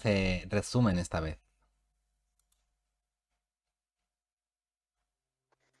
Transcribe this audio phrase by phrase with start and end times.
[0.00, 1.38] hace resumen esta vez?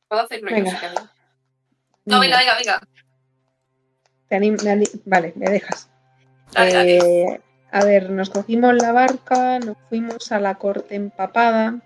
[0.08, 0.70] Puedo hacerlo yo, Venga.
[0.72, 1.00] si queréis.
[2.04, 2.80] No, venga, venga, venga.
[4.28, 5.88] Te anim- me vale, me dejas.
[6.52, 6.96] Dale, dale.
[6.98, 7.40] Eh,
[7.72, 11.80] a ver, nos cogimos la barca, nos fuimos a la corte empapada,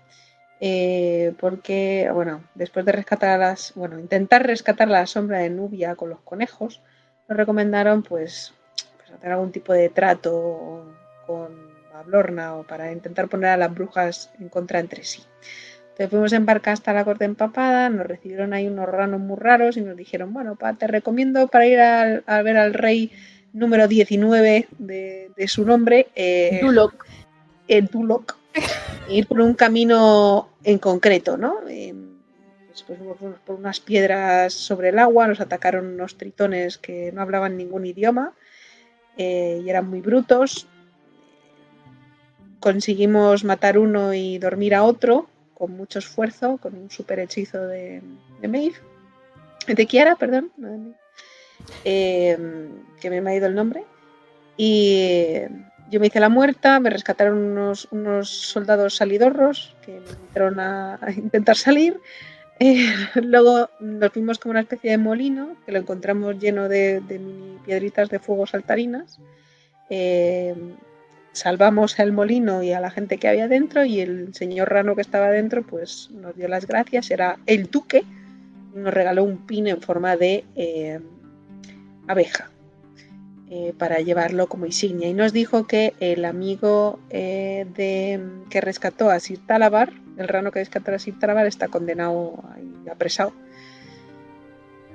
[0.59, 5.95] eh, porque, bueno, después de rescatar a las, bueno, intentar rescatar la sombra de Nubia
[5.95, 6.81] con los conejos,
[7.27, 8.53] nos recomendaron, pues,
[8.97, 10.93] pues hacer algún tipo de trato
[11.27, 15.23] con Bablorna o para intentar poner a las brujas en contra entre sí.
[15.89, 19.77] Entonces fuimos en barca hasta la corte empapada, nos recibieron ahí unos ranos muy raros
[19.77, 23.11] y nos dijeron, bueno, pa, te recomiendo para ir al- a ver al rey
[23.53, 27.05] número 19 de, de su nombre, eh, Duloc.
[27.69, 28.35] el Duloc,
[29.07, 31.59] ir por un camino en concreto, ¿no?
[31.69, 31.93] Eh,
[32.67, 37.21] pues, pues, fuimos por unas piedras sobre el agua, nos atacaron unos tritones que no
[37.21, 38.33] hablaban ningún idioma
[39.17, 40.67] eh, y eran muy brutos.
[42.65, 48.01] Conseguimos matar uno y dormir a otro con mucho esfuerzo, con un super hechizo de,
[48.41, 48.73] de Maeve.
[49.87, 50.51] Kiara, perdón.
[51.83, 52.35] Eh,
[52.99, 53.83] que me ha ido el nombre.
[54.57, 55.41] Y
[55.91, 60.97] yo me hice la muerta, me rescataron unos, unos soldados salidorros que me invitaron a,
[61.15, 62.01] intentar salir.
[62.59, 62.91] Eh,
[63.21, 68.09] luego nos fuimos como una especie de molino, que lo encontramos lleno de, mini piedritas
[68.09, 69.19] de fuego saltarinas.
[69.91, 70.55] Eh,
[71.35, 75.01] salvamos el molino y a la gente que había dentro y el señor rano que
[75.01, 78.03] estaba dentro pues nos dio las gracias, era el duque,
[78.73, 80.99] y nos regaló un pin en forma de eh,
[82.07, 82.49] abeja
[83.49, 85.09] eh, para llevarlo como insignia.
[85.09, 90.51] Y nos dijo que el amigo eh, de, que rescató a Sir Talabar, el rano
[90.51, 92.43] que rescató a Sir Talabar está condenado
[92.85, 93.33] y apresado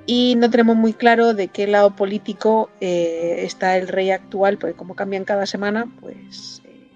[0.05, 4.75] y no tenemos muy claro de qué lado político eh, está el rey actual, porque
[4.75, 6.89] como cambian cada semana, pues eh,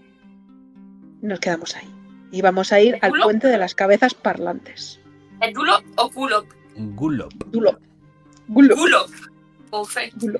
[1.21, 1.89] nos quedamos ahí.
[2.31, 4.99] Y vamos a ir al puente de las cabezas parlantes.
[5.41, 6.09] ¿Es Dulo o?
[6.09, 6.45] Gulop.
[6.75, 7.79] Dulo.
[8.47, 8.75] Gulo.
[8.75, 9.09] Kulop.
[9.71, 10.17] Perfecto.
[10.19, 10.39] Gulo.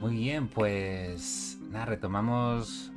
[0.00, 2.92] Muy bien, pues nada, retomamos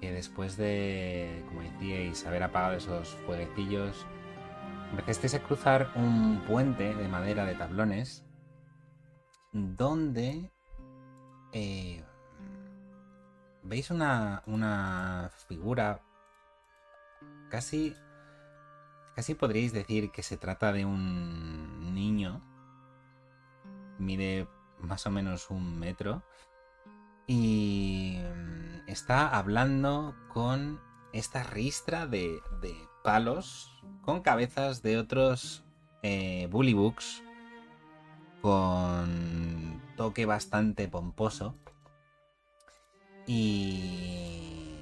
[0.00, 4.06] que después de, como decíais, haber apagado esos fueguecillos,
[4.90, 8.24] empezasteis a cruzar un puente de madera de tablones
[9.52, 10.50] donde
[11.52, 12.04] eh,
[13.62, 16.02] veis una, una figura
[17.48, 17.94] casi,
[19.14, 22.42] casi podríais decir que se trata de un niño,
[23.98, 26.22] mide más o menos un metro
[27.26, 30.80] y mm, está hablando con
[31.12, 33.70] esta ristra de, de palos
[34.02, 35.64] con cabezas de otros
[36.02, 37.22] eh, bullybooks
[38.40, 41.54] con toque bastante pomposo
[43.26, 44.78] y,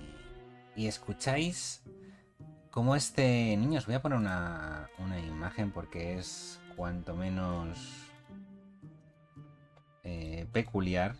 [0.77, 1.83] y escucháis
[2.71, 7.77] cómo este niño, os voy a poner una, una imagen porque es cuanto menos
[10.05, 11.17] eh, peculiar.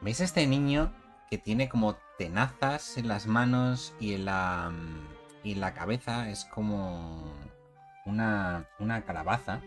[0.00, 0.92] ¿Veis este niño
[1.30, 4.72] que tiene como tenazas en las manos y en la,
[5.42, 7.32] y la cabeza es como
[8.04, 9.60] una, una calabaza?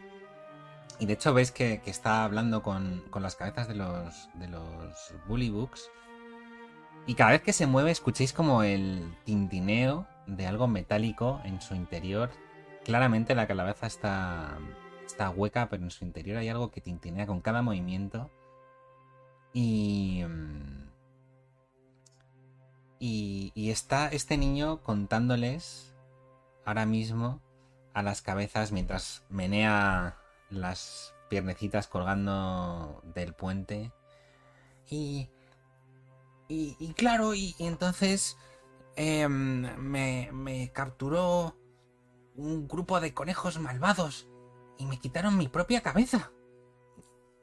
[1.00, 4.50] Y de hecho veis que, que está hablando con, con las cabezas de los, de
[4.50, 5.90] los bullybooks.
[7.08, 11.74] Y cada vez que se mueve escucháis como el tintineo de algo metálico en su
[11.76, 12.30] interior.
[12.84, 14.58] Claramente la calabaza está,
[15.06, 18.30] está hueca, pero en su interior hay algo que tintinea con cada movimiento.
[19.54, 20.24] Y.
[23.00, 25.96] Y, y está este niño contándoles
[26.66, 27.42] ahora mismo
[27.94, 30.18] a las cabezas mientras menea
[30.50, 33.92] las piernecitas colgando del puente.
[34.90, 35.30] Y.
[36.52, 38.36] Y, claro, y, y entonces
[38.96, 41.56] em, me, me capturó
[42.36, 44.28] un grupo de conejos malvados
[44.80, 46.32] y me quitaron mi propia cabeza.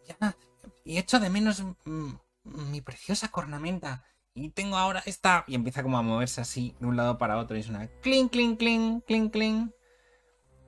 [0.09, 0.37] Ya,
[0.85, 2.15] y echo de menos mm,
[2.45, 4.05] mi preciosa cornamenta.
[4.37, 5.45] Y tengo ahora esta.
[5.49, 7.57] Y empieza como a moverse así de un lado para otro.
[7.57, 9.71] Y suena clink, clink, clink, clink, clink.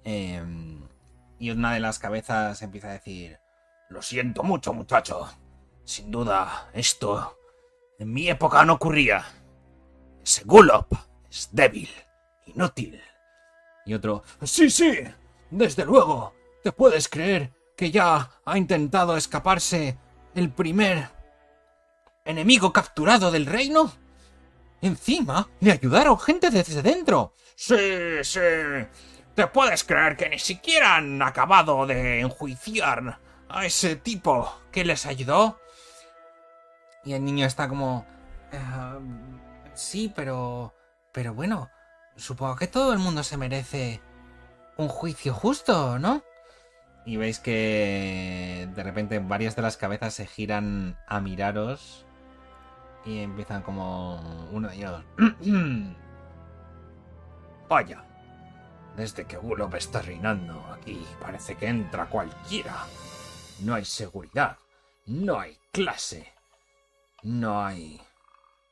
[0.04, 0.88] Em,
[1.38, 3.38] y una de las cabezas empieza a decir:
[3.90, 5.28] Lo siento mucho, muchacho.
[5.84, 7.38] Sin duda, esto
[7.98, 9.22] en mi época no ocurría.
[10.22, 10.90] Ese Gulop
[11.30, 11.90] es débil,
[12.46, 12.98] inútil.
[13.84, 14.98] Y otro: Sí, sí,
[15.50, 16.32] desde luego.
[16.62, 19.98] ¿Te puedes creer que ya ha intentado escaparse
[20.34, 21.17] el primer
[22.28, 23.92] enemigo capturado del reino?
[24.80, 27.34] Encima, le ayudaron gente desde dentro.
[27.56, 28.40] Sí, sí.
[29.34, 35.06] ¿Te puedes creer que ni siquiera han acabado de enjuiciar a ese tipo que les
[35.06, 35.60] ayudó.
[37.04, 38.06] Y el niño está como...
[38.52, 38.58] "Eh,
[39.74, 40.74] sí, pero...
[41.12, 41.70] Pero bueno,
[42.16, 44.00] supongo que todo el mundo se merece
[44.76, 46.22] un juicio justo, ¿no?
[47.06, 52.04] Y veis que de repente varias de las cabezas se giran a miraros
[53.08, 54.20] y empiezan como
[54.52, 55.02] uno de ellos.
[57.68, 58.04] Vaya.
[58.96, 62.84] Desde que Gulob está reinando aquí, parece que entra cualquiera.
[63.60, 64.58] No hay seguridad,
[65.06, 66.32] no hay clase,
[67.22, 68.00] no hay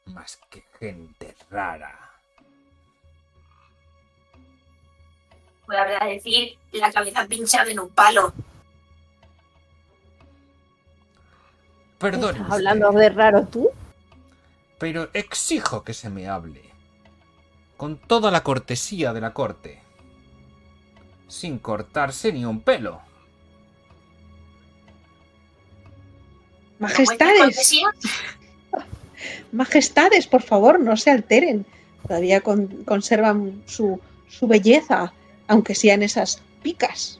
[0.07, 2.11] más que gente rara.
[5.67, 8.33] Voy a decir la cabeza pinchada en un palo.
[11.99, 12.37] Perdón.
[12.37, 13.71] ¿Estás hablando de raro tú?
[14.79, 16.63] Pero exijo que se me hable.
[17.77, 19.81] Con toda la cortesía de la corte.
[21.29, 23.01] Sin cortarse ni un pelo.
[26.79, 27.73] Majestades,
[29.51, 31.65] majestades, por favor, no se alteren.
[32.07, 35.13] Todavía con- conservan su, su belleza,
[35.49, 37.19] aunque sean esas picas.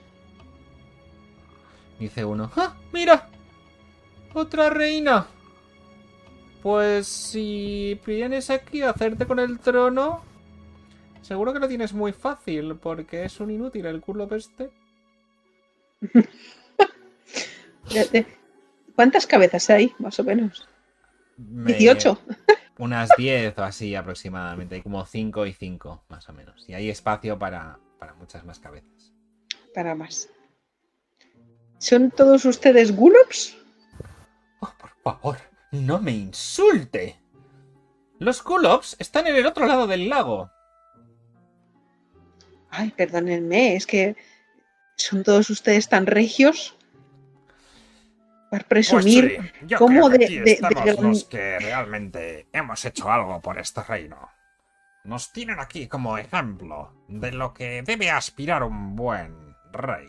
[1.99, 2.53] Dice uno.
[2.57, 2.77] ¡Ah!
[2.93, 3.29] ¡Mira!
[4.35, 5.27] ¡Otra reina!
[6.67, 10.25] Pues si vienes aquí a hacerte con el trono,
[11.23, 14.73] seguro que lo tienes muy fácil, porque es un inútil el culo peste.
[18.97, 20.69] ¿Cuántas cabezas hay, más o menos?
[21.37, 22.21] Me- 18.
[22.79, 24.75] Unas 10 o así aproximadamente.
[24.75, 26.69] Hay como 5 y 5, más o menos.
[26.69, 29.13] Y hay espacio para, para muchas más cabezas.
[29.73, 30.29] Para más.
[31.79, 33.57] ¿Son todos ustedes gulops?
[34.59, 35.37] Oh, por favor,
[35.85, 37.21] no me insulte.
[38.19, 40.51] Los Kulops están en el otro lado del lago.
[42.71, 44.17] Ay, perdónenme, es que
[44.97, 46.77] son todos ustedes tan regios.
[48.51, 49.37] Para presumir.
[49.37, 52.49] Pues sí, yo cómo creo que de- aquí de- de estamos gran- los que realmente
[52.53, 54.31] hemos hecho algo por este reino.
[55.05, 60.09] Nos tienen aquí como ejemplo de lo que debe aspirar un buen rey.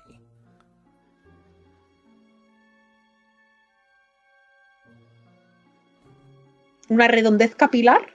[6.90, 8.14] ¿Una redondez capilar?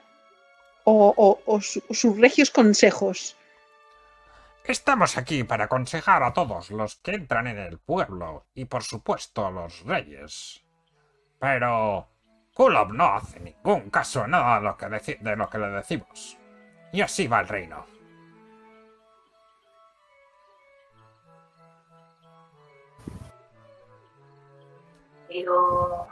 [0.84, 3.36] ¿O, o- o su- sus regios consejos?
[4.64, 9.46] Estamos aquí para aconsejar a todos los que entran en el pueblo y por supuesto
[9.46, 10.62] a los reyes.
[11.38, 12.08] Pero
[12.54, 16.38] Kulob no hace ningún caso nada de lo que, deci- de lo que le decimos.
[16.92, 17.84] Y así va el reino.
[25.28, 26.08] Pero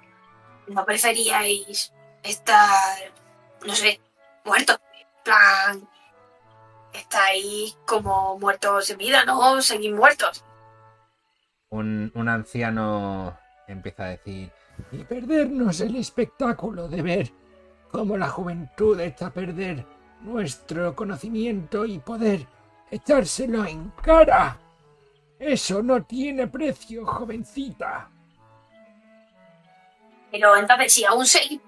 [0.68, 1.92] no preferíais
[2.22, 2.99] estar,
[3.67, 4.00] no sé,
[4.44, 4.78] muertos.
[4.99, 5.88] En plan,
[6.93, 9.61] estáis como muertos en vida, ¿no?
[9.62, 10.44] Seguís muertos.
[11.70, 13.38] Un, un anciano
[13.69, 14.50] empieza a decir...
[14.93, 17.32] y perdernos el espectáculo de ver
[17.90, 19.84] cómo la juventud echa a perder
[20.22, 22.46] nuestro conocimiento y poder
[22.90, 24.58] echárselo en cara.
[25.38, 28.11] Eso no tiene precio, jovencita.
[30.31, 31.60] Pero entonces, si aún seguís,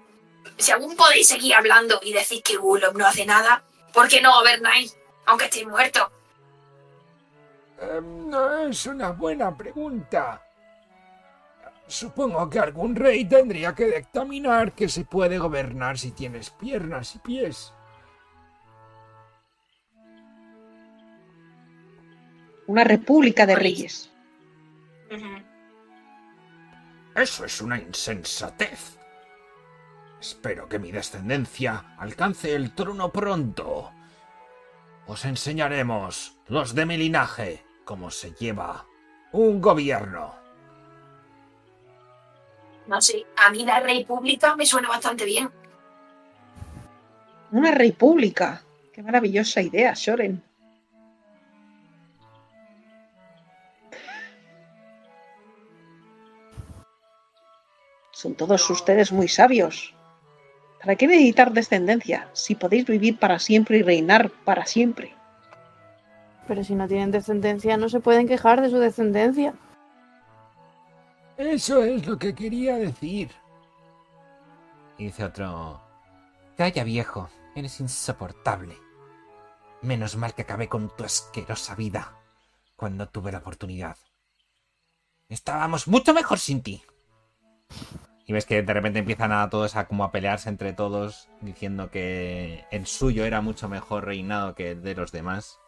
[0.57, 4.33] si aún podéis seguir hablando y decís que Gulob no hace nada, ¿por qué no
[4.39, 6.09] gobernáis, aunque estéis muertos?
[7.79, 10.41] Em, no es una buena pregunta.
[11.87, 17.19] Supongo que algún rey tendría que dictaminar que se puede gobernar si tienes piernas y
[17.19, 17.73] pies.
[22.67, 24.09] Una república de reyes.
[27.15, 28.97] Eso es una insensatez.
[30.23, 33.91] Espero que mi descendencia alcance el trono pronto.
[35.05, 38.85] Os enseñaremos, los de mi linaje, cómo se lleva
[39.33, 40.33] un gobierno.
[42.87, 45.51] No sé, a mí la república me suena bastante bien.
[47.51, 48.63] Una república.
[48.93, 50.41] Qué maravillosa idea, Shoren.
[58.11, 59.93] Son todos ustedes muy sabios.
[60.83, 65.15] ¿Para qué necesitar descendencia si podéis vivir para siempre y reinar para siempre?
[66.45, 69.53] Pero si no tienen descendencia, no se pueden quejar de su descendencia.
[71.37, 73.31] Eso es lo que quería decir.
[74.97, 75.79] Y dice otro...
[76.57, 78.77] Calla viejo, eres insoportable.
[79.81, 82.19] Menos mal que acabé con tu asquerosa vida
[82.75, 83.95] cuando tuve la oportunidad.
[85.29, 86.83] Estábamos mucho mejor sin ti.
[88.25, 91.91] Y ves que de repente empiezan a todos a como a pelearse entre todos, diciendo
[91.91, 95.59] que el suyo era mucho mejor reinado que el de los demás.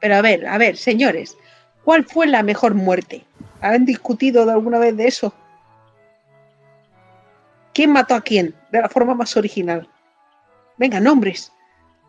[0.00, 1.36] Pero a ver, a ver, señores,
[1.84, 3.24] ¿cuál fue la mejor muerte?
[3.60, 5.32] ¿Han discutido de alguna vez de eso?
[7.72, 8.54] ¿Quién mató a quién?
[8.72, 9.88] De la forma más original.
[10.78, 11.52] Venga, nombres.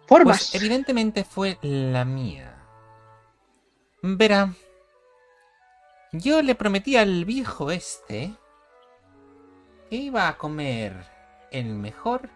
[0.07, 0.49] Formas.
[0.51, 2.55] Pues evidentemente fue la mía.
[4.01, 4.53] Verá,
[6.11, 8.33] yo le prometí al viejo este
[9.91, 10.95] iba a comer
[11.51, 12.29] el mejor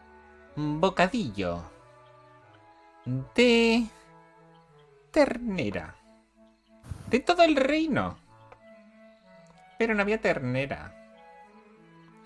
[0.55, 1.63] bocadillo
[3.33, 3.87] de
[5.11, 5.95] ternera
[7.07, 8.17] de todo el reino.
[9.77, 10.93] Pero no había ternera.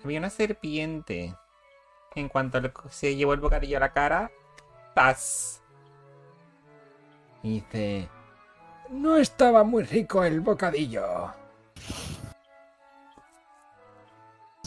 [0.04, 1.34] Había una serpiente.
[2.14, 2.60] En cuanto
[2.90, 4.30] se llevó el bocadillo a la cara,
[4.94, 5.62] ¡tas!
[7.42, 8.08] Y dice,
[8.90, 11.32] No estaba muy rico el bocadillo.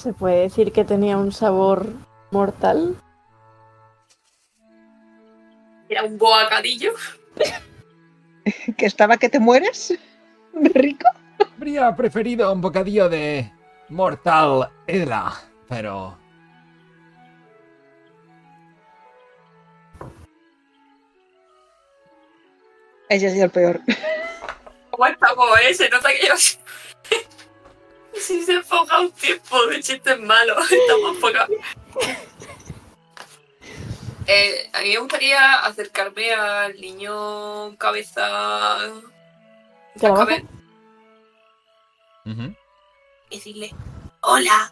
[0.03, 1.93] ¿Se puede decir que tenía un sabor
[2.29, 3.01] mortal?
[5.87, 6.91] Era un boacadillo.
[8.77, 9.97] ¿Que estaba que te mueres?
[10.51, 11.07] ¿De rico?
[11.55, 13.49] Habría preferido un bocadillo de
[13.87, 16.17] Mortal Edla, pero
[23.07, 23.79] Ese ha sido el peor.
[24.89, 25.73] ¿Cómo estamos, eh?
[25.73, 26.33] Se nota que yo...
[28.19, 31.49] Si se enfoca un tiempo de chistes malos, estamos enfocados.
[34.27, 38.77] Eh, a mí me gustaría acercarme al niño cabeza...
[39.99, 40.25] ¿Calabaza?
[40.25, 40.45] cabe-
[42.25, 42.55] "Ujú".
[43.29, 43.71] y decirle,
[44.21, 44.71] hola,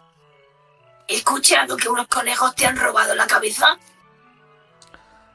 [1.08, 3.76] he escuchado que unos conejos te han robado la cabeza.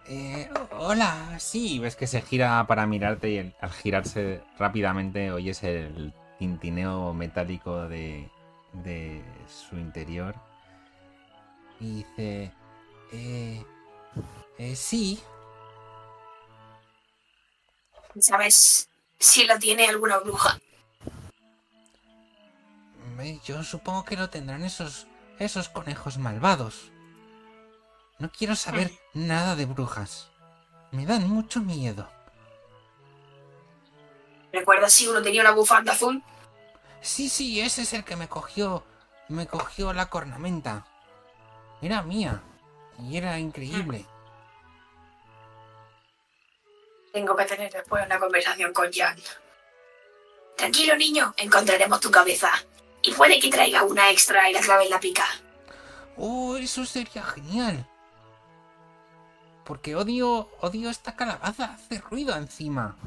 [0.07, 5.61] Eh, hola, sí, ves que se gira para mirarte y el- al girarse rápidamente oyes
[5.63, 8.29] el tintineo metálico de,
[8.73, 10.35] de su interior.
[11.79, 12.51] Y dice,
[13.11, 13.65] eh,
[14.57, 15.21] eh, sí,
[18.19, 18.89] ¿Sabes
[19.19, 20.59] si la tiene alguna bruja?
[23.43, 25.07] yo supongo que lo tendrán esos,
[25.39, 26.91] esos conejos malvados.
[28.19, 30.29] No quiero saber nada de brujas.
[30.91, 32.09] Me dan mucho miedo.
[34.57, 36.23] ¿Recuerdas si uno tenía una bufanda azul?
[36.99, 38.83] Sí, sí, ese es el que me cogió.
[39.27, 40.83] Me cogió la cornamenta.
[41.79, 42.41] Era mía.
[42.99, 44.03] Y era increíble.
[47.13, 49.15] Tengo que tener después una conversación con Jan.
[50.55, 52.51] Tranquilo, niño, encontraremos tu cabeza.
[53.03, 55.25] Y puede que traiga una extra y la clave en la pica.
[56.17, 57.87] Oh, eso sería genial.
[59.65, 61.75] Porque odio, odio esta calabaza.
[61.75, 62.97] Hace ruido encima.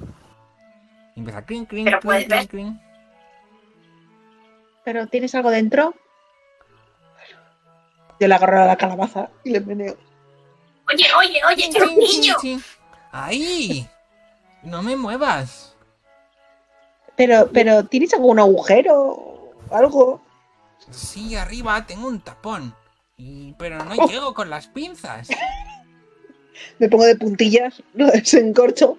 [1.21, 2.49] Y empieza crin, crin, Pero crin, puedes crin, ver.
[2.49, 2.81] crin.
[4.85, 5.95] ¿Pero tienes algo dentro?
[8.19, 9.97] Yo le agarro a la calabaza y le meneo.
[10.93, 12.35] Oye, oye, oye, Chin, que es un chin, chin, niño.
[12.41, 12.63] chin.
[13.13, 13.89] ¡Ahí!
[14.63, 15.77] No me muevas.
[17.17, 20.23] Pero, pero ¿tienes algún agujero algo?
[20.91, 22.75] Sí, arriba tengo un tapón.
[23.17, 24.09] Y, pero no Oh.
[24.09, 25.29] llego con las pinzas.
[26.79, 28.99] Me pongo de puntillas, lo desencorcho.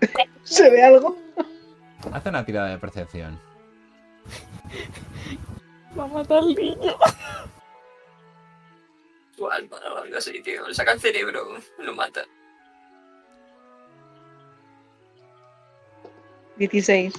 [0.44, 1.16] ¿Se ve algo?
[2.12, 3.38] Hace una tirada de percepción.
[5.98, 6.94] Va a matar al niño.
[9.36, 10.66] Su alma o algo así, tío.
[10.66, 12.24] Le saca el cerebro, lo mata.
[16.56, 17.14] 16.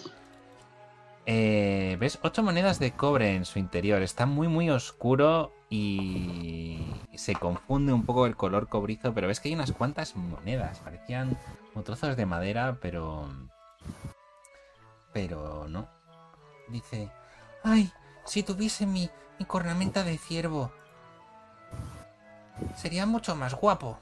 [1.26, 2.20] Eh, ¿Ves?
[2.22, 4.02] Ocho monedas de cobre en su interior.
[4.02, 6.80] Está muy, muy oscuro y
[7.16, 10.80] se confunde un poco el color cobrizo, pero ves que hay unas cuantas monedas.
[10.80, 11.38] Parecían
[11.72, 13.30] como trozos de madera, pero...
[15.14, 15.90] Pero no.
[16.70, 17.12] Dice,
[17.64, 17.92] ay,
[18.26, 19.10] si tuviese mi,
[19.40, 20.72] mi cornamenta de ciervo,
[22.76, 24.00] sería mucho más guapo.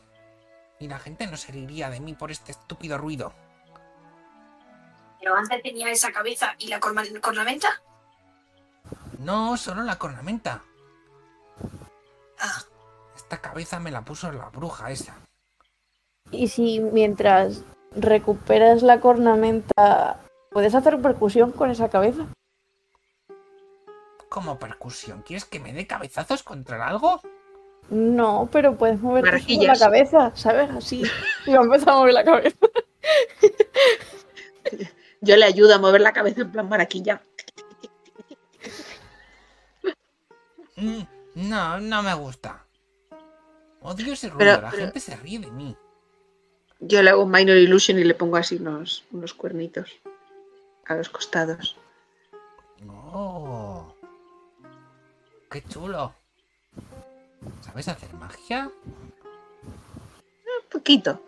[0.79, 3.33] Y la gente no se reiría de mí por este estúpido ruido.
[5.19, 7.81] Pero antes tenía esa cabeza y la cornamenta.
[9.17, 10.63] No, solo la cornamenta.
[12.39, 12.61] Ah,
[13.15, 15.17] Esta cabeza me la puso la bruja esa.
[16.31, 17.63] Y si mientras
[17.95, 20.19] recuperas la cornamenta,
[20.51, 22.27] puedes hacer percusión con esa cabeza.
[24.29, 25.23] Como percusión.
[25.23, 27.19] ¿Quieres que me dé cabezazos contra algo?
[27.89, 30.69] No, pero puedes mover la cabeza, ¿sabes?
[30.69, 31.01] Así.
[31.47, 32.57] Y va a empezar a mover la cabeza.
[35.21, 37.23] Yo le ayudo a mover la cabeza en plan maraquilla.
[40.75, 41.01] Mm,
[41.35, 42.65] No, no me gusta.
[43.81, 44.37] Odio ese ruido.
[44.39, 45.75] Pero- la pero- gente se ríe de mí.
[46.79, 49.91] Yo le hago minor illusion y le pongo así unos, unos cuernitos
[50.85, 51.75] a los costados.
[52.87, 53.93] Oh.
[55.51, 56.13] Qué chulo.
[57.61, 58.71] ¿Sabes hacer magia?
[59.63, 61.21] Un poquito.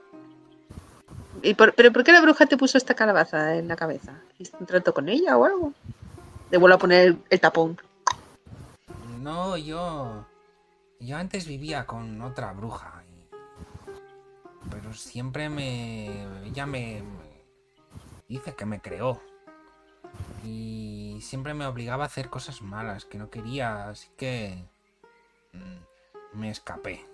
[1.43, 4.13] ¿Y por- ¿Pero por qué la bruja te puso esta calabaza en la cabeza?
[4.33, 5.73] ¿Hiciste un trato con ella o algo?
[6.49, 7.79] Le vuelvo a poner el, el tapón.
[9.19, 10.25] No, yo.
[10.99, 13.00] Yo antes vivía con otra bruja.
[14.69, 16.45] Pero siempre me.
[16.45, 17.03] Ella me.
[18.27, 19.21] Dice que me creó.
[20.43, 24.65] Y siempre me obligaba a hacer cosas malas que no quería, así que.
[25.53, 27.05] mm, Me escapé.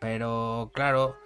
[0.00, 1.16] Pero claro,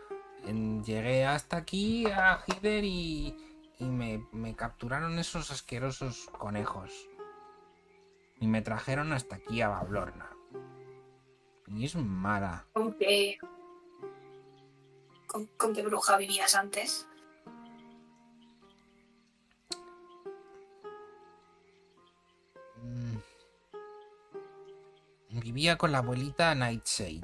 [0.84, 3.36] llegué hasta aquí a Hider y.
[3.80, 7.08] Y me, me capturaron esos asquerosos conejos.
[8.40, 10.30] Y me trajeron hasta aquí a Bablorna.
[11.68, 12.66] Y es mala.
[12.72, 13.38] ¿Con qué,
[15.28, 17.06] con, con qué bruja vivías antes?
[22.82, 23.18] Mm.
[25.40, 27.20] Vivía con la abuelita Nightshade.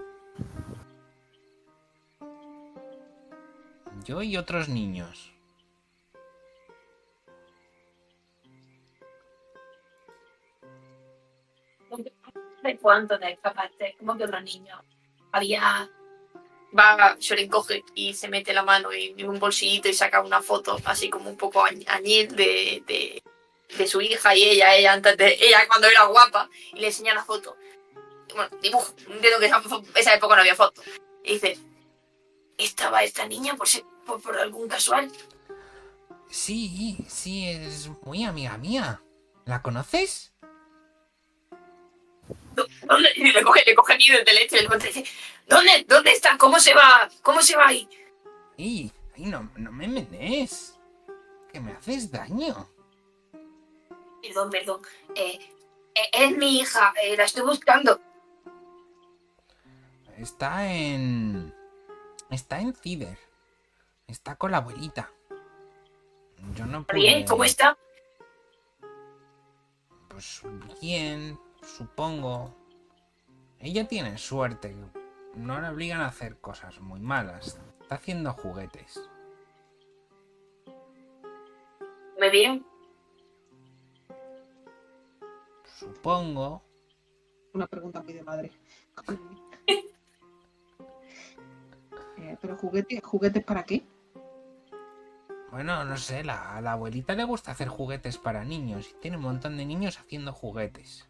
[4.05, 5.33] Yo y otros niños.
[12.63, 13.97] ¿De cuánto te escapaste?
[13.99, 14.83] ¿Cómo que otro niño?
[15.33, 15.89] Había...
[16.77, 20.77] Va, Shorin coge y se mete la mano en, un bolsillito y saca una foto
[20.85, 23.23] así como un poco añ- añil de, de,
[23.77, 27.15] de su hija y ella, ella antes de, ella cuando era guapa y le enseña
[27.15, 27.57] la foto.
[28.35, 29.63] Bueno, dibujo, entiendo que esa,
[29.95, 30.83] esa época no había foto.
[31.23, 31.57] Y dice,
[32.59, 35.09] ¿estaba esta niña por, si- por, por algún casual?
[36.29, 39.01] Sí, sí, es muy amiga mía.
[39.45, 40.33] ¿La conoces?
[42.55, 43.11] ¿Dónde?
[43.17, 45.05] Y le coge, le coge miedo de leche y le dice,
[45.47, 46.37] ¿dónde, ¿dónde está?
[46.39, 47.09] ¿Cómo se va?
[47.23, 47.89] ¿Cómo se va ahí?
[48.57, 48.93] ¡Ey!
[49.17, 50.79] ¡Ay, no, no me menes!
[51.53, 52.69] Que me haces daño.
[54.23, 54.83] Perdón, perdón.
[55.15, 55.39] Eh,
[55.95, 58.01] eh, es mi hija, eh, la estoy buscando.
[60.17, 61.55] Está en.
[62.31, 63.19] Está en Cider.
[64.07, 65.11] Está con la abuelita.
[66.57, 66.99] Yo no pude.
[66.99, 67.77] Bien, ¿cómo está?
[70.09, 70.43] Pues
[70.81, 72.55] bien, supongo.
[73.59, 74.75] Ella tiene suerte.
[75.37, 77.61] No le obligan a hacer cosas muy malas.
[77.81, 79.01] Está haciendo juguetes.
[82.19, 82.65] ¿Me bien?
[85.65, 86.63] Supongo.
[87.53, 88.53] Una pregunta muy de madre.
[92.17, 93.85] Eh, Pero juguetes, ¿juguetes para qué?
[95.51, 99.17] Bueno, no sé, la, a la abuelita le gusta hacer juguetes para niños y tiene
[99.19, 101.07] un montón de niños haciendo juguetes.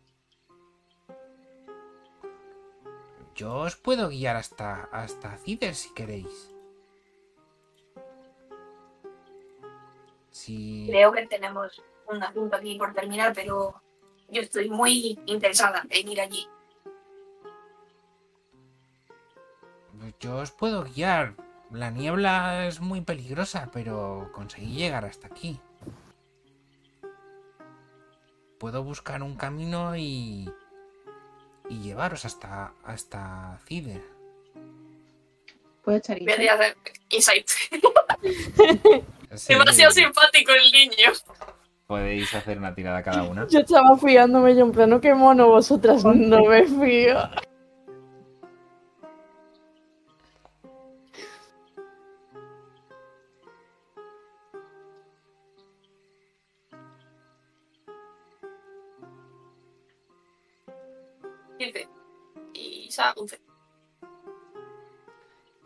[3.34, 6.54] Yo os puedo guiar hasta, hasta Cider si queréis.
[10.46, 13.80] Creo que tenemos un asunto aquí por terminar, pero
[14.28, 16.46] yo estoy muy interesada en ir allí.
[19.98, 21.34] Pues yo os puedo guiar.
[21.70, 25.60] La niebla es muy peligrosa, pero conseguí llegar hasta aquí.
[28.58, 30.52] Puedo buscar un camino y.
[31.68, 32.72] y llevaros hasta.
[32.84, 34.02] hasta Cider.
[35.82, 36.50] Puedes echar Voy a insight.
[36.50, 36.76] hacer
[37.10, 37.48] insight.
[39.34, 41.10] Sí, Demasiado simpático el niño.
[41.88, 43.48] Podéis hacer una tirada cada una.
[43.48, 47.18] Yo estaba fiándome yo en plano, qué mono, vosotras no me fío.
[62.94, 63.40] Y Sa, 11.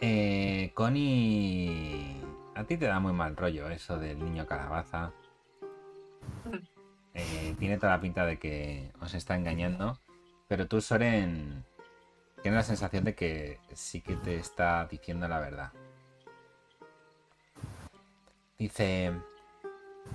[0.00, 2.22] Eh, Connie.
[2.54, 5.12] A ti te da muy mal rollo eso del niño calabaza.
[7.12, 10.00] Eh, tiene toda la pinta de que os está engañando.
[10.48, 11.66] Pero tú, Soren,
[12.42, 15.72] tienes la sensación de que sí que te está diciendo la verdad.
[18.56, 19.12] Dice.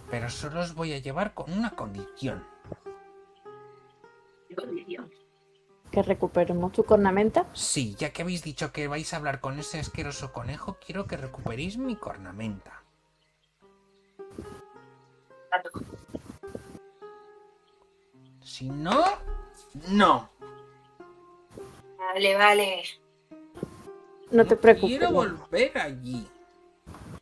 [0.10, 2.43] Pero solo os voy a llevar con una condición.
[4.49, 5.22] Qué condición.
[5.93, 7.47] Que recuperemos tu cornamenta.
[7.53, 11.17] Sí, ya que habéis dicho que vais a hablar con ese asqueroso conejo, quiero que
[11.17, 12.84] recuperéis mi cornamenta.
[18.41, 19.03] Si no,
[19.89, 20.32] no.
[21.99, 22.84] Vale, vale.
[24.32, 24.89] No te preocupes.
[24.89, 26.27] Quiero volver allí.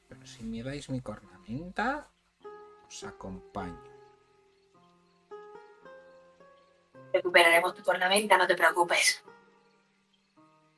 [0.07, 2.07] Pero si me dais mi cornamenta,
[2.87, 3.90] os acompaño.
[7.13, 9.23] Recuperaremos tu cornamenta, no te preocupes.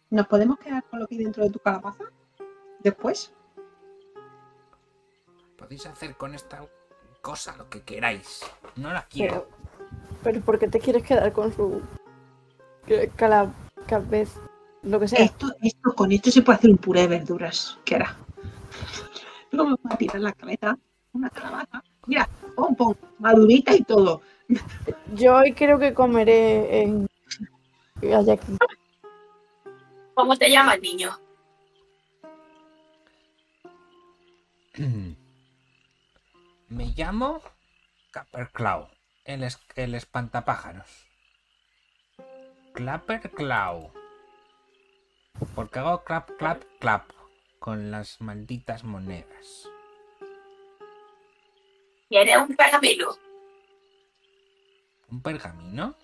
[0.09, 2.05] ¿Nos podemos quedar con lo que hay dentro de tu calabaza?
[2.79, 3.33] Después.
[5.57, 6.65] Podéis hacer con esta
[7.21, 8.41] cosa lo que queráis.
[8.75, 9.47] No la quiero.
[9.47, 11.81] Pero, pero ¿por qué te quieres quedar con su
[13.87, 14.39] cabeza?
[14.83, 15.23] Lo que sea.
[15.23, 17.79] Esto, esto, con esto se puede hacer un puré de verduras.
[17.85, 18.17] ¿Qué hará?
[19.51, 20.77] Luego me voy a tirar la cabeza,
[21.13, 21.83] una calabaza.
[22.05, 24.21] Mira, pom, pom, madurita y todo.
[25.13, 27.07] Yo hoy creo que comeré en
[28.01, 28.57] Guayaquil.
[30.13, 31.11] ¿Cómo te llamas, niño?
[36.69, 37.41] Me llamo
[38.11, 38.89] Clapperclaw,
[39.25, 41.07] el, es- el espantapájaros.
[42.73, 43.91] Clapperclaw.
[45.55, 47.09] Porque hago clap, clap, clap
[47.59, 49.67] con las malditas monedas.
[52.09, 53.17] Y eres un caramelo.
[55.13, 55.95] ¿Un pergamino?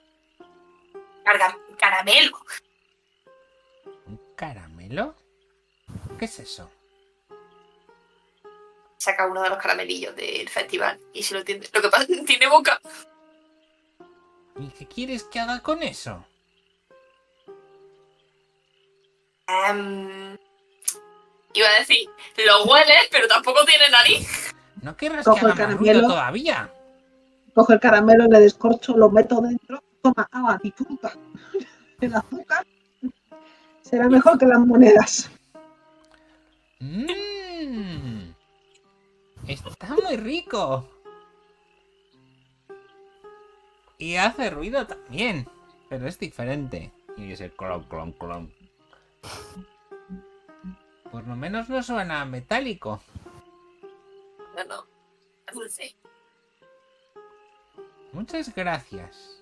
[1.26, 2.38] Carga- caramelo.
[4.06, 5.16] ¿Un caramelo?
[6.20, 6.70] ¿Qué es eso?
[8.98, 11.68] Saca uno de los caramelillos del festival y se lo tiene.
[11.74, 12.80] Lo que pasa es que tiene boca.
[14.60, 16.24] ¿Y qué quieres que haga con eso?
[19.48, 20.38] Em,
[21.54, 22.08] iba a decir,
[22.46, 24.54] lo hueles, pero tampoco tiene nariz.
[24.84, 26.08] ¿No querrás Cojo que haga el caramelo.
[26.08, 26.72] todavía?
[27.54, 29.82] Cojo el caramelo, le descorcho, lo meto dentro.
[30.02, 31.12] Toma, ah, disfruta.
[32.02, 32.66] El azúcar
[33.82, 35.30] será mejor que las monedas.
[36.80, 38.32] Mmm.
[39.48, 40.88] Está muy rico.
[43.98, 45.48] Y hace ruido también.
[45.90, 46.94] Pero es diferente.
[47.18, 48.54] Y ese clon, clon, clon.
[51.12, 53.02] Por lo menos no suena metálico.
[54.56, 54.86] No, no.
[55.48, 55.96] Es dulce.
[58.12, 59.42] Muchas gracias.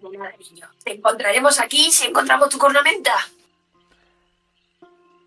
[0.00, 0.68] De nada, niño.
[0.84, 3.14] Te encontraremos aquí si encontramos tu cornamenta.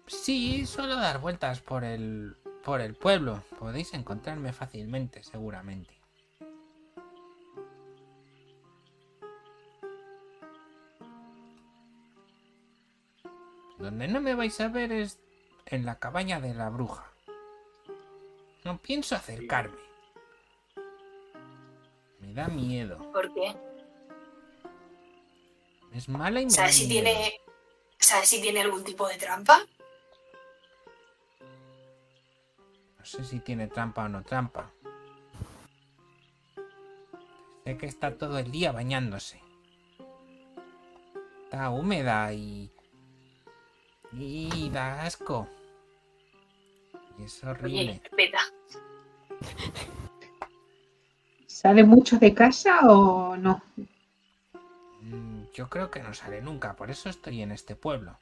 [0.07, 3.43] Sí, suelo dar vueltas por el por el pueblo.
[3.57, 5.93] Podéis encontrarme fácilmente, seguramente.
[13.77, 15.19] Donde no me vais a ver es
[15.65, 17.05] en la cabaña de la bruja.
[18.65, 19.88] No pienso acercarme.
[22.39, 23.11] Da miedo.
[23.11, 23.53] ¿Por qué?
[25.91, 27.03] Es mala y me da ¿Sabes si miedo.
[27.03, 27.41] tiene.
[27.99, 29.59] ¿Sabes si tiene algún tipo de trampa?
[32.97, 34.71] No sé si tiene trampa o no trampa.
[37.65, 39.41] Sé que está todo el día bañándose.
[41.43, 42.71] Está húmeda y...
[44.13, 45.49] Y da asco.
[47.17, 47.99] Y es Oye, horrible.
[48.01, 48.39] respeta.
[51.61, 53.61] ¿Sale mucho de casa o no?
[55.01, 58.17] Mm, Yo creo que no sale nunca, por eso estoy en este pueblo.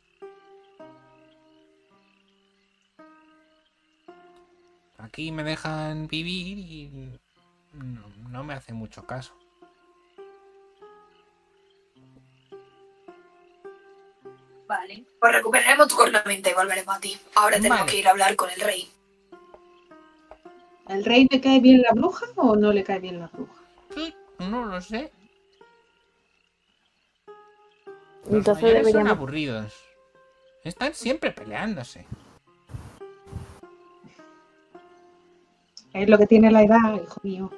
[4.97, 7.19] Aquí me dejan vivir y
[7.73, 9.35] no, no me hace mucho caso.
[14.67, 15.05] Vale.
[15.19, 17.15] Pues recuperaremos tu cornamenta y volveremos a ti.
[17.35, 17.91] Ahora tenemos Vale.
[17.91, 18.89] que ir a hablar con el rey.
[20.89, 23.53] ¿Al rey le cae bien la bruja o no le cae bien la bruja?
[23.93, 25.11] Sí, No lo sé.
[28.25, 29.11] Los Entonces mayores son deberíamos.
[29.17, 29.73] aburridos.
[30.63, 32.05] Están siempre peleándose.
[35.93, 37.51] Es lo que tiene la edad, hijo mío.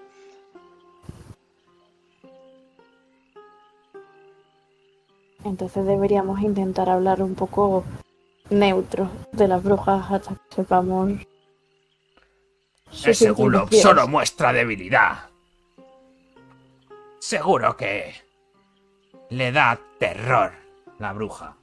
[5.44, 7.84] Entonces deberíamos intentar hablar un poco
[8.50, 11.12] neutro de las brujas hasta que sepamos.
[12.92, 13.82] Ese intenciones.
[13.82, 15.30] solo muestra debilidad.
[17.20, 18.14] Seguro que
[19.30, 20.54] le da terror
[20.98, 21.56] la bruja.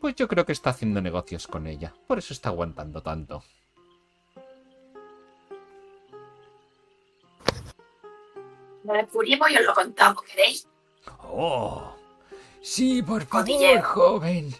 [0.00, 1.92] Pues yo creo que está haciendo negocios con ella.
[2.06, 3.42] Por eso está aguantando tanto.
[8.84, 10.66] Nos descubrimos y os lo contamos, ¿queréis?
[11.24, 11.94] Oh,
[12.60, 13.82] Sí, por favor, Cotilleo.
[13.82, 14.54] joven.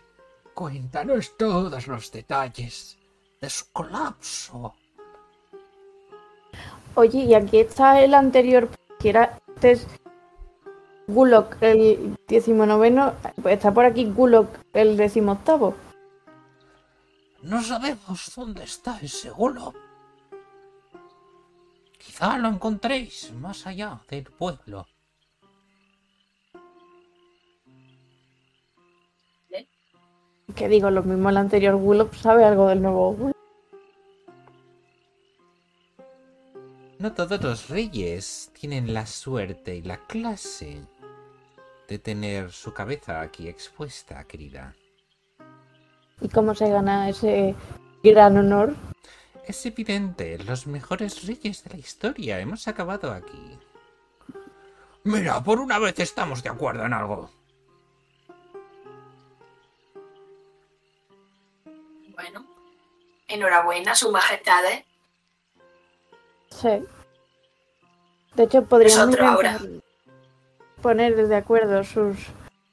[0.55, 2.99] Cuéntanos todos los detalles
[3.41, 4.75] de su colapso.
[6.95, 9.87] Oye, y aquí está el anterior, que era antes
[11.07, 15.75] Gulok, el 19, pues está por aquí Gulok, el 18.
[17.43, 19.75] no sabemos dónde está ese Gulob.
[21.99, 24.87] Quizá lo encontréis más allá del pueblo.
[30.55, 33.38] Que digo, lo mismo el anterior Gulok sabe algo del nuevo Gulok.
[36.99, 40.85] No todos los reyes tienen la suerte y la clase
[41.87, 44.75] de tener su cabeza aquí expuesta, querida.
[46.21, 47.55] ¿Y cómo se gana ese
[48.03, 48.75] gran honor?
[49.47, 53.59] Es evidente, los mejores reyes de la historia hemos acabado aquí.
[55.05, 57.31] Mira, por una vez estamos de acuerdo en algo.
[62.09, 62.45] Bueno.
[63.29, 64.88] Enhorabuena, su majestad, ¿eh?
[66.51, 66.85] Sí.
[68.35, 69.17] De hecho, podríamos
[70.81, 72.17] poner de acuerdo sus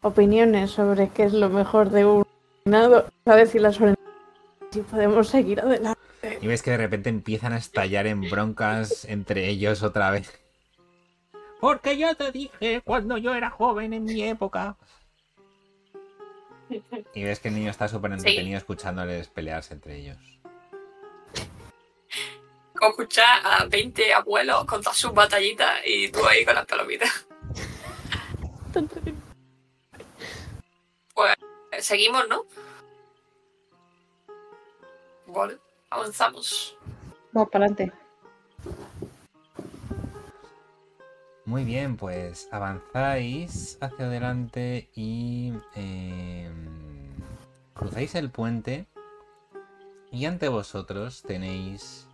[0.02, 2.26] opiniones sobre qué es lo mejor de un
[2.64, 3.80] reinado, a decir las
[4.72, 6.00] si podemos seguir adelante.
[6.42, 10.32] Y ves que de repente empiezan a estallar en broncas entre ellos otra vez.
[11.60, 14.76] Porque yo te dije cuando yo era joven en mi época.
[17.14, 20.18] Y ves que el niño está súper entretenido escuchándoles pelearse entre ellos.
[22.90, 27.28] Escuchar a 20 abuelos contar sus batallitas y tú ahí con las palomitas.
[31.14, 31.34] Pues
[31.80, 32.46] seguimos, ¿no?
[35.28, 35.58] Vale,
[35.90, 36.78] avanzamos.
[37.32, 37.94] Vamos para adelante.
[41.46, 47.16] Muy bien, pues avanzáis hacia adelante y em,
[47.74, 48.88] cruzáis el puente
[50.12, 52.08] y ante vosotros tenéis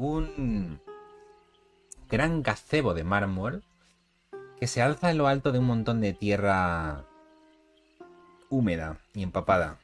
[0.00, 0.80] un
[2.08, 3.62] gran gazebo de mármol
[4.58, 7.04] que se alza en lo alto de un montón de tierra
[8.48, 9.78] húmeda y empapada.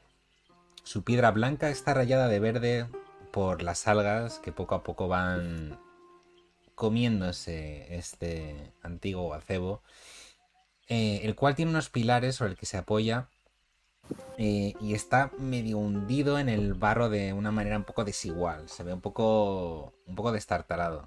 [0.82, 2.86] Su piedra blanca está rayada de verde
[3.30, 5.78] por las algas que poco a poco van
[6.74, 9.82] comiéndose este antiguo gazebo,
[10.88, 13.28] eh, el cual tiene unos pilares sobre el que se apoya
[14.38, 18.82] eh, y está medio hundido en el barro de una manera un poco desigual, se
[18.84, 21.04] ve un poco, un poco destartalado.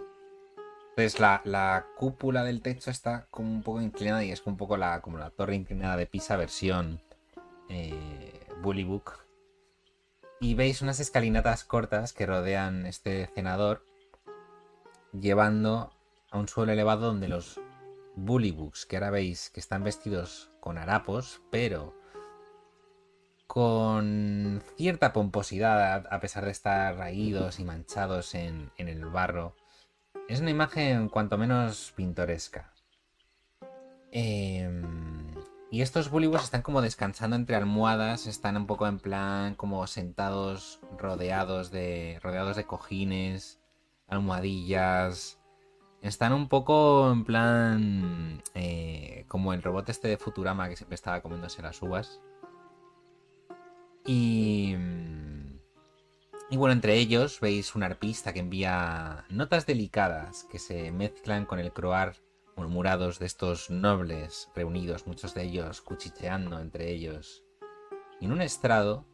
[0.90, 4.76] Entonces la, la cúpula del techo está como un poco inclinada y es un poco
[4.76, 7.02] la, como la torre inclinada de Pisa versión
[7.70, 9.26] eh, Bullybook.
[10.42, 13.86] Y veis unas escalinatas cortas que rodean este cenador,
[15.14, 15.94] llevando
[16.32, 17.60] a un suelo elevado donde los
[18.16, 21.94] Bullybooks, que ahora veis que están vestidos con harapos, pero
[23.50, 29.56] con cierta pomposidad, a pesar de estar raídos y manchados en, en el barro.
[30.28, 32.72] Es una imagen cuanto menos pintoresca.
[34.12, 35.34] Em,
[35.72, 40.80] y estos bullywugs están como descansando entre almohadas, están un poco en plan como sentados
[41.00, 43.60] rodeados de rodeados de cojines,
[44.08, 45.40] almohadillas.
[46.04, 51.22] Están un poco en plan eh, como el robot este de Futurama que siempre estaba
[51.22, 52.22] comiéndose las uvas.
[54.12, 54.76] Y
[56.52, 61.60] y bueno, entre ellos veis un arpista que envía notas delicadas que se mezclan con
[61.60, 62.16] el croar
[62.56, 67.44] murmurados de estos nobles reunidos, muchos de ellos cuchicheando entre ellos.
[68.20, 69.06] Y en un estrado,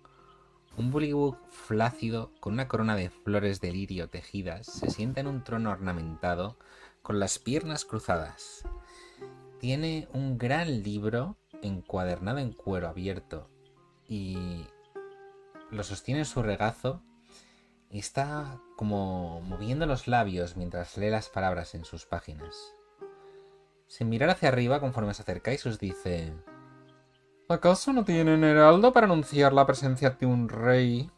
[0.77, 5.43] un bullywug flácido con una corona de flores de lirio tejidas se sienta en un
[5.43, 6.57] trono ornamentado
[7.01, 8.63] con las piernas cruzadas.
[9.59, 13.49] Tiene un gran libro encuadernado en cuero abierto
[14.07, 14.67] y
[15.71, 17.01] lo sostiene en su regazo
[17.89, 22.55] y está como moviendo los labios mientras lee las palabras en sus páginas.
[23.87, 26.33] Sin mirar hacia arriba conforme os acercáis os dice...
[27.47, 31.11] ¿Acaso no tienen heraldo para anunciar la presencia de un rey?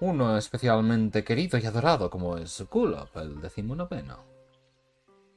[0.00, 4.24] Uno especialmente querido y adorado como es Kulop, el decimonoveno.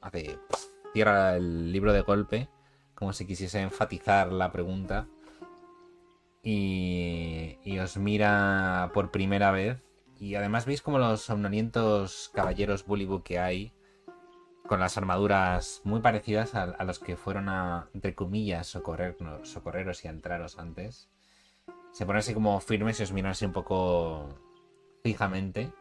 [0.00, 0.38] Hace...
[0.92, 2.48] Cierra el libro de golpe,
[2.94, 5.06] como si quisiese enfatizar la pregunta.
[6.48, 9.82] Y, y os mira por primera vez.
[10.20, 13.72] Y además veis como los somnolientos caballeros Bullywug que hay
[14.68, 20.04] con las armaduras muy parecidas a, a los que fueron a, entre comillas, socorrernos, socorreros
[20.04, 21.10] y a entraros antes.
[21.90, 24.28] Se ponen así como firmes y os miran así un poco
[25.02, 25.72] fijamente.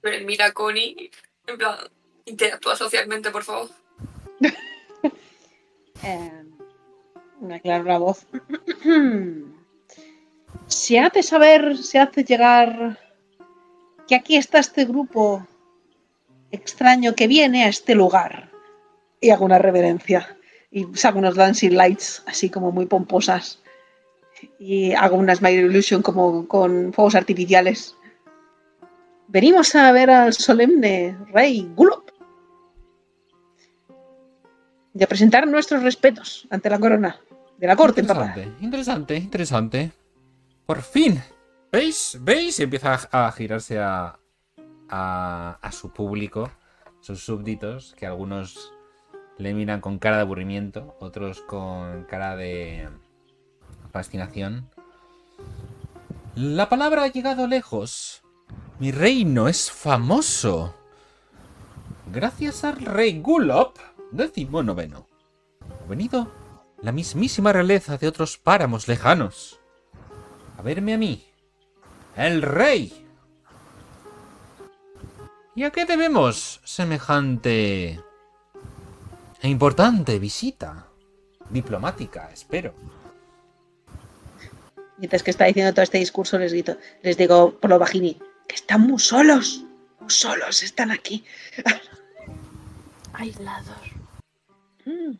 [0.00, 1.10] Me Mira a Connie,
[1.48, 1.76] en plan,
[2.24, 3.68] interactúa socialmente, por favor.
[6.02, 6.44] Eh,
[7.40, 8.26] me la voz.
[10.66, 12.98] Se hace saber, se hace llegar
[14.06, 15.46] que aquí está este grupo
[16.50, 18.50] extraño que viene a este lugar.
[19.20, 20.36] Y hago una reverencia.
[20.70, 23.62] Y saco unos dancing lights así como muy pomposas.
[24.58, 27.94] Y hago una Smile Illusion como con fuegos artificiales.
[29.28, 32.10] Venimos a ver al solemne rey Gulop.
[35.00, 37.20] A presentar nuestros respetos ante la corona
[37.56, 38.00] de la corte.
[38.00, 39.92] Interesante, interesante, interesante.
[40.66, 41.22] Por fin.
[41.70, 42.18] ¿Veis?
[42.20, 42.58] ¿Veis?
[42.58, 44.18] Y empieza a girarse a,
[44.88, 46.50] a, a su público,
[47.00, 48.72] sus súbditos, que algunos
[49.36, 52.88] le miran con cara de aburrimiento, otros con cara de
[53.92, 54.68] fascinación.
[56.34, 58.22] La palabra ha llegado lejos.
[58.78, 60.74] Mi reino es famoso.
[62.10, 63.76] Gracias al rey Gulop,
[64.10, 65.06] décimo noveno.
[65.84, 66.32] He venido
[66.82, 69.60] la mismísima realeza de otros páramos lejanos.
[70.56, 71.24] A verme a mí,
[72.16, 73.06] el rey.
[75.54, 78.00] ¿Y a qué debemos semejante
[79.40, 80.86] e importante visita?
[81.50, 82.74] Diplomática, espero.
[84.98, 88.18] Mientras que está diciendo todo este discurso, les grito, les digo por lo bajini,
[88.48, 89.64] que están muy solos.
[90.00, 91.24] Muy solos están aquí.
[93.12, 93.97] Aislados.
[94.88, 95.18] Mm.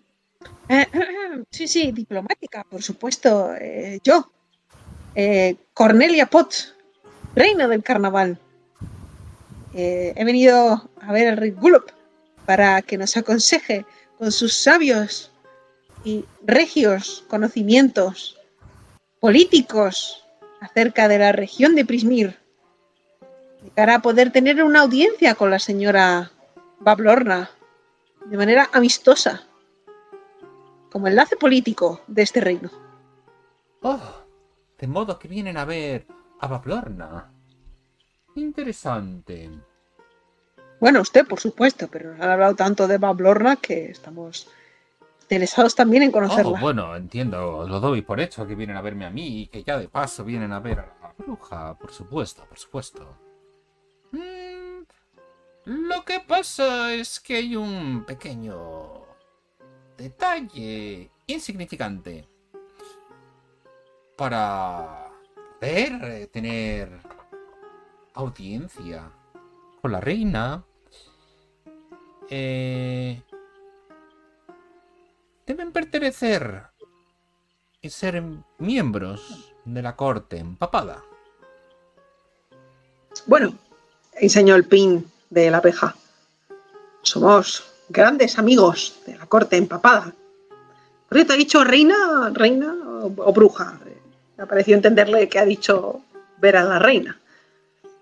[0.69, 0.87] Eh,
[1.51, 3.55] sí, sí, diplomática, por supuesto.
[3.55, 4.31] Eh, yo,
[5.15, 6.75] eh, Cornelia Potts,
[7.35, 8.39] reina del carnaval.
[9.75, 11.91] He venido a ver al rey Gullop
[12.47, 13.85] para que nos aconseje
[14.17, 15.31] con sus sabios
[16.05, 18.37] y regios conocimientos
[19.21, 20.25] políticos
[20.61, 22.39] acerca de la región de Prismir,
[23.63, 26.33] de cara a poder tener una audiencia con la señora
[26.81, 27.51] Bablorna
[28.25, 29.48] de manera amistosa,
[30.99, 32.69] como enlace político de este reino.
[33.83, 34.01] Oh,
[34.77, 36.09] de modo que vienen a ver
[36.41, 37.31] a Bablorna.
[38.35, 39.49] Interesante.
[40.81, 44.49] Bueno, usted, por supuesto, pero nos han hablado tanto de Bablorna que estamos
[45.23, 46.59] interesados también en Oh, conocerla.
[46.61, 49.79] bueno, entiendo, lo doy por hecho que vienen a verme a mí y que ya
[49.79, 53.17] de paso vienen a ver a la bruja, por supuesto, por supuesto.
[54.11, 54.83] Mm,
[55.67, 59.07] lo que pasa es que hay un pequeño
[59.99, 62.27] detalle insignificante.
[64.17, 65.11] Para
[65.61, 66.89] poder eh, tener
[68.15, 69.13] audiencia
[69.81, 70.65] con la reina,
[72.31, 73.23] eh,
[75.47, 76.65] deben pertenecer
[77.81, 78.23] y ser
[78.59, 81.03] miembros de la corte empapada.
[83.27, 83.55] Bueno,
[84.15, 85.95] enseñó el pin de la abeja.
[87.03, 90.13] Somos grandes amigos de la corte empapada.
[91.09, 93.79] ¿Por qué te ha dicho reina, reina o, o bruja?
[94.37, 96.03] Me ha parecido entenderle que ha dicho
[96.39, 97.19] ver a la reina.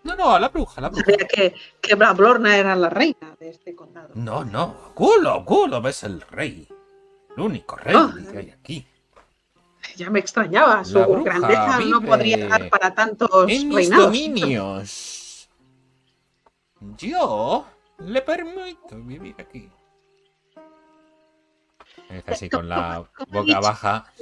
[0.03, 1.05] No, no, a la bruja, a la bruja.
[1.05, 4.11] Sabía que, que Blablorna era la reina de este condado.
[4.15, 6.69] No, no, Gulo, Gulo es el rey.
[7.37, 8.15] El único rey Ah.
[8.31, 8.87] que hay aquí.
[9.97, 14.05] Ya me extrañaba, su grandeza no podría dar para tantos En mis reinados.
[14.07, 15.49] dominios.
[16.99, 17.65] Yo
[17.99, 19.71] le permito vivir aquí.
[22.09, 24.13] Es así con la boca baja,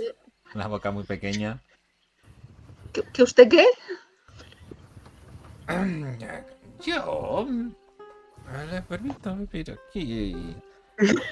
[0.55, 1.63] la boca muy pequeña.
[2.93, 3.67] ¿Que, que usted qué?
[6.85, 7.47] Yo
[8.71, 10.57] le permito vivir aquí.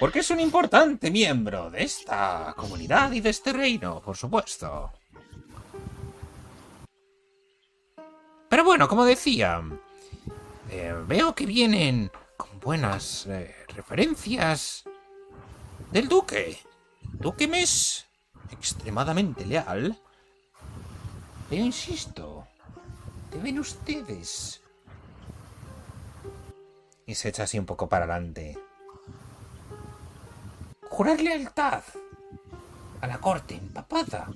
[0.01, 4.91] Porque es un importante miembro de esta comunidad y de este reino, por supuesto.
[8.49, 9.63] Pero bueno, como decía,
[10.69, 12.11] eh, veo que vienen
[12.63, 14.85] buenas eh, referencias
[15.91, 16.59] del duque.
[17.13, 18.07] Duque me es
[18.51, 19.99] extremadamente leal.
[21.51, 22.47] Pero insisto,
[23.31, 24.63] deben ustedes.
[27.07, 28.57] Y se echa así un poco para adelante.
[30.89, 31.83] Jurar lealtad
[33.01, 34.31] a la corte empapada.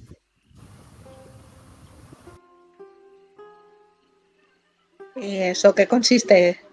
[5.14, 6.65] ¿Y ¿Eso qué consiste?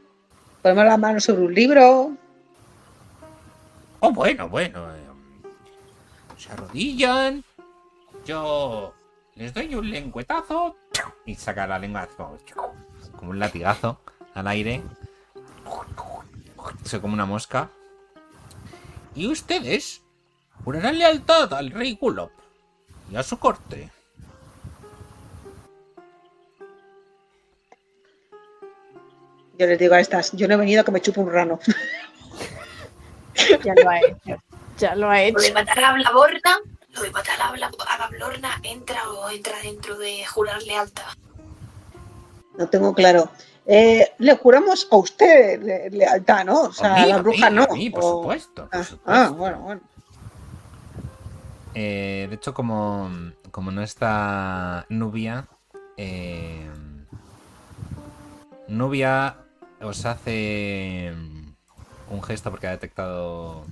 [0.63, 2.15] ¿Ponemos la mano sobre un libro?
[3.99, 4.95] Oh, bueno, bueno.
[4.95, 5.03] eh,
[6.37, 7.43] se arrodillan.
[8.25, 8.93] Yo
[9.35, 10.77] les doy un lengüetazo.
[11.25, 13.99] Y saca la lengua como, un latigazo
[14.33, 14.81] al aire.
[16.85, 17.69] Eso como una mosca.
[19.15, 20.01] Y ustedes
[20.63, 22.31] jurarán lealtad al rey Gulop
[23.11, 23.91] y a su corte.
[29.57, 31.59] Yo les digo a estas, yo no he venido a que me chupe un rano.
[33.63, 34.41] Ya lo ha hecho.
[34.77, 35.53] Ya lo ha Lo de hecho.
[35.53, 36.57] matar a Blaborna,
[36.93, 41.03] lo de matar a, Bla- a Bablorna entra o entra dentro de jurar lealtad.
[42.57, 43.29] No tengo claro.
[43.65, 46.61] Eh, le juramos a usted le- lealtad, ¿no?
[46.63, 47.63] O sea, A mí, a la a bruja mí, no.
[47.63, 49.11] a mí, por O- supuesto, por Ah, supuesto.
[49.11, 49.81] ah, bueno, bueno.
[51.75, 53.09] Eh, de hecho, como,
[53.51, 55.47] como no está Nubia,
[55.97, 56.69] eh,
[58.67, 59.37] Nubia
[59.83, 61.13] os hace
[62.09, 63.65] un gesto porque ha detectado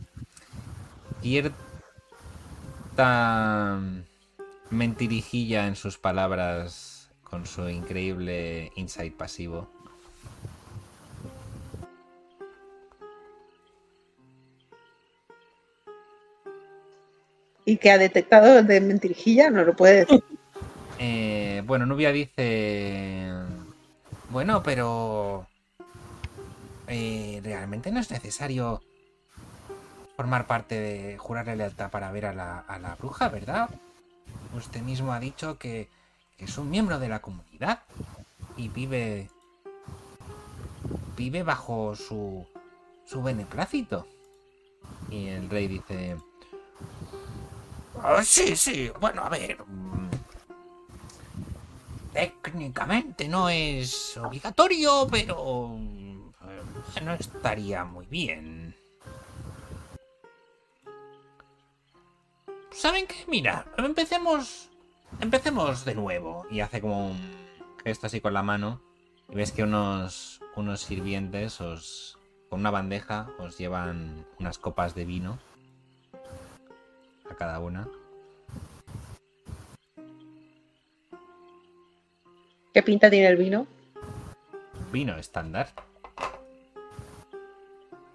[1.22, 1.62] cierta
[4.70, 9.70] mentirijilla en sus palabras con su increíble insight pasivo.
[17.64, 20.24] Y que ha detectado de mentirijilla, no lo puede decir.
[20.99, 23.30] Eh, bueno, Nubia dice...
[24.30, 25.47] Bueno, pero...
[26.92, 28.82] eh, realmente no es necesario
[30.18, 33.70] formar parte de jurarle lealtad para ver a la, a la bruja, ¿verdad?
[34.54, 35.89] Usted mismo ha dicho que,
[36.38, 37.84] es un miembro de la comunidad
[38.58, 39.30] y vive
[41.16, 42.48] vive bajo su
[43.06, 44.08] su beneplácito.
[45.12, 46.18] Y el rey dice,
[48.02, 50.10] "Ah, sí, sí, bueno, a ver, mm,
[52.12, 55.78] técnicamente no es obligatorio, pero
[57.00, 58.76] no estaría muy bien.
[62.72, 63.16] ¿Saben qué?
[63.28, 64.70] Mira, empecemos.
[65.20, 66.46] Empecemos de nuevo.
[66.50, 67.20] Y hace como un
[67.84, 68.82] gesto así con la mano.
[69.30, 70.42] Y ves que unos.
[70.56, 72.18] unos sirvientes os.
[72.50, 75.39] con una bandeja os llevan unas copas de vino.
[77.30, 77.88] A cada una.
[82.74, 83.68] ¿Qué pinta tiene el vino?
[84.92, 85.74] Vino estándar.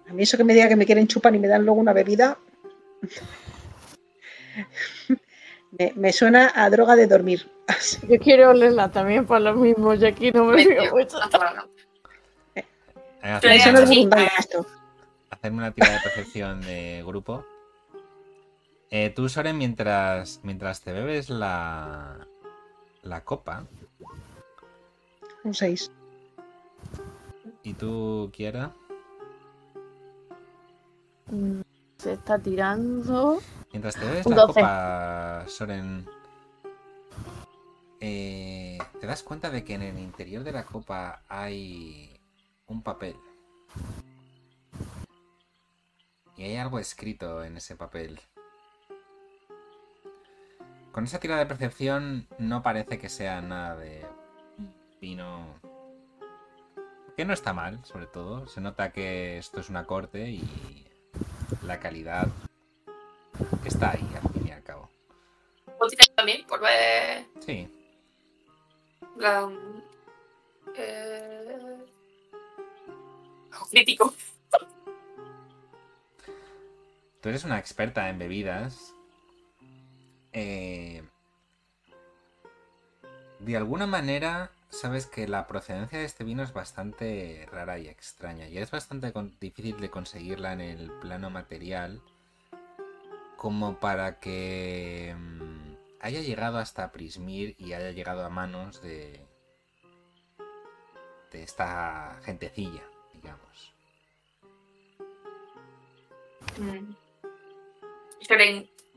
[0.09, 1.93] A mí eso que me diga que me quieren chupar y me dan luego una
[1.93, 2.37] bebida.
[5.77, 7.49] me, me suena a droga de dormir.
[7.67, 11.17] Así Yo quiero olerla también por lo mismo, ya aquí no me fío mucho.
[13.21, 14.65] Me Hacedme suena una, el burundanga esto.
[15.29, 17.45] hacedme una tira de percepción de grupo.
[18.89, 22.25] Eh, tú, Soren, mientras, mientras te bebes la,
[23.01, 23.67] la copa,
[25.43, 25.91] Un 6.
[27.63, 28.71] y tú, Kiara,
[31.97, 33.39] Se está tirando.
[33.71, 34.53] mientras te Un la 12.
[34.53, 36.05] copa, Soren,
[37.99, 42.19] eh, te das cuenta de que en el interior de la copa hay
[42.67, 43.15] un papel.
[46.37, 48.19] Y hay algo escrito en ese papel.
[50.91, 54.05] Con esa tira de percepción no parece que sea nada de
[55.01, 55.59] vino.
[57.15, 58.47] Que no está mal, sobre todo.
[58.47, 60.86] Se nota que esto es una corte y
[61.63, 62.27] la calidad
[63.65, 64.89] está ahí, al fin y al cabo.
[65.65, 67.69] ¿Puedo tirar también por ver Sí,
[69.17, 69.49] la.
[70.75, 71.85] Eh...
[73.71, 74.13] Crítico.
[77.21, 78.93] tú eres una experta en bebidas.
[80.33, 81.03] Eh,
[83.39, 88.47] de alguna manera, sabes que la procedencia de este vino es bastante rara y extraña.
[88.47, 92.01] Y es bastante difícil de conseguirla en el plano material.
[93.35, 99.25] Como para que mm, haya llegado hasta Prismir y haya llegado a manos de.
[101.31, 103.73] de esta gentecilla, digamos.
[106.57, 106.93] Mm.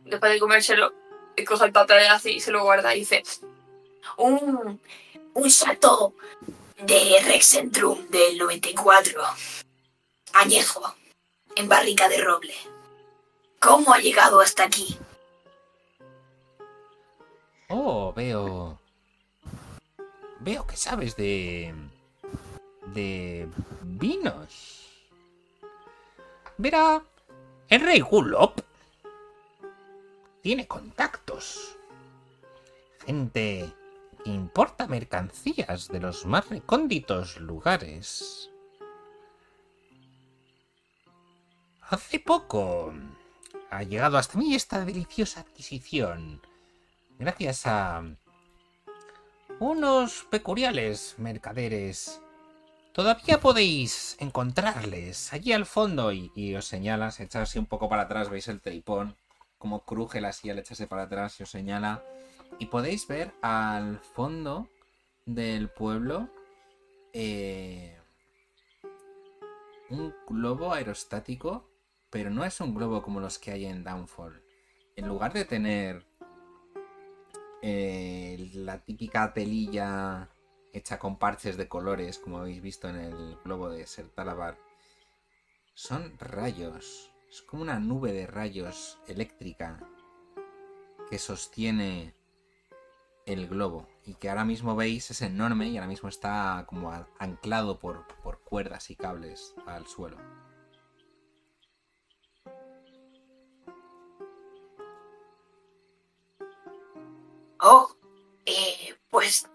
[0.04, 0.92] Después de comérselo,
[1.46, 3.22] coge el papel así y se lo guarda y dice:
[4.16, 4.80] Un,
[5.34, 6.14] un chateau
[6.78, 9.22] de Rexentrum del 94.
[10.32, 10.94] Añejo,
[11.56, 12.54] en barrica de roble.
[13.58, 14.98] ¿Cómo ha llegado hasta aquí?
[17.68, 18.78] Oh, veo.
[20.40, 21.74] Veo que sabes de.
[22.86, 23.48] de.
[23.82, 24.88] vinos.
[26.56, 27.02] Verá,
[27.68, 28.60] el rey Gulop
[30.42, 31.76] tiene contactos.
[33.06, 33.72] Gente
[34.24, 38.50] importa mercancías de los más recónditos lugares.
[41.82, 42.92] Hace poco
[43.70, 46.40] ha llegado hasta mí esta deliciosa adquisición
[47.18, 48.02] gracias a
[49.58, 52.20] unos peculiares mercaderes.
[52.92, 57.88] Todavía podéis encontrarles allí al fondo y, y os señala, se echa así un poco
[57.88, 59.16] para atrás, veis el tripón,
[59.58, 62.02] como cruje la silla al echarse para atrás y os señala.
[62.58, 64.68] Y podéis ver al fondo
[65.24, 66.28] del pueblo
[67.12, 67.98] eh,
[69.90, 71.68] un globo aerostático,
[72.10, 74.42] pero no es un globo como los que hay en Downfall.
[74.96, 76.06] En lugar de tener
[77.62, 80.30] eh, la típica telilla
[80.72, 84.58] hecha con parches de colores, como habéis visto en el globo de Sertalabar,
[85.74, 87.12] son rayos.
[87.28, 89.80] Es como una nube de rayos eléctrica
[91.08, 92.14] que sostiene
[93.26, 97.78] el globo y que ahora mismo veis es enorme y ahora mismo está como anclado
[97.78, 100.18] por, por cuerdas y cables al suelo.
[107.62, 107.94] Oh,
[108.46, 109.46] eh, pues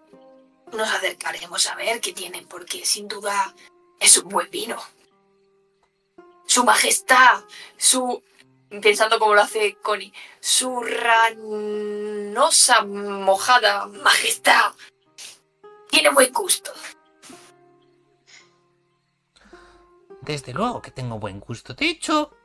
[0.72, 3.54] nos acercaremos a ver qué tienen, porque sin duda
[3.98, 4.76] es un buen vino.
[6.46, 7.44] Su majestad,
[7.76, 8.22] su.
[8.68, 14.72] Pensando como lo hace Connie, su ranosa mojada majestad,
[15.90, 16.72] tiene buen gusto.
[20.20, 21.74] Desde luego que tengo buen gusto.
[21.74, 22.36] De hecho,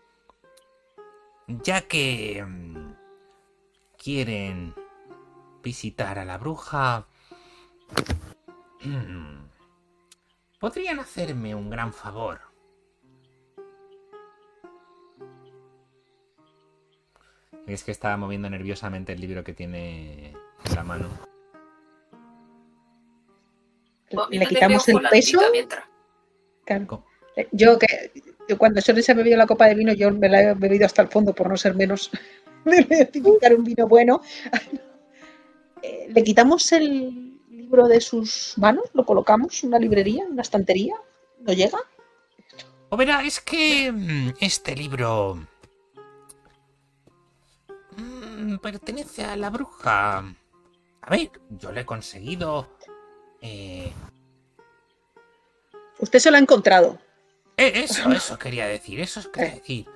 [1.48, 2.94] ya que mm,
[3.98, 4.76] quieren
[5.64, 7.08] visitar a la bruja,
[8.82, 9.50] mm,
[10.60, 12.51] podrían hacerme un gran favor.
[17.74, 20.32] Es que estaba moviendo nerviosamente el libro que tiene
[20.66, 21.08] en la mano.
[24.30, 25.40] Le quitamos el peso.
[26.66, 26.88] Claro.
[26.88, 27.06] Co-
[27.52, 28.12] Yo que
[28.50, 30.86] yo cuando Sole se ha bebido la copa de vino, yo me la he bebido
[30.86, 32.12] hasta el fondo por no ser menos
[32.66, 34.22] de identificar un vino bueno.
[35.84, 40.44] Eh, Le quitamos el libro de sus manos, lo colocamos en una librería, en una
[40.44, 40.94] estantería,
[41.40, 41.80] no llega.
[42.90, 45.48] O verá, es que mm, este libro
[48.62, 50.20] pertenece a la bruja.
[51.02, 52.70] A ver, yo le he conseguido...
[53.42, 53.92] eh,
[56.00, 57.00] Usted se lo ha encontrado.
[57.58, 59.90] eh, eso, eso quería decir, eso es quería Eh, decir.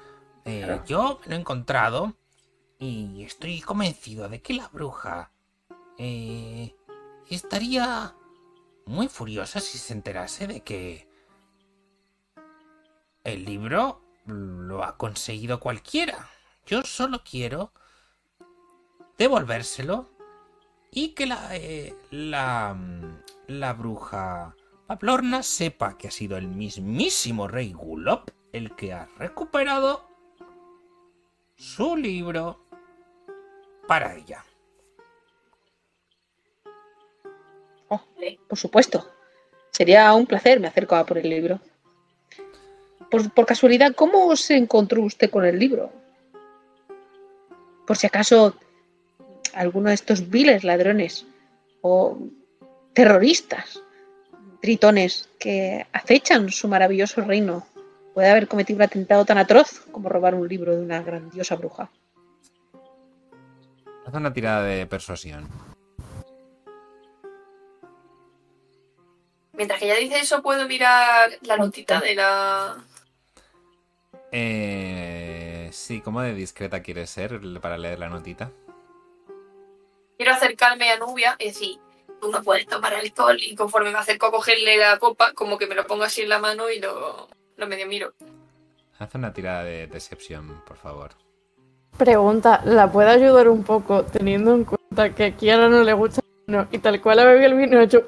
[0.45, 0.83] Eh, claro.
[0.85, 2.15] Yo me lo he encontrado
[2.77, 5.31] y estoy convencido de que la bruja
[5.97, 6.75] eh,
[7.29, 8.15] estaría
[8.85, 11.07] muy furiosa si se enterase de que
[13.23, 16.29] el libro lo ha conseguido cualquiera.
[16.67, 17.71] Yo solo quiero
[19.17, 20.09] devolvérselo
[20.91, 24.55] y que la, eh, la, mm, la bruja
[24.87, 30.07] Paplorna sepa que ha sido el mismísimo rey Gulop el que ha recuperado
[31.55, 32.65] su libro
[33.87, 34.43] para ella.
[38.47, 39.05] Por supuesto.
[39.71, 41.59] Sería un placer, me acerco a por el libro.
[43.09, 45.91] Por casualidad, ¿cómo se encontró usted con el libro?
[47.85, 48.55] Por si acaso
[49.55, 51.25] alguno de estos viles ladrones
[51.81, 52.17] o
[52.93, 53.81] terroristas,
[54.61, 57.65] tritones que acechan su maravilloso reino
[58.13, 61.89] puede haber cometido un atentado tan atroz como robar un libro de una grandiosa bruja.
[64.05, 65.47] Haz una tirada de persuasión.
[69.53, 72.77] Mientras que ella dice eso, puedo mirar la notita de la.
[74.31, 78.51] Eh, sí, ¿cómo de discreta quieres ser para leer la notita?
[80.17, 81.79] Quiero acercarme a Nubia y decir,
[82.21, 83.37] tú no puedes tomar alcohol.
[83.39, 86.29] Y conforme me acerco a cogerle la copa, como que me lo pongo así en
[86.29, 88.13] la mano y lo, lo medio miro.
[88.97, 91.11] Haz una tirada de decepción, por favor.
[91.97, 96.21] Pregunta, ¿la puede ayudar un poco teniendo en cuenta que a Kiara no le gusta
[96.21, 98.05] el vino y tal cual ha bebido el vino de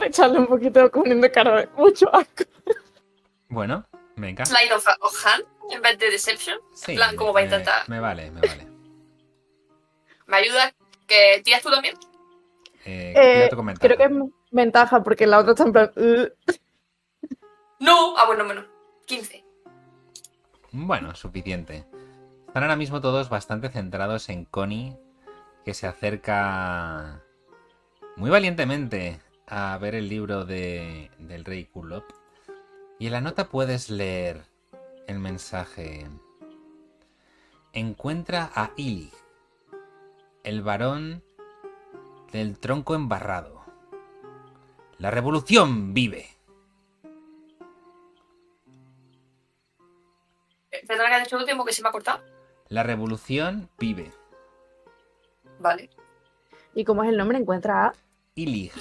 [0.00, 2.44] echarle un poquito poniendo cara de mucho asco?
[3.48, 3.86] Bueno,
[4.16, 4.44] venga.
[4.44, 6.58] Slide of, of hand en vez de deception.
[6.74, 7.88] Sí, en plan, ¿cómo va a intentar?
[7.88, 8.66] Me vale, me vale.
[10.26, 10.74] ¿Me ayuda?
[11.06, 11.94] ¿Que tiras tú también?
[12.84, 13.56] Eh, Eh, tu.
[13.80, 14.10] Creo que es
[14.50, 15.92] ventaja porque la otra está en plan...
[17.78, 18.16] No.
[18.16, 18.64] Ah, bueno, bueno.
[19.06, 19.44] 15.
[20.72, 21.86] Bueno, suficiente.
[22.46, 24.96] Están ahora mismo todos bastante centrados en Connie,
[25.64, 27.22] que se acerca
[28.16, 32.04] muy valientemente a ver el libro de, del rey Kulop.
[32.98, 34.44] Y en la nota puedes leer
[35.06, 36.08] el mensaje.
[37.72, 39.12] Encuentra a Ilig,
[40.46, 41.24] el varón
[42.30, 43.64] del tronco embarrado.
[44.98, 46.28] La revolución vive.
[50.70, 52.22] Eh, Perdona que has dicho el último que se me ha cortado.
[52.68, 54.12] La revolución vive.
[55.58, 55.90] Vale.
[56.74, 57.38] ¿Y cómo es el nombre?
[57.38, 57.92] Encuentra a...
[58.36, 58.72] Ilig.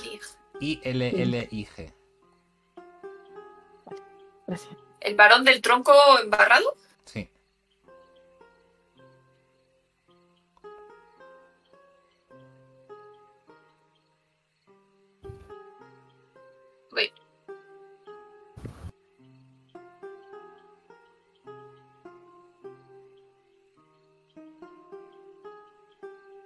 [0.60, 1.94] I-L-L-I-G.
[4.46, 4.76] Gracias.
[5.00, 6.76] ¿El varón del tronco embarrado?
[7.06, 7.28] Sí.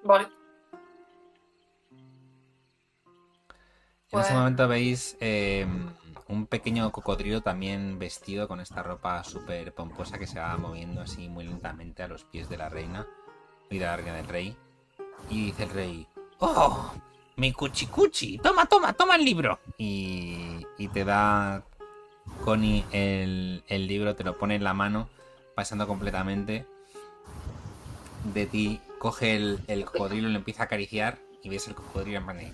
[0.09, 0.27] Vale.
[4.11, 5.67] En ese momento veis eh,
[6.27, 11.29] un pequeño cocodrilo también vestido con esta ropa súper pomposa que se va moviendo así
[11.29, 13.05] muy lentamente a los pies de la reina
[13.69, 14.57] y de la reina del rey.
[15.29, 16.07] Y dice el rey,
[16.39, 16.91] ¡Oh!
[17.35, 18.39] ¡Mi cuchicuchi!
[18.39, 19.59] ¡Toma, toma, toma el libro!
[19.77, 21.63] Y, y te da
[22.43, 25.07] Connie el, el libro, te lo pone en la mano,
[25.53, 26.65] pasando completamente
[28.33, 28.81] de ti.
[28.99, 32.53] Coge el, el cocodrilo, lo empieza a acariciar y ves el cocodrilo en plan de,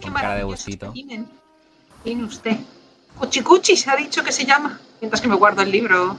[0.00, 0.92] Qué con cara de gustito.
[0.92, 2.56] Tiene usted.
[3.18, 4.80] Cuchicuchi se ha dicho que se llama.
[5.00, 6.18] Mientras que me guardo el libro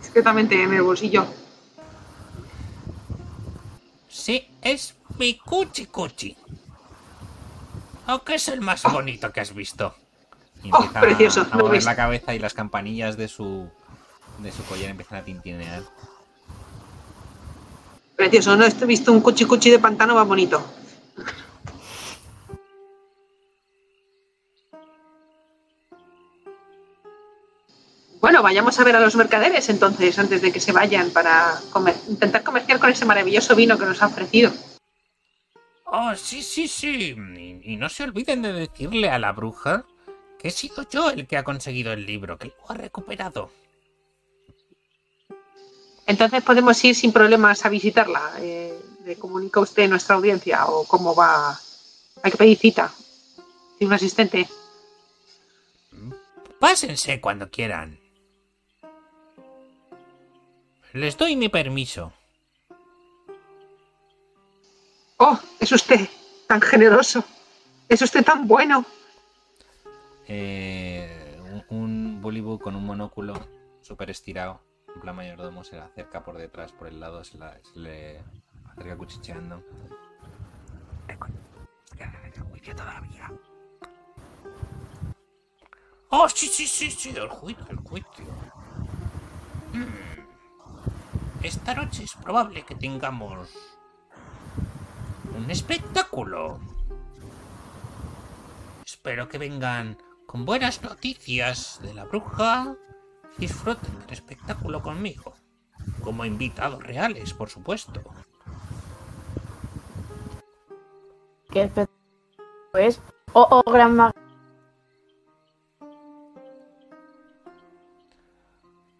[0.00, 1.26] discretamente en el bolsillo.
[4.08, 6.36] Sí, es mi cuchi cuchi.
[8.06, 9.94] Aunque es el más bonito que has visto.
[10.62, 13.70] Y Oh, precioso, a mover la cabeza y las campanillas de su
[14.44, 15.82] de su collar empiezan a tintinear.
[18.14, 18.64] Precioso, ¿no?
[18.64, 20.64] He visto un cuchi cuchi de pantano más bonito.
[28.20, 31.96] Bueno, vayamos a ver a los mercaderes entonces, antes de que se vayan, para comer-
[32.08, 34.50] intentar comerciar con ese maravilloso vino que nos ha ofrecido.
[35.86, 37.14] Oh, sí, sí, sí.
[37.36, 39.84] Y, y no se olviden de decirle a la bruja
[40.38, 43.50] que he sido yo el que ha conseguido el libro, que lo ha recuperado.
[46.06, 48.32] Entonces podemos ir sin problemas a visitarla.
[48.40, 51.58] Eh, ¿Le comunica usted nuestra audiencia o cómo va?
[52.22, 52.92] Hay que pedir cita.
[53.78, 54.48] Tiene un asistente.
[56.58, 58.00] Pásense cuando quieran.
[60.92, 62.12] Les doy mi permiso.
[65.18, 66.08] Oh, es usted
[66.46, 67.24] tan generoso.
[67.88, 68.84] Es usted tan bueno.
[70.26, 71.38] Eh,
[71.68, 73.34] un, un con un monóculo
[73.82, 74.62] súper estirado,
[74.94, 78.22] en plan mayordomo, se le acerca por detrás, por el lado, se, la- se le
[78.70, 79.62] acerca cuchicheando.
[82.50, 83.32] juicio todavía.
[86.10, 88.24] Oh, sí, sí, sí, sí, el juicio, el juicio.
[89.72, 91.42] Mm.
[91.42, 93.50] Esta noche es probable que tengamos
[95.36, 96.60] un espectáculo.
[98.86, 102.76] Espero que vengan con buenas noticias de la bruja.
[103.38, 105.34] Disfruten del espectáculo conmigo.
[106.02, 108.02] Como invitados reales, por supuesto.
[111.50, 111.94] ¿Qué espectáculo
[112.74, 113.00] es?
[113.32, 114.14] Oh, oh, gran mago.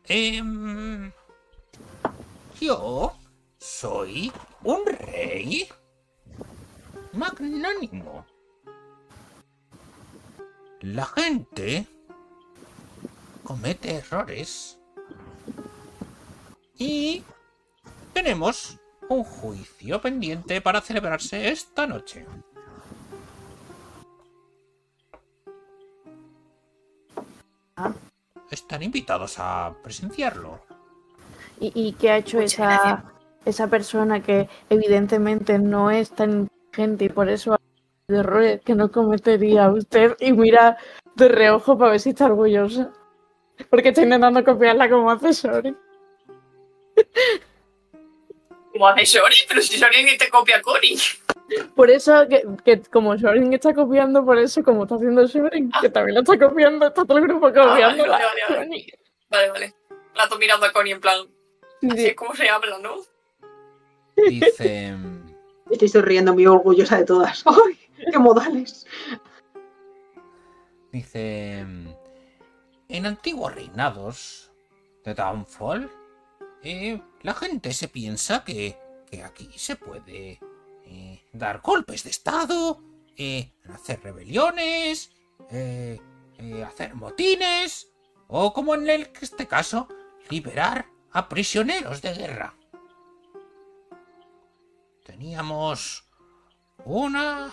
[0.06, 1.10] Em,
[2.60, 3.12] yo
[3.58, 4.30] soy
[4.62, 5.66] un rey
[7.14, 8.26] magnánimo.
[10.80, 11.86] La gente
[13.44, 14.80] comete errores
[16.76, 17.22] y
[18.12, 22.26] tenemos un juicio pendiente para celebrarse esta noche.
[27.76, 27.92] Ah.
[28.50, 30.60] Están invitados a presenciarlo.
[31.60, 33.04] ¿Y, y qué ha hecho esa,
[33.44, 37.56] esa persona que evidentemente no es tan inteligente y por eso
[38.08, 40.76] de errores que no cometería usted y mira
[41.14, 42.92] de reojo para ver si está orgullosa?
[43.70, 45.74] Porque está intentando copiarla como hace Sori.
[48.72, 50.98] Como hace Shori, pero si Shori ni te copia a Cory.
[51.76, 55.88] Por eso, que, que como Sorin está copiando, por eso, como está haciendo Sorin, que
[55.90, 58.12] también lo está copiando, está todo el grupo Ah, vale, copiándola.
[58.12, 58.86] vale, vale, vale.
[59.30, 59.74] Vale, vale.
[60.14, 61.18] La estoy mirando a Connie en plan.
[61.90, 62.06] Así Sí.
[62.06, 62.96] es como se habla, ¿no?
[64.16, 64.94] Dice...
[65.70, 67.44] Estoy sonriendo muy orgullosa de todas.
[67.46, 67.78] ¡Ay,
[68.10, 68.86] qué modales!
[70.92, 71.64] Dice...
[72.94, 74.52] En antiguos reinados
[75.04, 75.90] de Downfall,
[76.62, 78.78] eh, la gente se piensa que,
[79.10, 80.38] que aquí se puede
[80.84, 82.80] eh, dar golpes de estado,
[83.16, 85.10] eh, hacer rebeliones,
[86.64, 87.88] hacer motines,
[88.28, 89.88] o como en este caso,
[90.30, 92.54] liberar a prisioneros de guerra.
[95.04, 96.04] Teníamos
[96.84, 97.50] una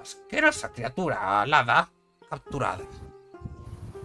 [0.00, 1.90] asquerosa criatura alada
[2.30, 2.86] capturada.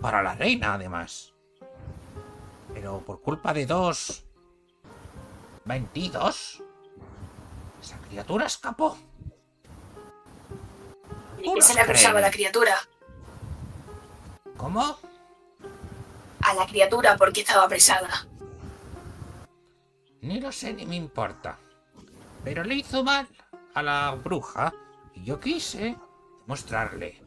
[0.02, 1.34] Para la reina, además.
[2.74, 4.26] Pero por culpa de dos
[5.66, 6.64] vendidos,
[7.82, 8.98] esa criatura escapó.
[11.42, 12.76] ¿Y qué se le acusaba a la criatura?
[14.58, 14.98] ¿Cómo?
[16.42, 18.28] A la criatura porque estaba apresada.
[20.22, 21.58] Ni lo sé ni me importa.
[22.44, 23.28] Pero le hizo mal
[23.74, 24.74] a la bruja
[25.14, 25.98] y yo quise
[26.42, 27.22] demostrarle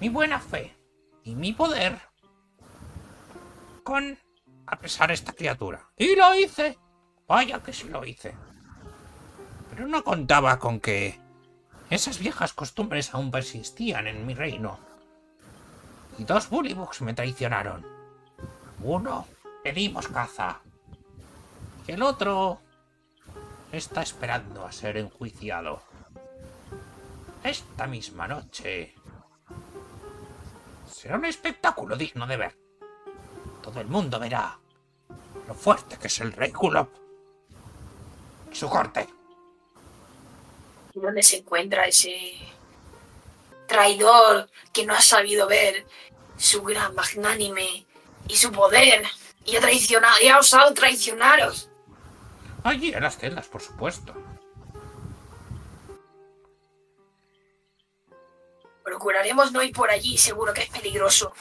[0.00, 0.81] mi buena fe
[1.24, 2.00] y mi poder
[3.84, 4.18] con
[4.66, 5.90] apresar a esta criatura.
[5.96, 6.78] Y lo hice.
[7.26, 8.34] Vaya que sí lo hice.
[9.70, 11.18] Pero no contaba con que
[11.90, 14.78] esas viejas costumbres aún persistían en mi reino.
[16.18, 17.86] Y dos bullybugs me traicionaron.
[18.82, 19.26] Uno
[19.64, 20.60] le dimos caza.
[21.86, 22.60] Y el otro
[23.72, 25.82] está esperando a ser enjuiciado.
[27.42, 28.94] Esta misma noche
[31.02, 32.56] será un espectáculo digno de ver.
[33.60, 34.56] Todo el mundo verá
[35.48, 36.88] lo fuerte que es el rey Kulop
[38.52, 39.08] y su corte.
[40.94, 42.36] ¿Y dónde se encuentra ese
[43.66, 45.84] traidor que no ha sabido ver
[46.36, 47.84] su gran magnánime
[48.28, 49.04] y su poder?
[49.44, 51.68] Y ha traicionado, y ha osado traicionaros.
[52.62, 54.14] Allí en las celdas, por supuesto.
[59.02, 61.32] Procuraremos no ir por allí, seguro que es peligroso.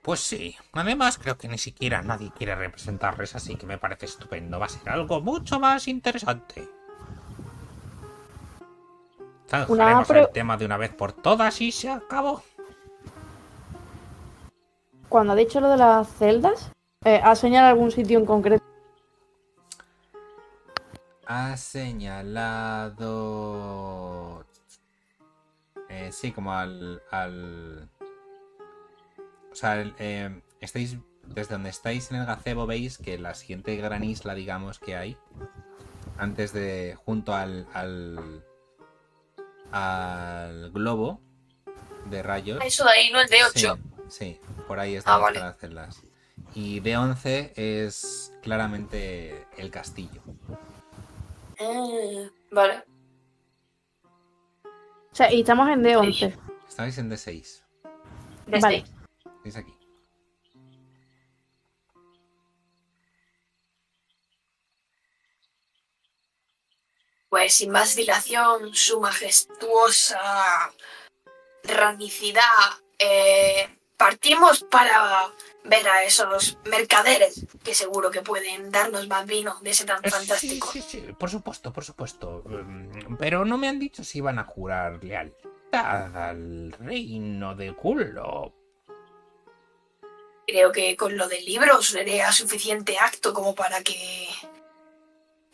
[0.00, 4.60] Pues sí, además creo que ni siquiera nadie quiere representarles, así que me parece estupendo.
[4.60, 6.68] Va a ser algo mucho más interesante.
[9.48, 12.44] Zanjaremos pre- el tema de una vez por todas y se acabó.
[15.08, 16.70] Cuando ha dicho lo de las celdas,
[17.04, 18.64] eh, ¿ha señalado algún sitio en concreto?
[21.26, 23.02] Ha señalado...
[25.94, 27.02] Eh, sí, como al...
[27.10, 27.88] al...
[29.50, 30.96] O sea, el, eh, estáis...
[31.22, 35.16] Desde donde estáis en el gazebo veis que la siguiente gran isla, digamos, que hay,
[36.18, 36.96] antes de...
[37.04, 37.66] junto al...
[37.72, 38.44] al,
[39.72, 41.20] al globo
[42.06, 42.62] de rayos.
[42.64, 43.78] Eso de ahí, no el de 8.
[44.08, 45.38] Sí, sí, por ahí están Ah, vale.
[45.40, 46.02] las celdas.
[46.54, 50.20] Y D11 es claramente el castillo.
[51.58, 52.84] Mm, vale.
[55.14, 56.36] O sea, y estamos en D11.
[56.68, 57.62] Estáis en D6.
[58.46, 58.76] Desde Vale.
[58.78, 58.84] ahí.
[59.36, 59.78] Estáis aquí.
[67.28, 70.18] Pues sin más dilación, su majestuosa
[71.62, 72.42] ranicidad,
[72.98, 75.30] eh, partimos para
[75.62, 80.72] ver a esos mercaderes que seguro que pueden darnos más vino de ese tan fantástico.
[80.72, 82.42] Sí, sí, sí, por supuesto, por supuesto.
[83.24, 88.52] Pero no me han dicho si van a jurar lealtad al reino de Gulo.
[90.46, 94.28] Creo que con lo del libro sería suficiente acto como para que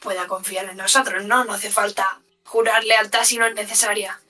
[0.01, 1.45] pueda confiar en nosotros, ¿no?
[1.45, 4.21] No hace falta jurar lealtad si no es necesaria.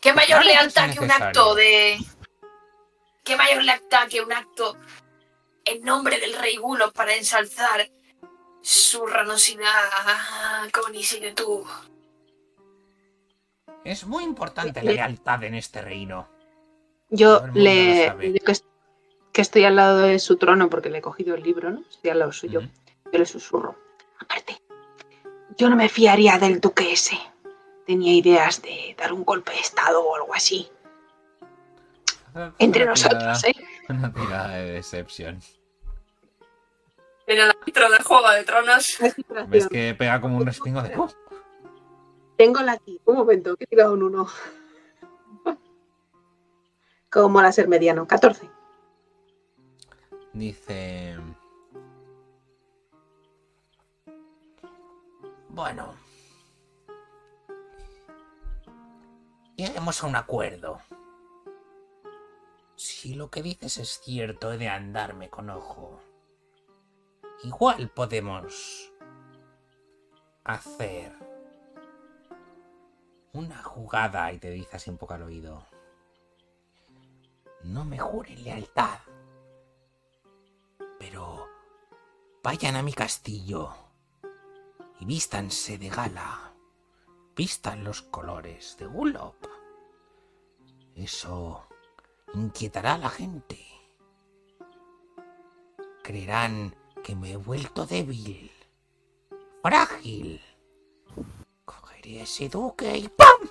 [0.00, 1.98] ¿Qué mayor lealtad que un acto de...
[3.22, 4.76] ¿Qué mayor lealtad que un acto
[5.64, 7.88] en nombre del rey Gulo para ensalzar
[8.60, 11.64] su ranosidad, Connie, sigue tú.
[13.84, 16.28] Es muy importante la lealtad en este reino.
[17.10, 18.56] Yo le que,
[19.32, 21.82] que estoy al lado de su trono porque le he cogido el libro, ¿no?
[21.90, 22.60] Estoy al lado suyo.
[22.60, 22.68] Ujú.
[23.12, 23.76] Yo le susurro.
[24.20, 24.62] Aparte,
[25.56, 27.18] yo no me fiaría del duque ese.
[27.86, 30.70] Tenía ideas de dar un golpe de estado o algo así.
[32.58, 33.54] Entre Una nosotros, ¿eh?
[33.88, 35.40] Una tirada de decepción.
[37.26, 38.98] En el intro del Juego de Tronos.
[39.48, 40.96] ¿Ves que pega como un respingo de...
[40.96, 41.10] ¡Oh!
[42.36, 43.00] Tengo la aquí.
[43.04, 44.26] Un momento, que he tirado un 1.
[47.10, 48.06] Como la ser mediano.
[48.06, 48.50] 14.
[50.32, 51.18] Dice...
[55.48, 55.94] Bueno.
[59.56, 60.80] Lleguemos a un acuerdo.
[62.74, 66.00] Si lo que dices es cierto, he de andarme con ojo.
[67.44, 68.92] Igual podemos
[70.44, 71.31] hacer
[73.32, 75.66] una jugada y te dice así un poco al oído.
[77.62, 78.98] No me juren lealtad.
[80.98, 81.48] Pero
[82.42, 83.74] vayan a mi castillo
[85.00, 86.52] y vístanse de gala.
[87.34, 89.36] Vistan los colores de Gulop.
[90.94, 91.66] Eso
[92.34, 93.58] inquietará a la gente.
[96.02, 98.50] Creerán que me he vuelto débil,
[99.62, 100.40] frágil.
[102.02, 103.48] Cogeré a ese duque y ¡pam!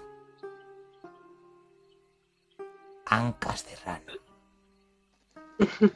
[3.05, 4.13] Ancas de rana.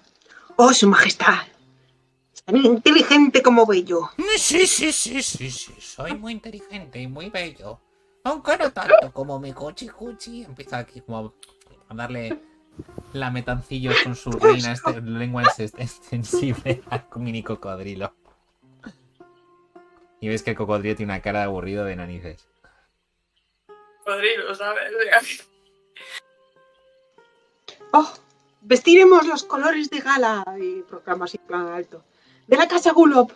[0.58, 1.40] Oh, su majestad.
[2.34, 4.10] Es tan inteligente como bello.
[4.38, 5.74] Sí, sí, sí, sí, sí.
[5.82, 7.82] Soy muy inteligente y muy bello.
[8.24, 10.44] Aunque no tanto como mi cochi cuchi.
[10.46, 11.34] Empieza aquí como
[11.90, 12.42] a darle
[13.12, 18.14] lametancillos con su reina este, lengua ex- extensible al mini cocodrilo.
[20.26, 22.48] Y ves que el cocodrilo tiene una cara de aburrido de narices.
[24.04, 25.46] Rodrigo, ¿sabes?
[27.92, 28.12] Oh,
[28.62, 30.44] vestiremos los colores de gala.
[30.60, 32.04] Y proclama así en plan alto.
[32.48, 33.32] De la casa Gulop.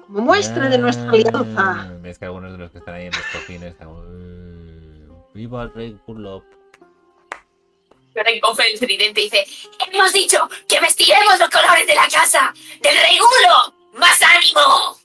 [0.00, 1.92] Como muestra de nuestra Ah, alianza.
[2.00, 3.88] Ves que algunos de los que están ahí en los cojines están...
[3.90, 6.42] "Eh, ¡Viva el rey Gulop!
[8.12, 9.46] Pero coge el tridente y dice:
[9.88, 12.52] Hemos dicho que vestiremos los colores de la casa
[12.82, 13.74] del rey Gulo.
[14.00, 14.99] ¡Más ánimo!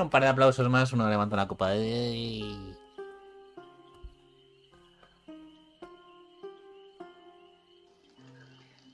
[0.00, 1.72] Un par de aplausos más, uno levanta la copa.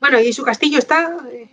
[0.00, 1.16] Bueno, y su castillo está.
[1.30, 1.48] eh,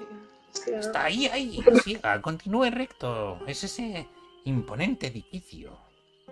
[0.68, 1.64] Está ahí, ahí.
[1.84, 3.40] Siga, continúe recto.
[3.48, 4.08] Es ese
[4.46, 5.78] imponente edificio.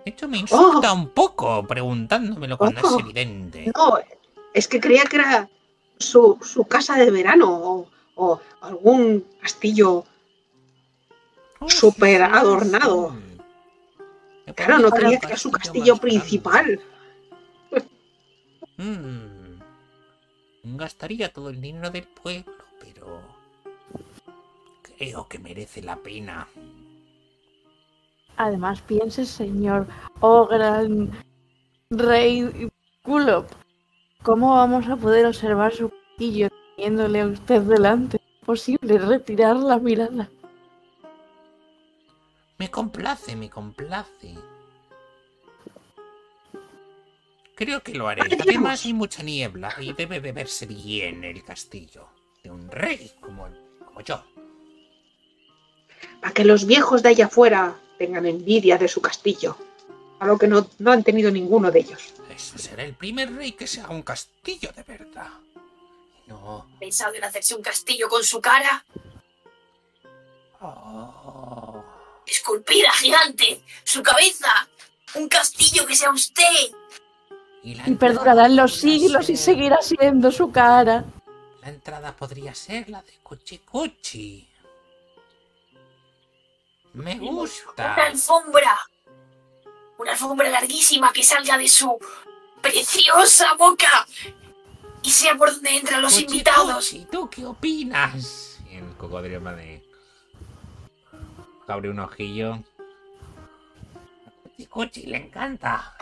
[0.04, 2.98] De hecho, me insulta un poco preguntándomelo cuando Oh.
[2.98, 3.70] es evidente.
[3.76, 3.98] No,
[4.54, 5.48] es que creía que era
[5.98, 10.04] su, su casa de verano o, o algún castillo.
[11.60, 13.14] Oh, súper adornado.
[14.54, 16.80] Claro, no creía que era su castillo principal.
[18.80, 19.58] Mm.
[20.76, 23.20] Gastaría todo el dinero del pueblo, pero
[24.82, 26.46] creo que merece la pena.
[28.36, 29.88] Además, piense, señor,
[30.20, 31.10] oh gran
[31.90, 32.70] rey
[33.02, 33.50] Kulop,
[34.22, 38.18] ¿cómo vamos a poder observar su castillo teniéndole a usted delante?
[38.18, 40.28] Es posible retirar la mirada.
[42.58, 44.34] Me complace, me complace.
[47.54, 48.22] Creo que lo haré.
[48.40, 52.08] Además hay mucha niebla y debe de verse bien el castillo
[52.42, 53.48] de un rey como,
[53.84, 54.24] como yo.
[56.20, 59.56] Para que los viejos de allá afuera tengan envidia de su castillo.
[60.18, 62.14] Algo que no, no han tenido ninguno de ellos.
[62.28, 65.30] Ese será el primer rey que se haga un castillo de verdad.
[66.26, 66.66] No.
[66.80, 68.84] ¿Pensado en hacerse un castillo con su cara?
[70.60, 71.84] Oh.
[72.28, 73.62] Esculpida gigante.
[73.84, 74.68] Su cabeza.
[75.14, 76.44] Un castillo que sea usted.
[77.62, 81.04] Y, Y entrada perdurarán los siglos y seguirá siendo su cara.
[81.62, 84.48] La entrada podría ser la de Cuchi Cuchi.
[86.94, 87.94] Me gusta.
[87.94, 88.78] Una alfombra.
[89.98, 91.98] Una alfombra larguísima que salga de su
[92.60, 94.06] preciosa boca.
[95.02, 96.90] Y sea por donde entran los Cuchi invitados.
[96.90, 98.58] Cuchi, ¿tú qué opinas?
[98.70, 99.87] Y el cocodrilo de...
[101.68, 102.64] Abre un ojillo.
[104.70, 105.96] Cuchi le encanta.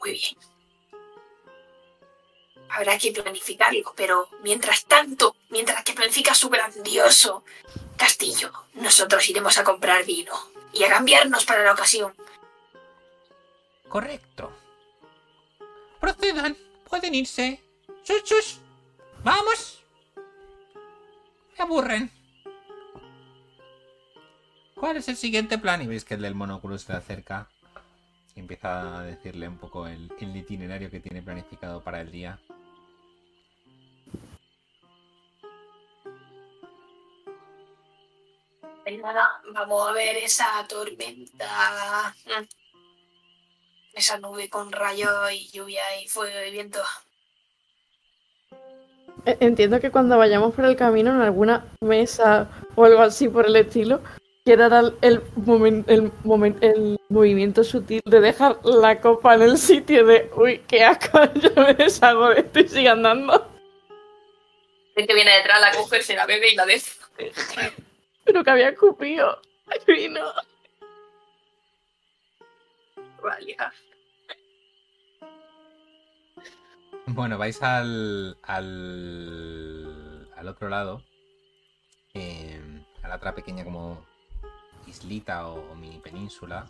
[0.00, 0.36] Muy bien.
[2.68, 7.44] Habrá que planificarlo, pero mientras tanto, mientras que planifica su grandioso
[7.96, 10.34] castillo, nosotros iremos a comprar vino
[10.72, 12.12] y a cambiarnos para la ocasión.
[13.88, 14.52] Correcto.
[16.00, 16.56] Procedan.
[16.90, 17.62] Pueden irse.
[18.02, 18.60] ¡Sus, sus!
[19.22, 19.75] ¡Vamos!
[21.56, 22.10] Me aburren.
[24.74, 25.80] ¿Cuál es el siguiente plan?
[25.80, 27.48] Y veis que el del monóculo se acerca.
[28.34, 32.38] Y empieza a decirle un poco el, el itinerario que tiene planificado para el día.
[38.84, 42.14] Pues nada, vamos a ver esa tormenta.
[43.94, 46.82] Esa nube con rayos y lluvia y fuego y viento.
[49.26, 53.46] E- Entiendo que cuando vayamos por el camino en alguna mesa o algo así por
[53.46, 54.00] el estilo,
[54.44, 59.58] quiera dar el, momen- el, momen- el movimiento sutil de dejar la copa en el
[59.58, 63.50] sitio de uy, qué asco, yo me deshago de esto y sigue andando.
[64.94, 66.98] El que viene detrás la coge, se la bebe y la des.
[68.24, 69.40] Pero que había escupido.
[69.66, 70.20] Ay, vino.
[73.22, 73.56] Vale.
[77.08, 81.04] Bueno, vais al, al, al otro lado,
[82.14, 82.60] eh,
[83.00, 84.04] a la otra pequeña como
[84.88, 86.66] islita o, mini península,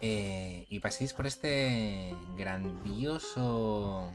[0.00, 4.12] eh, y paséis por este grandioso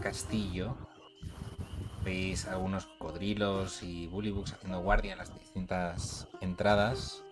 [0.00, 0.74] castillo.
[2.02, 7.22] Veis algunos cocodrilos y bullywugs haciendo guardia en las distintas entradas.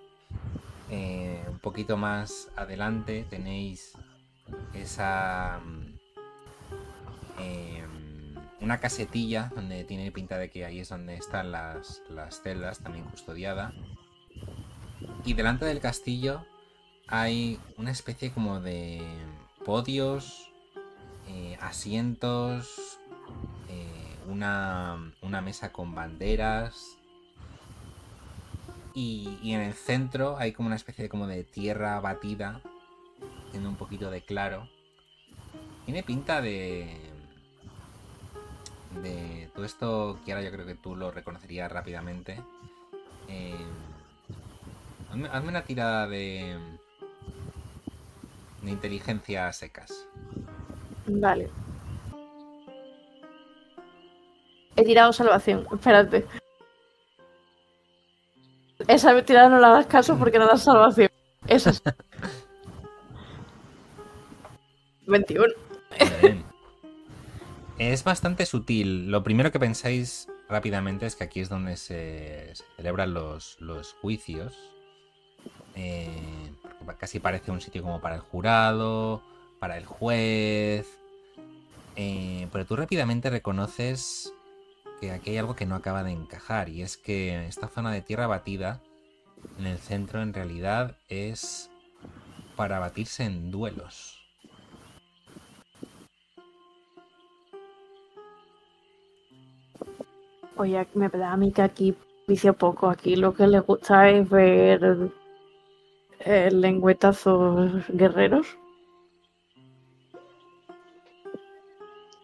[0.90, 3.94] Eh, un poquito más adelante tenéis
[4.74, 5.62] esa
[7.38, 12.80] em, una casetilla donde tiene pinta de que ahí es donde están las, las celdas
[12.80, 13.72] también custodiada
[15.24, 16.44] y delante del castillo
[17.08, 19.02] hay una especie como de
[19.64, 20.50] podios
[21.28, 22.98] eh, asientos
[23.68, 26.98] eh, una, una mesa con banderas
[28.94, 32.60] y, y en el centro hay como una especie de, como de tierra batida
[33.50, 34.68] tiene un poquito de claro
[35.84, 37.11] tiene pinta de.
[39.00, 42.40] De todo esto, Kiara, yo creo que tú lo reconocerías rápidamente.
[43.28, 43.54] Eh,
[45.10, 46.56] hazme, hazme una tirada de.
[48.60, 50.06] De inteligencia a secas.
[51.06, 51.50] Vale.
[54.76, 56.26] He tirado salvación, espérate.
[58.88, 61.10] Esa tirada no la das caso porque no das salvación.
[61.46, 61.82] Esa es.
[65.06, 65.52] 21.
[66.20, 66.51] Bien.
[67.90, 69.10] Es bastante sutil.
[69.10, 73.58] Lo primero que pensáis rápidamente es que aquí es donde se, celebran los,
[74.00, 74.56] juicios.
[75.74, 76.52] Eh,
[76.98, 79.20] casi parece un sitio como para el jurado,
[79.58, 80.86] para el juez.
[81.96, 84.32] Eh, pero tú rápidamente reconoces
[85.00, 86.68] que aquí hay algo que no acaba de encajar.
[86.68, 88.80] Y es que esta zona de tierra batida
[89.58, 91.68] en el centro en realidad es
[92.54, 94.21] para batirse en duelos.
[100.56, 101.94] Oye, me da a mí que aquí
[102.26, 102.88] vicio poco.
[102.88, 105.10] Aquí lo que le gusta es ver
[106.20, 108.46] eh, lengüetazos guerreros.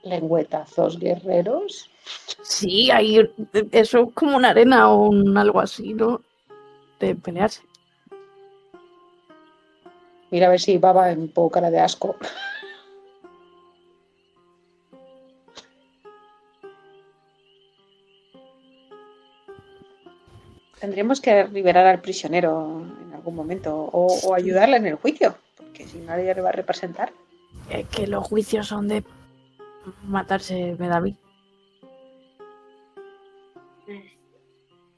[0.02, 1.90] Lengüetazos guerreros.
[2.42, 3.28] Sí, hay
[3.72, 6.22] eso es como una arena o un algo así, ¿no?
[7.00, 7.62] De pelearse.
[10.30, 12.16] Mira a ver si Baba en poco cara de asco.
[20.80, 25.86] Tendríamos que liberar al prisionero en algún momento o, o ayudarle en el juicio, porque
[25.86, 27.12] si nadie le va a representar.
[27.70, 29.04] Es que los juicios son de
[30.04, 31.02] matarse, me da.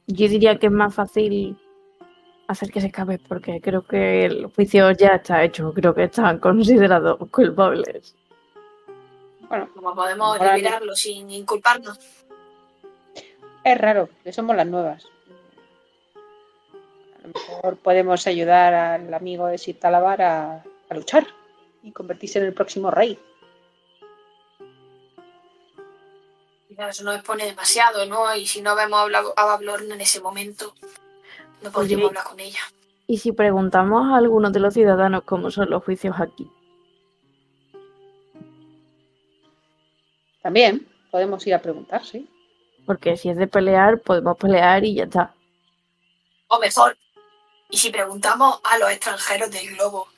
[0.07, 1.57] Yo diría que es más fácil
[2.49, 5.73] hacer que se escape, porque creo que el juicio ya está hecho.
[5.73, 8.17] Creo que están considerados culpables.
[9.49, 11.99] Bueno, Como podemos liberarlo sin inculparnos.
[13.65, 15.07] es raro, que somos las nuevas.
[17.23, 21.27] A lo mejor podemos ayudar al amigo de Sitalabar a, a luchar
[21.83, 23.19] y convertirse en el próximo rey.
[26.89, 28.35] Eso nos expone demasiado, ¿no?
[28.35, 30.75] Y si no vemos a Bla- a Bablorn en ese momento,
[31.63, 32.19] no podríamos Oye.
[32.19, 32.61] hablar con ella.
[33.07, 36.51] Y si preguntamos a algunos de los ciudadanos cómo son los juicios aquí,
[40.43, 42.27] También podemos ir a preguntar, sí.
[42.87, 45.35] porque si es de pelear, podemos pelear y ya está.
[46.49, 46.97] O mejor,
[47.71, 50.09] y si preguntamos a los extranjeros del globo,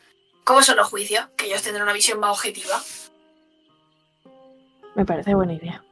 [0.44, 1.26] ¿cómo son los juicios?
[1.36, 2.80] Que ellos tendrán una visión más objetiva.
[4.94, 5.82] Me parece buena idea.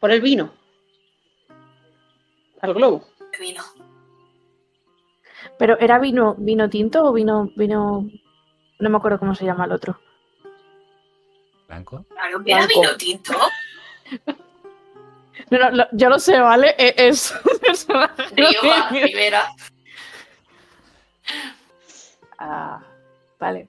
[0.00, 0.52] Por el vino.
[2.60, 3.06] Al globo.
[3.32, 3.62] de vino.
[5.58, 8.08] Pero ¿era vino, vino tinto o vino, vino,
[8.78, 10.00] no me acuerdo cómo se llama el otro?
[11.66, 12.04] ¿Blanco?
[12.08, 12.80] Claro, que era Blanco.
[12.80, 13.34] vino tinto.
[15.50, 16.74] No, no, lo- yo lo sé, ¿vale?
[16.78, 17.32] E- Es,
[17.62, 17.86] es
[18.34, 19.48] Rioja, Rivera.
[22.38, 22.80] Ah,
[23.38, 23.68] vale.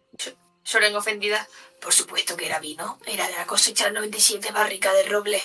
[0.64, 1.46] Soren ofendida.
[1.82, 3.00] Por supuesto que era vino.
[3.08, 5.42] Era de la cosecha 97 barrica de roble.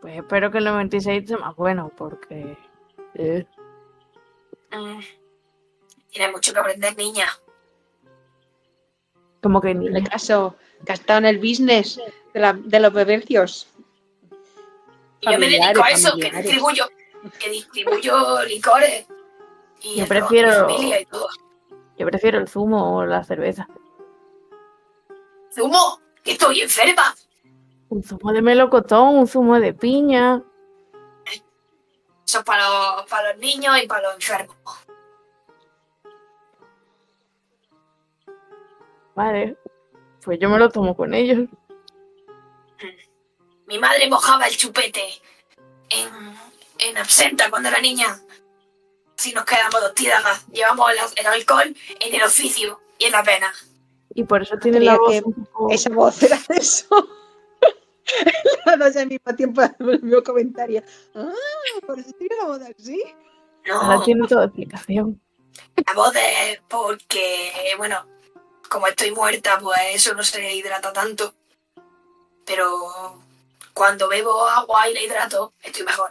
[0.00, 2.56] Pues espero que el 96 sea más bueno, porque...
[3.14, 3.46] eh,
[4.74, 5.00] Mm.
[6.10, 7.26] Tiene mucho que aprender, niña.
[9.42, 12.00] como que En el caso, que ha estado en el business
[12.32, 13.68] de, la- de los bebercios.
[15.22, 16.84] Y yo me dedico a Familiares, eso, que distribuyo,
[17.38, 19.06] que distribuyo licores.
[19.80, 21.28] Y Yo prefiero- y todo.
[21.96, 23.68] Yo prefiero el zumo o la cerveza.
[25.54, 26.00] ¡Zumo!
[26.24, 27.14] ¡Que estoy enferma!
[27.88, 30.42] Un zumo de melocotón, un zumo de piña.
[32.26, 34.56] Eso es para los, para los niños y para los enfermos.
[39.14, 39.56] Vale.
[40.24, 41.48] Pues yo me lo tomo con ellos.
[43.72, 45.02] Mi madre mojaba el chupete
[45.88, 46.10] en,
[46.78, 48.20] en absenta cuando era niña.
[49.16, 53.22] Si nos quedamos dos tiradas, llevamos el, el alcohol en el oficio y en la
[53.22, 53.50] pena.
[54.14, 55.74] Y por eso tiene la voz que.
[55.74, 56.86] Esa voz era de eso.
[58.66, 60.82] Las dos al mismo tiempo el mismo comentario.
[61.14, 61.32] Ah,
[61.86, 63.02] por eso tiene la voz así.
[63.72, 65.18] Ahora No, tiene toda explicación.
[65.86, 68.06] la voz es porque, bueno,
[68.68, 71.32] como estoy muerta, pues eso no se hidrata tanto.
[72.44, 73.22] Pero
[73.74, 76.10] cuando bebo agua y la hidrato, estoy mejor.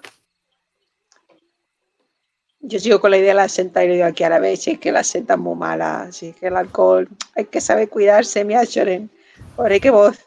[2.63, 4.61] Yo sigo con la idea de la senta y le digo aquí a la vez,
[4.63, 7.59] si es que la senta es muy mala, si es que el alcohol, hay que
[7.59, 9.09] saber cuidarse, mira, Shoren.
[9.55, 10.19] Pobre, qué voz.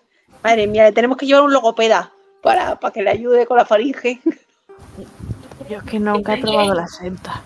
[0.43, 2.13] Madre mía, le tenemos que llevar un logopeda
[2.43, 4.21] para, para que le ayude con la faringe.
[5.71, 7.43] Yo es que nunca he probado la senta.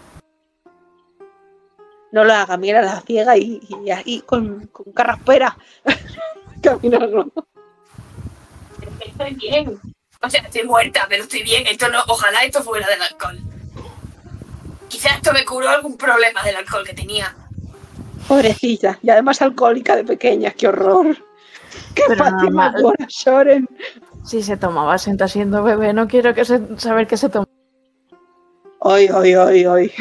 [2.10, 5.56] No lo haga, mira la ciega y, y ahí con, con carraspera.
[6.62, 7.30] Caminando.
[9.18, 9.80] Estoy bien.
[10.20, 11.66] O sea, estoy muerta, pero estoy bien.
[11.66, 13.38] Esto no, ojalá esto fuera del alcohol.
[14.88, 17.34] Quizás esto me curó algún problema del alcohol que tenía.
[18.26, 21.16] Pobrecita, y además alcohólica de pequeña, qué horror.
[21.94, 23.66] Qué buena, Shoren.
[24.24, 27.46] Si se tomaba senta siendo bebé, no quiero que se, saber que se toma.
[28.80, 29.92] Ay, ay, ay, ay.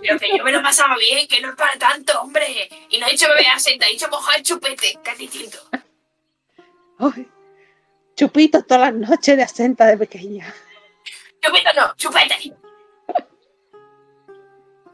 [0.00, 2.68] Pero que yo me lo pasaba bien, que no es para tanto, hombre.
[2.88, 5.58] Y no he dicho beber asenta, he dicho mojar el chupete, que es distinto.
[6.98, 7.28] ay.
[8.22, 10.46] Chupitos todas las noches de asenta de pequeña.
[11.40, 12.54] Chupete no, chupete.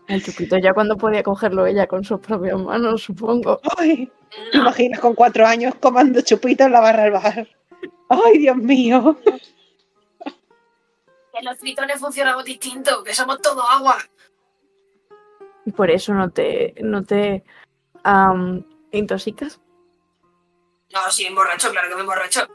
[0.06, 3.60] El chupito ya cuando podía cogerlo ella con sus propias manos, supongo.
[3.76, 7.48] Ay, ¿te No, imaginas con cuatro años comando chupitos en la barra del bar?
[8.08, 9.18] Ay, Dios mío.
[9.22, 13.98] que los tritones funcionamos distinto, que somos todo agua.
[15.66, 17.44] Y por eso no te, no te
[18.04, 19.60] am, intoxicas.
[20.94, 22.48] No, sí, emborracho, claro que me emborracho.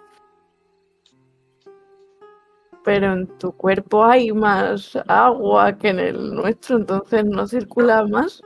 [2.84, 8.42] Pero en tu cuerpo hay más agua que en el nuestro, entonces no circula más.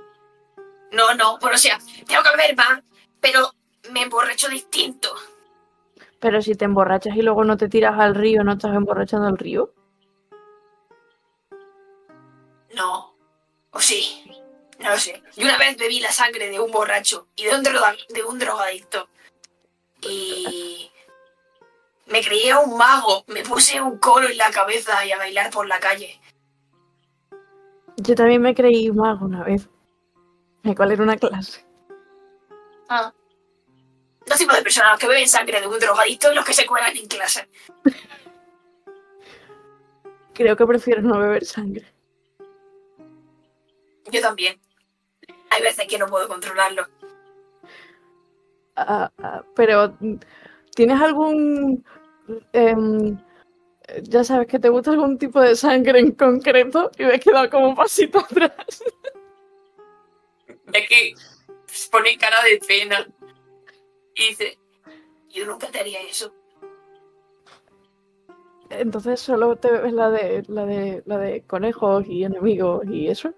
[0.92, 2.84] No, no, pues o sea, tengo que beber más,
[3.20, 3.52] pero
[3.92, 5.10] me emborracho distinto.
[6.20, 9.38] Pero si te emborrachas y luego no te tiras al río, ¿no estás emborrachando al
[9.38, 9.74] río?
[12.76, 13.16] No.
[13.72, 14.24] ¿O sí?
[14.80, 15.22] No lo sé.
[15.36, 18.40] Yo una vez bebí la sangre de un borracho y de un, droga- de un
[18.40, 19.10] drogadicto.
[20.02, 20.92] Y...
[22.10, 23.24] Me creía un mago.
[23.28, 26.20] Me puse un coro en la cabeza y a bailar por la calle.
[27.97, 29.70] Yo también me creí mago una vez.
[30.64, 31.66] ¿De cuál era una clase?
[32.89, 33.14] Ah.
[34.26, 36.66] Dos tipos de personas, los que beben sangre de un drogadicto y los que se
[36.66, 37.49] cuelan en clase.
[40.34, 41.91] Creo que prefiero no beber sangre.
[44.12, 44.60] Yo también.
[45.49, 46.88] Hay veces que no puedo controlarlo.
[48.76, 49.97] Ah, ah, pero,
[50.76, 51.84] ¿tienes algún...
[52.53, 53.17] em,
[54.03, 56.91] ya sabes que te gusta algún tipo de sangre en concreto?
[56.97, 58.84] Y me he quedado como un pasito atrás.
[60.73, 61.13] Es que
[61.65, 63.07] se pone cara de pena.
[64.15, 64.57] Y dice,
[65.30, 66.34] yo nunca te haría eso.
[68.69, 73.34] Entonces solo te bebes la de, la de, la de conejos y enemigos y eso.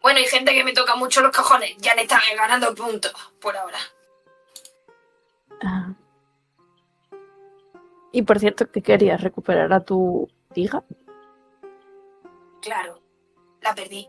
[0.00, 1.76] Bueno, hay gente que me toca mucho los cojones.
[1.78, 3.78] Ya le están ganando puntos por ahora.
[5.62, 5.94] Ah.
[8.12, 9.22] Y por cierto, ¿qué querías?
[9.22, 10.84] ¿Recuperar a tu hija?
[12.60, 13.00] Claro,
[13.60, 14.08] la perdí.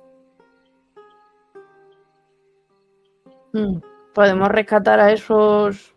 [3.54, 3.80] Mm,
[4.14, 5.96] Podemos rescatar a esos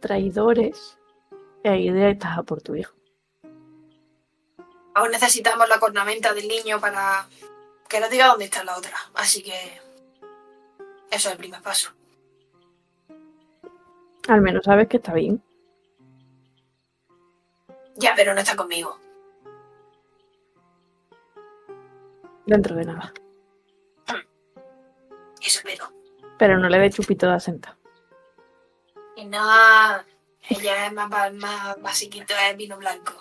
[0.00, 0.98] traidores
[1.62, 2.94] y ahí estás a por tu hijo.
[4.94, 7.26] Aún necesitamos la cornamenta del niño para
[7.88, 8.96] que nos diga dónde está la otra.
[9.14, 9.52] Así que
[11.10, 11.90] eso es el primer paso.
[14.28, 15.42] Al menos sabes que está bien.
[17.96, 18.98] Ya, pero no está conmigo.
[22.46, 23.12] Dentro de nada.
[25.40, 25.92] Eso espero.
[26.38, 27.76] Pero no le dé chupito de asenta.
[29.16, 29.38] Y no,
[30.48, 33.12] ella es más, ba- más basiquito, es vino blanco.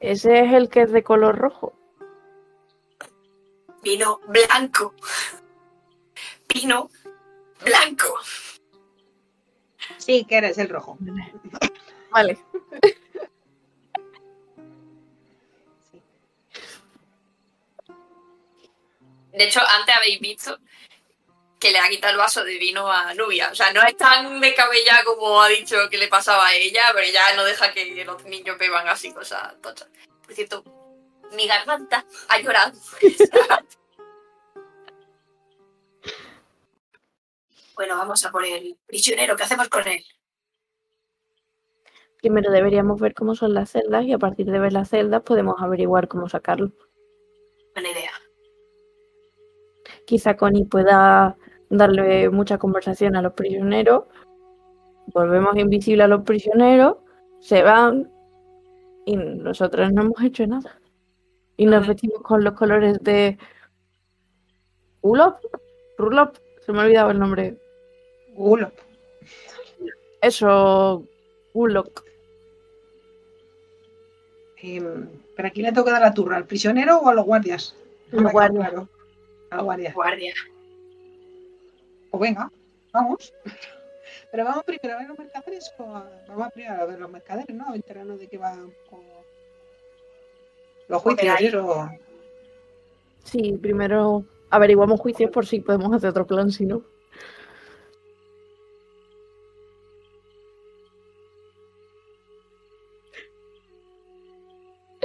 [0.00, 1.74] Ese es el que es de color rojo.
[3.82, 4.94] Vino blanco.
[6.48, 6.90] Vino
[7.64, 8.18] blanco.
[9.98, 10.98] Sí, que eres el rojo.
[12.10, 12.38] Vale.
[19.32, 20.58] De hecho, antes habéis visto
[21.58, 23.50] que le ha quitado el vaso de vino a Nubia.
[23.50, 27.06] O sea, no es tan descabellada como ha dicho que le pasaba a ella, pero
[27.10, 29.88] ya no deja que los niños beban así cosas tochas.
[30.24, 30.64] Por cierto,
[31.32, 32.72] mi garganta ha llorado.
[37.76, 39.36] Bueno, vamos a por el prisionero.
[39.36, 40.02] ¿Qué hacemos con él?
[42.22, 45.56] Primero deberíamos ver cómo son las celdas y a partir de ver las celdas podemos
[45.60, 46.72] averiguar cómo sacarlo.
[47.74, 48.10] Buena idea.
[50.06, 51.36] Quizá Connie pueda
[51.68, 54.04] darle mucha conversación a los prisioneros.
[55.08, 56.96] Volvemos invisible a los prisioneros,
[57.40, 58.10] se van
[59.04, 60.80] y nosotros no hemos hecho nada.
[61.58, 63.38] Y nos vestimos con los colores de
[65.02, 65.44] Ulop,
[65.98, 67.65] Rulop, se me ha olvidado el nombre.
[68.36, 68.72] Ulop.
[70.20, 71.04] Eso,
[71.52, 72.04] Ulok.
[74.62, 76.36] Em, ¿Pero a quién le toca dar la turra?
[76.36, 77.76] ¿Al prisionero o a los guardias?
[78.10, 78.68] Los guardias.
[78.68, 78.88] claro.
[79.50, 79.94] A los guardias.
[79.94, 80.34] Guardia.
[82.10, 82.50] Pues venga,
[82.92, 83.32] vamos.
[84.32, 85.72] Pero vamos primero a ver los mercaderes.
[85.78, 87.74] o a- Vamos primero a ver los mercaderes, ¿no?
[87.74, 88.52] Enterarnos de qué va
[88.90, 89.00] con
[90.88, 91.90] los juicios Joder, y eso.
[93.24, 96.82] Sí, primero averiguamos juicios por si podemos hacer otro plan, si no.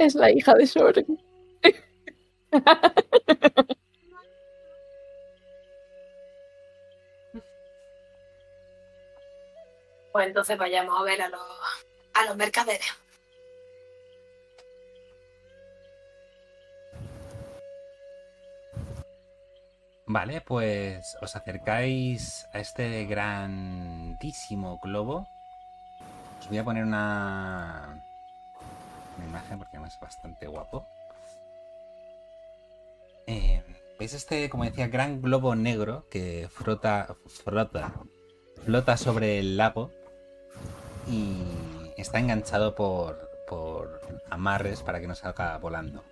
[0.02, 1.06] Es la hija de Soren.
[10.12, 11.40] Pues entonces vayamos a ver a los,
[12.12, 12.86] a los mercaderes.
[20.04, 25.26] Vale, pues os acercáis a este grandísimo globo.
[26.40, 28.04] Os voy a poner una,
[29.16, 30.86] una imagen porque es bastante guapo.
[33.26, 33.62] Eh,
[33.98, 37.16] ¿Veis este, como decía, gran globo negro que flota
[38.96, 39.90] sobre el lago
[41.08, 41.36] y
[41.96, 46.02] está enganchado por, por amarres para que no salga volando?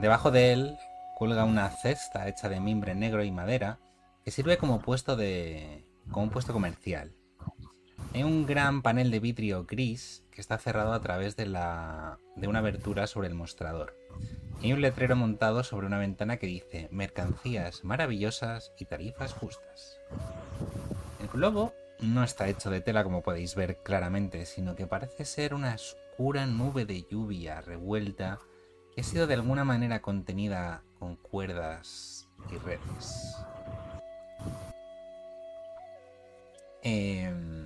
[0.00, 0.78] Debajo de él
[1.16, 3.78] cuelga una cesta hecha de mimbre negro y madera
[4.24, 7.12] que sirve como puesto de como un puesto comercial.
[8.14, 12.46] Hay un gran panel de vidrio gris que está cerrado a través de la de
[12.46, 13.96] una abertura sobre el mostrador.
[14.60, 19.98] Y un letrero montado sobre una ventana que dice mercancías maravillosas y tarifas justas.
[21.22, 25.54] El globo no está hecho de tela como podéis ver claramente, sino que parece ser
[25.54, 28.38] una oscura nube de lluvia revuelta
[28.94, 33.36] que ha sido de alguna manera contenida con cuerdas y redes.
[36.82, 37.61] Em,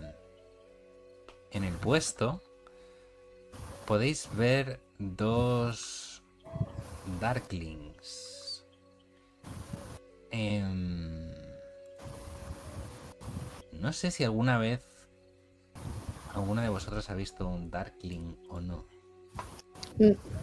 [1.56, 2.42] en el puesto
[3.86, 6.22] podéis ver dos
[7.20, 8.66] Darklings.
[10.30, 11.32] Em,
[13.72, 14.82] no sé si alguna vez
[16.34, 18.84] alguna de vosotros ha visto un Darkling o no.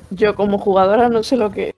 [0.09, 1.75] Yo como jugadora no sé lo que.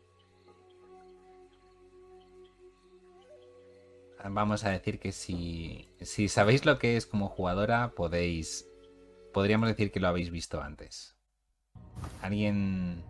[4.28, 8.68] Vamos a decir que si, si sabéis lo que es como jugadora, podéis.
[9.36, 11.14] Podríamos decir que lo habéis visto antes.
[12.22, 13.04] ¿Alguien.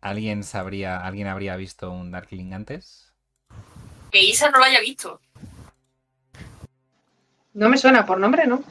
[0.00, 1.04] ¿Alguien sabría.
[1.04, 3.12] ¿Alguien habría visto un Darkling antes?
[4.10, 5.20] Que Isa no lo haya visto.
[7.52, 8.64] No me suena por nombre, ¿no?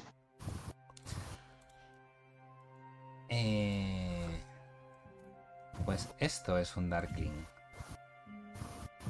[3.30, 4.42] Eh,
[5.86, 7.46] Pues esto es un Darkling.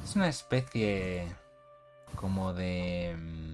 [0.04, 1.26] Es una especie
[2.18, 3.47] como de...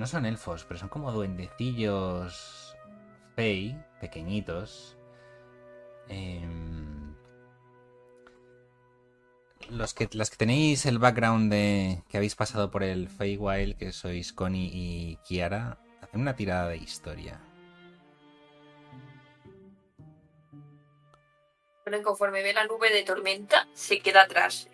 [0.00, 2.74] No son elfos, pero son como duendecillos
[3.36, 4.96] fey, pequeñitos.
[6.08, 7.14] Em,
[9.68, 13.92] Los que, las que tenéis el background de que habéis pasado por el Feywild, que
[13.92, 17.38] sois Connie y Kiara, hacen una tirada de historia.
[21.84, 24.70] Pero conforme ve la nube de tormenta, se queda atrás.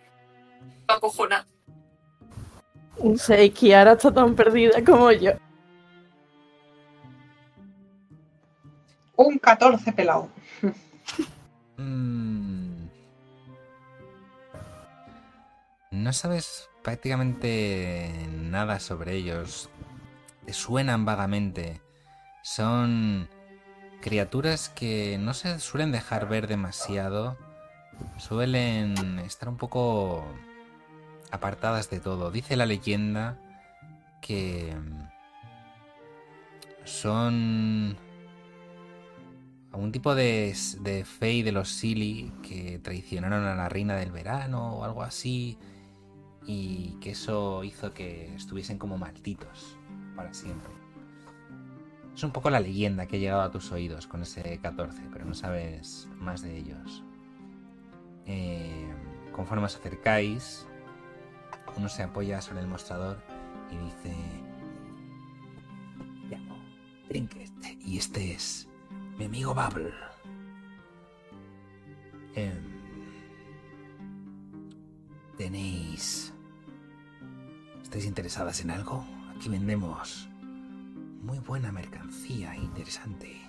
[0.86, 1.48] Acojona.
[2.98, 5.32] Un 6, Kiara está tan perdida como yo.
[9.16, 10.28] Un 14 pelado.
[11.78, 12.86] Mm.
[15.90, 19.68] No sabes prácticamente nada sobre ellos.
[20.44, 21.80] Te suenan vagamente.
[22.42, 23.28] Son
[24.00, 27.36] criaturas que no se suelen dejar ver demasiado.
[28.18, 30.24] Suelen estar un poco
[31.30, 32.30] apartadas de todo.
[32.30, 33.38] Dice la leyenda
[34.20, 34.74] que
[36.84, 37.96] son
[39.72, 44.76] algún tipo de, de fey de los Silly que traicionaron a la reina del verano
[44.76, 45.58] o algo así
[46.46, 49.76] y que eso hizo que estuviesen como malditos
[50.14, 50.72] para siempre.
[52.14, 55.26] Es un poco la leyenda que ha llegado a tus oídos con ese 14, pero
[55.26, 57.04] no sabes más de ellos.
[58.24, 58.88] Eh,
[59.32, 60.66] conforme os acercáis,
[61.76, 63.18] uno se apoya sobre el mostrador
[63.70, 64.16] y dice...
[66.30, 66.56] Llamo
[67.08, 68.68] Trinket y este es
[69.18, 69.92] mi amigo Bubble.
[72.34, 72.76] Em,
[75.36, 76.32] ¿Tenéis...
[77.82, 79.06] ¿Estáis interesadas en algo?
[79.36, 80.28] Aquí vendemos
[81.22, 83.45] muy buena mercancía interesante.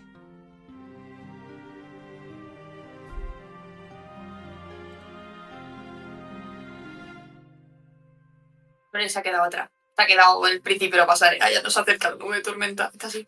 [8.91, 9.69] Pero se ha quedado atrás.
[9.95, 11.51] Se ha quedado el principio de la pasarela.
[11.51, 12.89] Ya no se acerca la nube de tormenta.
[12.93, 13.27] Está así.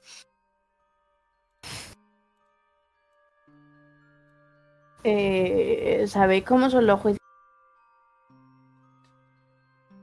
[5.03, 7.19] Eh, ¿Sabéis cómo son los juicios?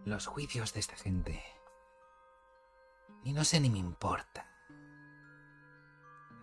[0.05, 1.43] Los juicios de esta gente.
[3.25, 4.47] Ni no sé ni me importa.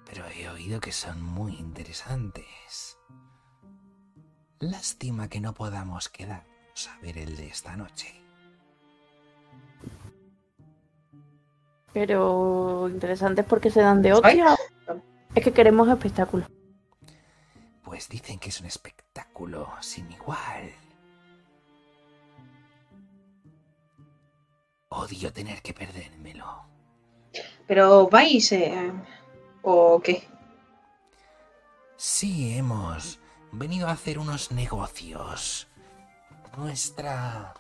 [0.06, 2.98] Pero he oído que son muy interesantes.
[4.60, 8.23] Lástima que no podamos quedarnos a ver el de esta noche.
[11.94, 14.46] Pero interesantes porque se dan de ocio.
[15.36, 16.48] Es que queremos espectáculo.
[17.84, 20.72] Pues dicen que es un espectáculo sin igual.
[24.90, 26.66] Odio tener que perdérmelo.
[27.68, 28.92] Pero vais, eh,
[29.62, 30.28] ¿o qué?
[31.96, 33.20] Sí, hemos
[33.52, 35.68] venido a hacer unos negocios.
[36.58, 37.54] Nuestra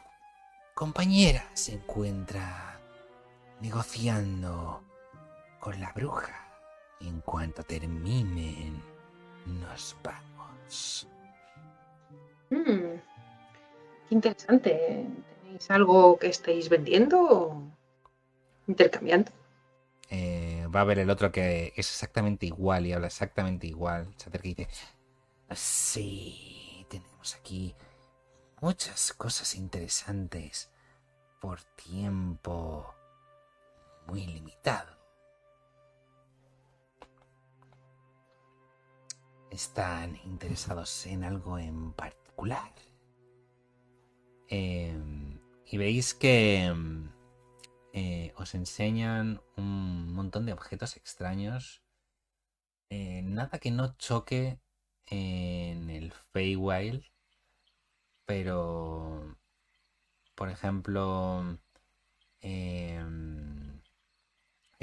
[0.76, 2.73] compañera se encuentra
[3.64, 4.84] negociando
[5.62, 6.38] con la bruja.
[7.00, 8.84] En cuanto terminen,
[9.46, 11.08] nos vamos.
[12.50, 13.00] Mm,
[14.10, 15.08] qué interesante.
[15.42, 17.64] ¿Tenéis algo que estéis vendiendo o
[18.68, 19.32] intercambiando?
[20.10, 24.14] Eh, va a ver el otro que es exactamente igual y habla exactamente igual.
[24.18, 24.70] Se acerca y dice:
[25.56, 27.76] Sí, tenemos aquí
[28.60, 30.70] muchas cosas interesantes
[31.40, 32.94] por tiempo
[34.08, 34.94] muy limitado.
[39.54, 42.74] están interesados en algo en particular.
[44.48, 47.12] Em, y veis que em,
[47.94, 51.84] eh, os enseñan un montón de objetos extraños.
[52.90, 54.60] Eh, nada que no choque
[55.08, 57.04] en el Feywild.
[58.26, 59.38] Pero,
[60.36, 61.60] por ejemplo,
[62.42, 63.73] em,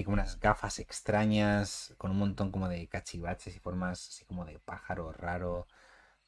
[0.00, 4.44] hay como unas gafas extrañas con un montón como de cachivaches y formas así como
[4.46, 5.66] de pájaro raro.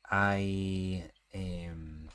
[0.05, 2.09] Hay em,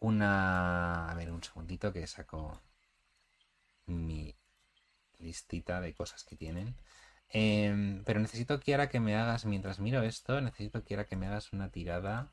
[0.00, 1.10] una...
[1.10, 2.60] A ver, un segundito que saco
[3.86, 4.34] mi
[5.18, 6.76] listita de cosas que tienen.
[7.30, 11.52] Em, pero necesito, Kiara, que me hagas, mientras miro esto, necesito, Kiara, que me hagas
[11.52, 12.32] una tirada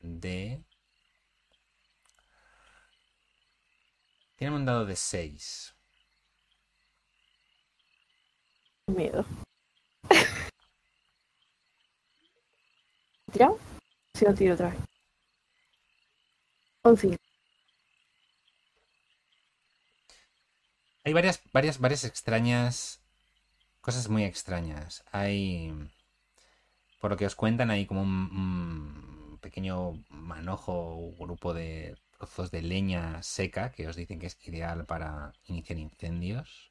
[0.00, 0.62] de...
[4.36, 5.74] Tiene un dado de 6.
[8.90, 9.24] Miedo.
[13.32, 13.58] ¿Tirado?
[14.14, 14.78] Si no tiro otra vez.
[21.04, 23.00] Hay varias, varias, varias extrañas.
[23.80, 25.04] Cosas muy extrañas.
[25.12, 25.72] Hay.
[27.00, 32.50] Por lo que os cuentan, hay como un, un pequeño manojo o grupo de trozos
[32.50, 36.69] de leña seca que os dicen que es ideal para iniciar incendios.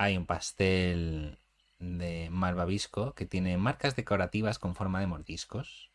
[0.00, 1.38] Hay un pastel
[1.78, 5.92] de malvavisco que tiene marcas decorativas con forma de mordiscos.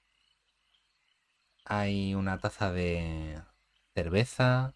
[1.65, 3.41] Hay una taza de
[3.93, 4.73] cerveza,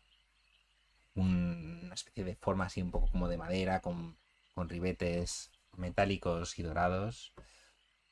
[1.16, 4.18] un- una especie de forma así un poco como de madera con,
[4.56, 7.34] con ribetes metálicos y dorados.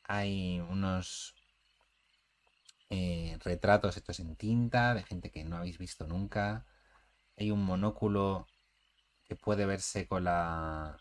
[0.05, 1.35] Hay unos
[2.89, 6.65] eh, retratos hechos en tinta de gente que no habéis visto nunca.
[7.37, 8.47] Hay un monóculo
[9.25, 10.97] que puede verse con la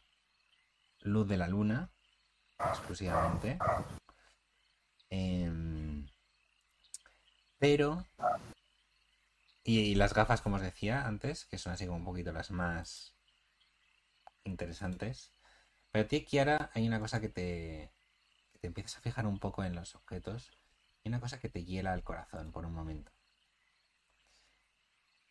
[1.07, 1.91] luz de la luna
[2.59, 3.59] exclusivamente.
[5.11, 6.07] Em,
[7.59, 8.05] pero
[9.67, 12.51] y, y las gafas, como os decía antes, que son así como un poquito las
[12.51, 13.15] más
[14.45, 15.33] interesantes.
[15.91, 17.93] Pero a ti, Kiara, hay una cosa que te,
[18.53, 20.53] que te empiezas a fijar un poco en los objetos.
[21.03, 23.13] Y una cosa que te hiela el corazón por un momento.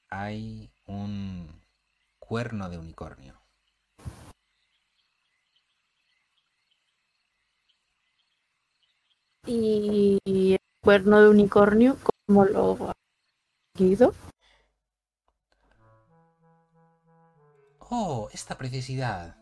[0.10, 1.62] Hay un
[2.20, 3.45] cuerno de unicornio.
[9.46, 11.98] Y el cuerno de unicornio,
[12.28, 12.94] ¿cómo lo ha
[13.74, 14.14] conseguido?
[17.80, 19.38] Oh, esta precisidad.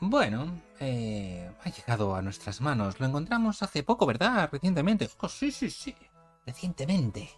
[0.00, 3.00] Bueno, eh, ha llegado a nuestras manos.
[3.00, 4.50] Lo encontramos hace poco, ¿verdad?
[4.52, 5.08] Recientemente.
[5.20, 5.96] Oh, sí, sí, sí.
[6.44, 7.30] Recientemente.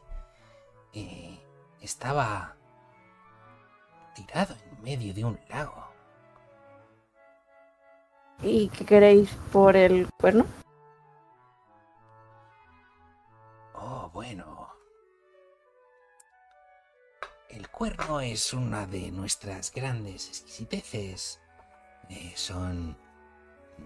[0.92, 1.38] Eh,
[1.80, 2.56] estaba
[4.16, 5.85] tirado en medio de un lago.
[8.42, 10.44] ¿Y qué queréis por el cuerno?
[13.74, 14.68] Oh, bueno.
[17.48, 21.40] El cuerno es una de nuestras grandes exquisiteces.
[22.10, 22.96] Eh, son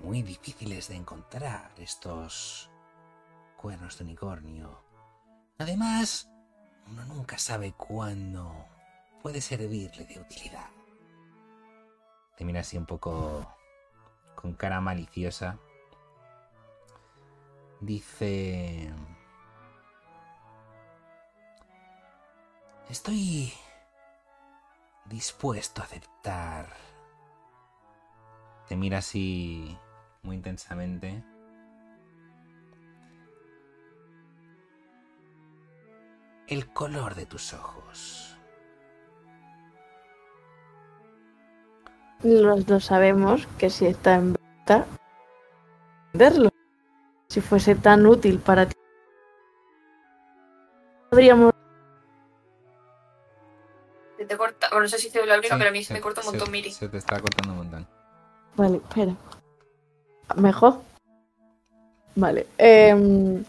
[0.02, 2.70] muy difíciles de encontrar estos
[3.56, 4.82] cuernos de unicornio.
[5.59, 6.28] Además,
[6.89, 8.52] uno nunca sabe cuándo
[9.22, 10.70] puede servirle de utilidad.
[12.36, 13.47] Te mira así un poco
[14.41, 15.59] con cara maliciosa.
[17.81, 18.93] Dice...
[22.89, 23.53] Estoy
[25.05, 26.69] dispuesto a aceptar.
[28.69, 29.79] Te mira así
[30.23, 31.23] muy intensamente.
[36.49, 38.40] El color de tus ojos.
[42.23, 44.87] Los dos sabemos que si está en venta,
[46.13, 46.51] venderlo.
[47.29, 48.75] Si fuese tan útil para ti,
[51.11, 51.53] podríamos.
[54.19, 54.69] Se te corta.
[54.69, 56.21] Bueno, no sé si soy la única, Sí, pero a mí se se- me corta
[56.21, 56.71] un se- montón, Miri.
[56.73, 57.87] Se te está cortando un montón.
[58.57, 59.15] Vale, espera.
[60.37, 60.75] ¿Mejor?
[62.17, 62.47] Vale.
[62.59, 63.45] em,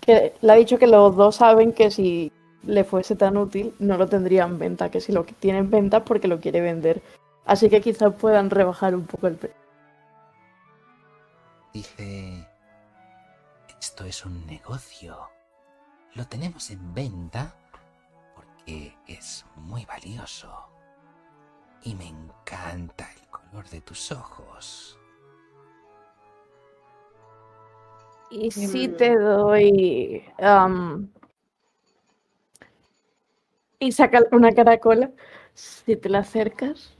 [0.00, 2.30] que le ha dicho que los dos saben que si
[2.62, 4.90] le fuese tan útil, no lo tendría en venta.
[4.90, 7.02] Que si lo tiene en venta es porque lo quiere vender.
[7.48, 9.56] Así que quizás puedan rebajar un poco el precio.
[11.72, 12.46] Dice,
[13.80, 15.16] esto es un negocio.
[16.14, 17.54] Lo tenemos en venta
[18.34, 20.68] porque es muy valioso.
[21.84, 24.98] Y me encanta el color de tus ojos.
[28.30, 30.22] Y si te doy.
[30.38, 31.10] am,
[33.78, 35.10] y saca una caracola.
[35.54, 36.97] Si te la acercas,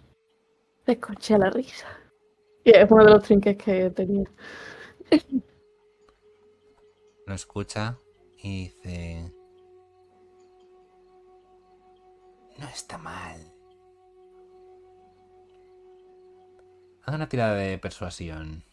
[0.89, 1.87] te escuché la risa.
[2.65, 4.25] Y es uno de los trinques que tenía.
[7.27, 7.99] Lo escucha
[8.39, 9.31] y dice...
[12.57, 13.53] No está mal.
[17.05, 18.65] Haz una tirada de persuasión.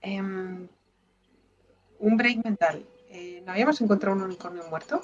[0.00, 0.68] Em,
[1.98, 2.86] un break mental.
[3.08, 5.00] Eh, ¿No habíamos encontrado un unicornio muerto?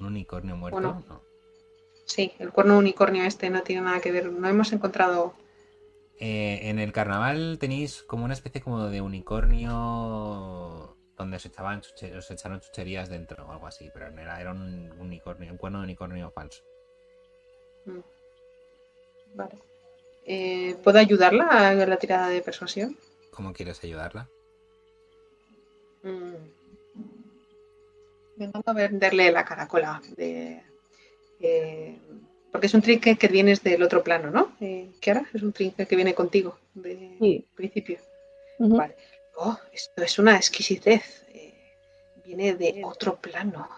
[0.00, 0.80] ¿Un unicornio muerto?
[0.80, 1.04] Bueno.
[1.08, 1.31] No.
[2.14, 4.30] Sí, el cuerno unicornio este no tiene nada que ver.
[4.30, 5.32] No hemos encontrado.
[6.20, 12.14] Eh, en el carnaval tenéis como una especie como de unicornio donde os echaban chuche-
[12.14, 15.78] os echaron chucherías dentro o algo así, pero no era, era un unicornio, un cuerno
[15.78, 16.62] de unicornio falso.
[19.34, 19.54] Vale.
[20.26, 22.94] Eh, ¿Puedo ayudarla a la tirada de persuasión?
[23.30, 24.28] ¿Cómo quieres ayudarla?
[26.02, 26.34] Mm.
[28.36, 30.02] Intentando venderle la caracola.
[30.14, 30.62] De,
[31.42, 31.98] eh,
[32.50, 34.52] porque es un trinque que vienes del otro plano, ¿no?
[34.60, 37.46] Eh, Kiara, es un trinque que viene contigo de Sí.
[37.54, 37.98] principio.
[38.58, 38.96] Vale.
[39.36, 41.24] Oh, esto es una exquisitez.
[41.30, 41.54] Eh,
[42.24, 43.68] viene de otro plano,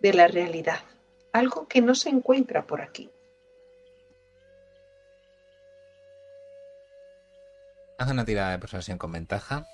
[0.00, 0.80] de la realidad.
[1.32, 3.10] Algo que no se encuentra por aquí.
[7.98, 9.66] Haz una tirada de persuasión con ventaja.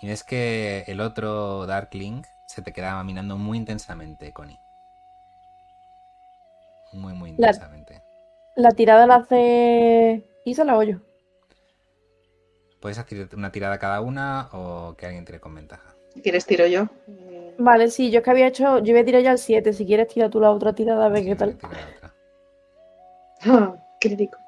[0.00, 4.58] Y ves que el otro Darkling se te quedaba mirando muy intensamente, Connie.
[6.94, 8.02] Muy, muy intensamente.
[8.56, 10.96] La tirada la hace Isa la hago yo.
[12.80, 15.94] Puedes hacer una tirada cada una o que alguien tire con ventaja.
[16.14, 16.88] Si quieres, tiro yo.
[17.58, 18.78] Vale, sí, yo es que había hecho.
[18.78, 19.74] Yo voy a tirar ya el 7.
[19.74, 21.58] Si quieres, tira tú la otra tirada a ver Sí, qué tal.
[21.58, 21.88] tira la
[23.68, 23.78] otra.
[24.00, 24.38] crítico.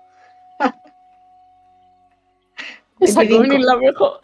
[2.99, 3.37] Esa 25.
[3.43, 4.21] Connie es la mejor.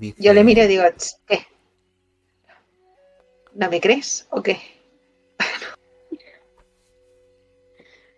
[0.00, 1.46] Yo le miro y digo, "Ch, ¿qué?
[3.54, 4.58] ¿No me crees o qué?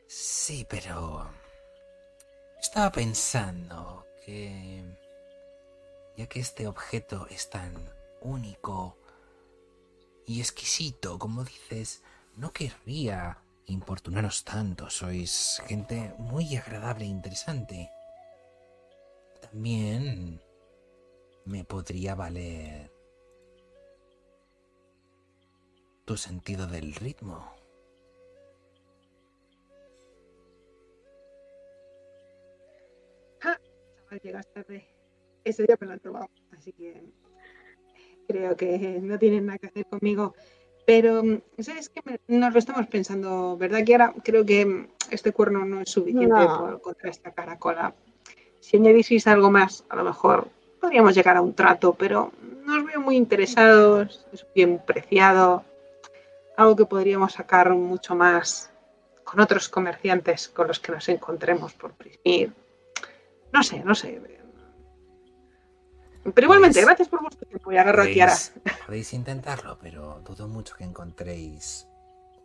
[0.06, 1.30] Sí, pero
[2.58, 4.84] estaba pensando que
[6.16, 7.74] ya que este objeto es tan
[8.22, 8.96] único
[10.24, 12.02] y exquisito, como dices,
[12.36, 14.88] no querría importunaros tanto.
[14.88, 17.90] Sois gente muy agradable e interesante.
[19.42, 20.40] También
[21.46, 22.90] me podría valer
[26.04, 27.52] tu sentido del ritmo.
[33.40, 34.86] Chaval, llegas tarde.
[35.44, 37.02] Ese día me lo han tomado, así que
[38.26, 40.34] creo que no tienen nada que hacer conmigo.
[40.84, 41.22] Pero,
[41.58, 42.00] ¿sabes qué?
[42.28, 44.14] Nos lo estamos pensando, ¿verdad, Kiara?
[44.24, 46.58] Creo que este cuerno no es suficiente No.
[46.58, 47.94] por- contra esta caracola.
[48.60, 50.48] Si añadieseis algo más, a lo mejor
[50.86, 52.30] podríamos llegar a un trato, pero
[52.64, 55.64] nos veo muy interesados, es bien preciado,
[56.56, 58.70] algo que podríamos sacar mucho más
[59.24, 62.52] con otros comerciantes con los que nos encontremos por Prismir.
[63.52, 64.22] No sé, no sé.
[66.22, 68.36] Pero igualmente, gracias por vuestro tiempo y agarro a Kiara.
[68.86, 71.88] Podéis, intentarlo, pero dudo mucho que encontréis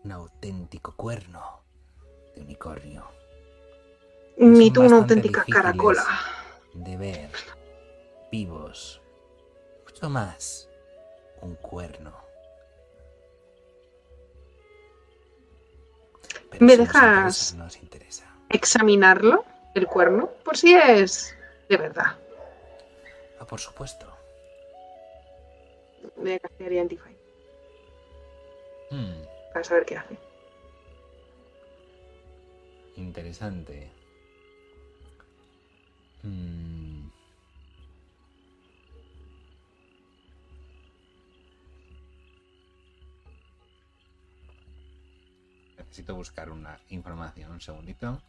[0.03, 1.61] un auténtico cuerno
[2.33, 3.05] de unicornio.
[4.37, 6.03] Ni tú una auténtica caracola.
[6.73, 7.29] De ver
[8.31, 9.01] vivos.
[9.85, 10.69] Mucho más
[11.41, 12.13] un cuerno.
[16.49, 18.35] Pero ¿Me si nos dejas- interesa, nos interesa.
[18.49, 21.35] Examinarlo, el cuerno, por si es
[21.69, 22.17] de verdad.
[23.39, 24.07] Ah, por supuesto.
[26.17, 27.15] Voy a castear Identify
[28.89, 30.17] Hmm, para saber qué hace.
[32.97, 33.89] interesante.
[36.23, 36.80] Hmm.
[45.91, 48.21] Necesito buscar una información, un segundito.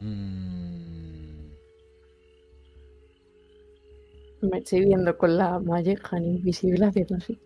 [0.00, 1.50] Mm,
[4.40, 7.38] Me estoy viendo con la malleja invisible haciendo así.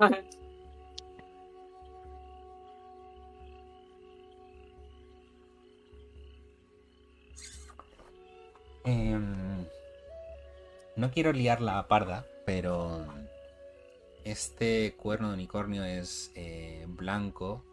[8.84, 9.66] Em,
[10.96, 13.06] no quiero liar la parda, pero
[14.30, 17.64] este cuerno de unicornio es eh, blanco,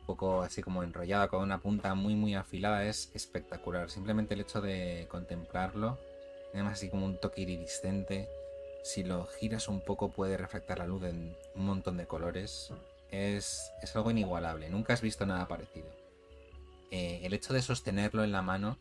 [0.00, 3.90] un poco así como enrollado con una punta muy muy afilada, es espectacular.
[3.90, 5.98] Simplemente el hecho de contemplarlo,
[6.52, 8.28] además así como un toque iridiscente,
[8.84, 12.72] si lo giras un poco puede reflectar la luz en un montón de colores.
[13.10, 15.88] Es, es algo inigualable, nunca has visto nada parecido.
[16.90, 18.78] Eh, el hecho de sostenerlo en la mano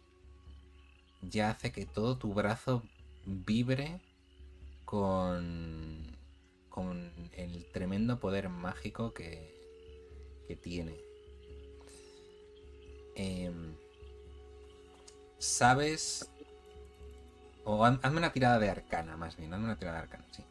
[1.22, 2.84] ya hace que todo tu brazo
[3.26, 4.00] vibre
[4.86, 6.03] con,
[6.74, 9.54] con el tremendo poder mágico que,
[10.48, 10.98] que tiene.
[13.16, 13.76] Em,
[15.38, 16.28] ¿Sabes?
[17.64, 19.54] O haz- hazme una tirada de arcana, más bien.
[19.54, 20.44] Hazme una tirada de arcana, sí.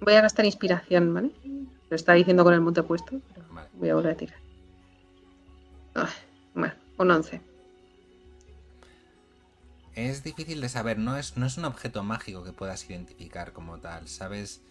[0.00, 1.30] Voy a gastar inspiración, ¿vale?
[1.90, 3.68] Lo está diciendo con el monte puesto, pero Vale.
[3.74, 4.49] voy a volver a tirar.
[6.54, 7.40] Bueno, un 11.
[9.94, 13.78] Es difícil de saber, no es, no es un objeto mágico que puedas identificar como
[13.78, 14.08] tal.
[14.08, 14.62] Sabes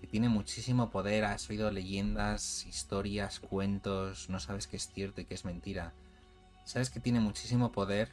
[0.00, 5.24] que tiene muchísimo poder, has oído leyendas, historias, cuentos, no sabes qué es cierto y
[5.24, 5.94] qué es mentira.
[6.64, 8.10] Sabes que tiene muchísimo poder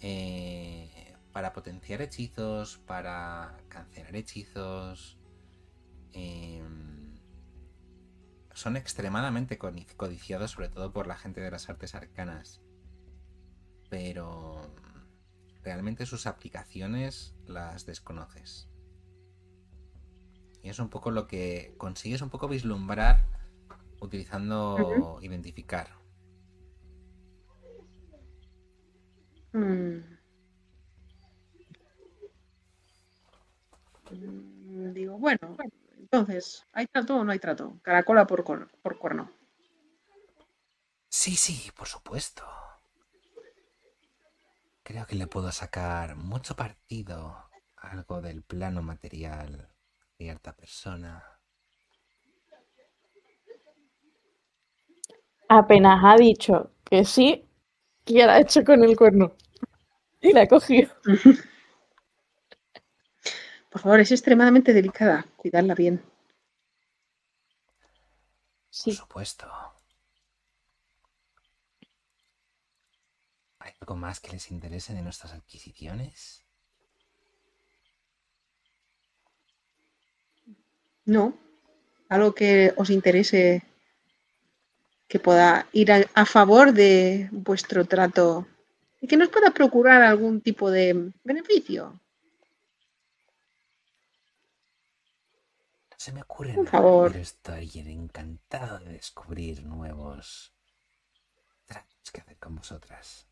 [0.00, 5.16] eh, para potenciar hechizos, para cancelar hechizos.
[6.12, 7.05] em,
[8.56, 12.62] son extremadamente codi- codiciados, sobre todo por la gente de las artes arcanas.
[13.90, 14.62] Pero
[15.62, 18.68] realmente sus aplicaciones las desconoces.
[20.62, 23.20] Y es un poco lo que consigues un poco vislumbrar
[24.00, 25.88] utilizando identificar.
[29.52, 29.98] Mm.
[34.10, 35.56] Mm, Digo, bueno,
[36.10, 37.78] entonces, ¿hay trato o no hay trato?
[37.82, 39.30] Caracola por, cor- por cuerno.
[41.08, 42.44] Sí, sí, por supuesto.
[44.84, 47.36] Creo que le puedo sacar mucho partido
[47.76, 51.22] a algo del plano material de cierta persona.
[55.48, 57.44] Apenas ha dicho que sí,
[58.04, 59.32] que ya la ha hecho con el cuerno.
[60.22, 60.90] Y la ha cogido.
[63.76, 65.26] Por favor, es extremadamente delicada.
[65.36, 65.98] Cuidarla bien.
[65.98, 66.14] Por
[68.70, 68.92] Sí.
[68.94, 69.46] supuesto.
[73.58, 76.42] ¿Hay algo más que les interese de nuestras adquisiciones?
[81.04, 81.36] No.
[82.08, 83.62] Algo que os interese
[85.06, 88.46] que pueda ir a, a favor de vuestro trato
[89.02, 92.00] y que nos pueda procurar algún tipo de beneficio.
[96.06, 97.10] Se me ocurre Por favor.
[97.10, 100.52] pero estoy encantado de descubrir nuevos
[101.66, 103.26] tratos que hacer con vosotras.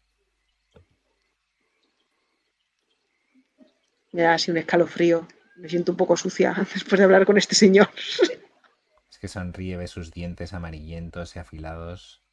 [4.11, 5.29] Me da así un escalofrío.
[5.55, 7.89] Me siento un poco sucia después de hablar con este señor.
[9.09, 12.25] Es que sonríe, ve sus dientes amarillentos y afilados.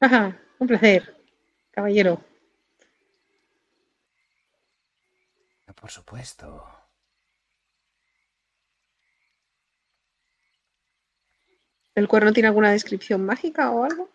[0.00, 1.16] Ajá, un placer,
[1.70, 2.24] caballero.
[5.76, 6.75] Por supuesto.
[11.96, 14.10] ¿El cuerno tiene alguna descripción mágica o algo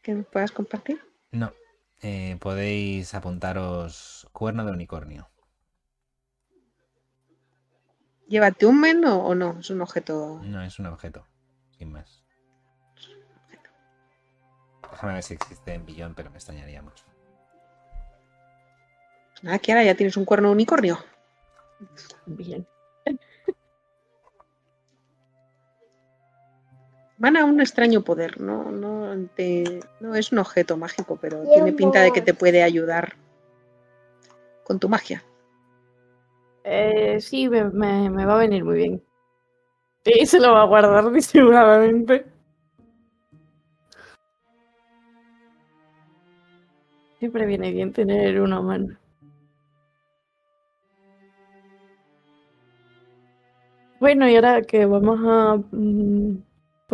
[0.00, 1.02] que me puedas compartir?
[1.32, 1.52] No.
[2.02, 5.28] eh, podéis apuntaros cuerno de unicornio.
[8.28, 9.58] ¿Lleva tumen o, o no?
[9.58, 10.40] Es un objeto.
[10.44, 11.26] No es un objeto,
[11.76, 12.24] sin más.
[14.90, 17.04] Déjame ver si existe en billón, pero me extrañaría mucho.
[19.42, 20.98] Nada, Kiara, ya tienes un cuerno de unicornio.
[22.26, 22.66] Bien.
[27.24, 31.72] Van a un extraño poder, no, no, te- no es un objeto mágico, pero tiene
[31.72, 33.14] pinta de que te puede ayudar
[34.62, 35.24] con tu magia.
[36.64, 39.02] Eh, sí, me, me- me va a venir muy bien.
[40.04, 42.26] Y se lo va a guardar disimuladamente.
[47.18, 48.98] Siempre viene bien tener una mano.
[53.98, 56.36] Bueno, y ahora que vamos a mm,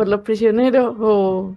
[0.01, 1.55] por los prisioneros o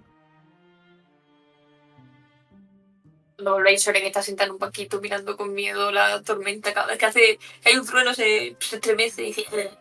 [3.39, 6.71] Luego Soren está sentado en un banquito mirando con miedo la tormenta.
[6.71, 9.45] Cada vez que hace que hay un trueno se, se estremece y dice...
[9.51, 9.71] "Eh".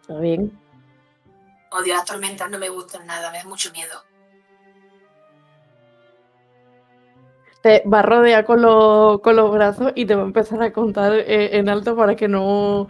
[0.00, 0.50] está bien.
[1.70, 4.02] Odio las tormentas, no me gustan nada, me da mucho miedo.
[7.62, 10.72] Te va a rodear con, los- con los brazos y te va a empezar a
[10.72, 12.88] contar eh, en alto para que no,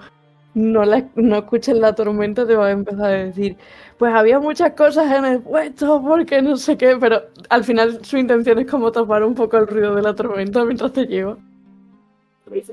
[0.55, 2.47] no, la, no escuches la tormenta.
[2.47, 3.57] Te va a empezar a decir,
[3.99, 8.17] pues había muchas cosas en el puesto porque no sé qué, pero al final su
[8.17, 11.37] intención es como tapar un poco el ruido de la tormenta mientras te lleva.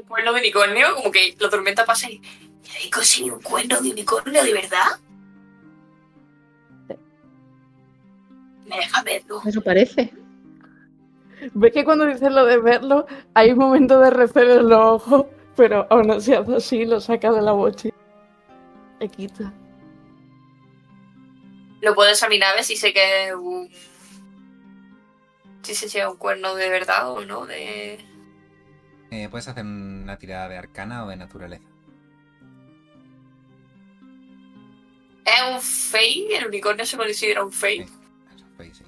[0.07, 2.21] Cuerno de unicornio, como que la tormenta pasa y...
[2.85, 4.99] ¿He conseguido un cuerno de unicornio de verdad?
[8.65, 9.41] ¿Me deja verlo?
[9.45, 10.13] Eso parece.
[11.53, 15.25] Ves que cuando dices lo de verlo, hay un momento de recelo en los ojos,
[15.61, 17.93] pero aún así hace así, lo saca de la mochila.
[18.99, 19.53] Le quita.
[21.81, 23.69] Lo puedo examinar a ver si sé que es un...
[25.61, 28.03] Si se sea un cuerno de verdad o no, de...
[29.11, 31.69] Eh, puedes hacer una tirada de arcana o de naturaleza.
[35.23, 36.39] ¿Es un fake?
[36.39, 37.87] ¿El unicornio se considera un fake?
[37.87, 37.93] Sí.
[38.35, 38.83] Eso fue, sí.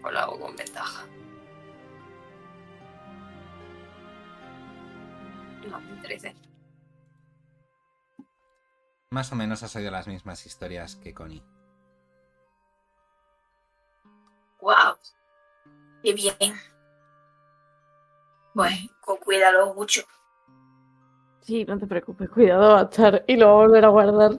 [0.00, 1.04] Pues lo hago con ventaja.
[5.68, 6.32] No, me interesa.
[9.10, 11.42] Más o menos has oído las mismas historias que Connie.
[14.60, 14.96] ¡Wow!
[16.02, 16.54] ¡Qué bien!
[18.54, 20.02] Bueno, con cuidado mucho.
[21.40, 24.30] Sí, no te preocupes, cuidado va a estar y lo va a volver a guardar.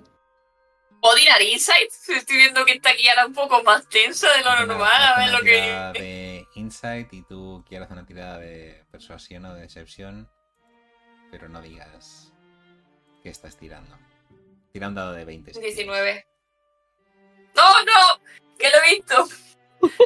[1.01, 1.89] ¿Puedo tirar insight?
[2.07, 5.03] Estoy viendo que esta aquí era un poco más tensa de lo una- normal.
[5.03, 6.01] A ver una lo tirada que...
[6.01, 10.29] de insight y tú quieres hacer una tirada de persuasión o de decepción,
[11.33, 12.31] pero no digas
[13.23, 13.97] que estás tirando.
[14.71, 15.51] Tira un dado de 20.
[15.51, 15.77] si quieres.
[15.77, 16.27] 19.
[17.55, 18.21] ¡No, no!
[18.59, 19.27] ¡Que lo he visto!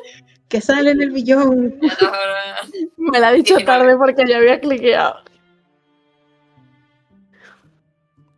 [0.48, 1.78] Que sale en el billón.
[1.78, 1.92] No,
[3.12, 3.66] Me la ha dicho 19.
[3.66, 5.22] tarde porque ya había cliqueado.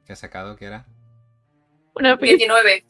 [0.07, 0.55] ¿Qué has sacado?
[0.55, 0.87] ¿Qué era?
[1.93, 2.37] Una pizza.
[2.37, 2.83] 19.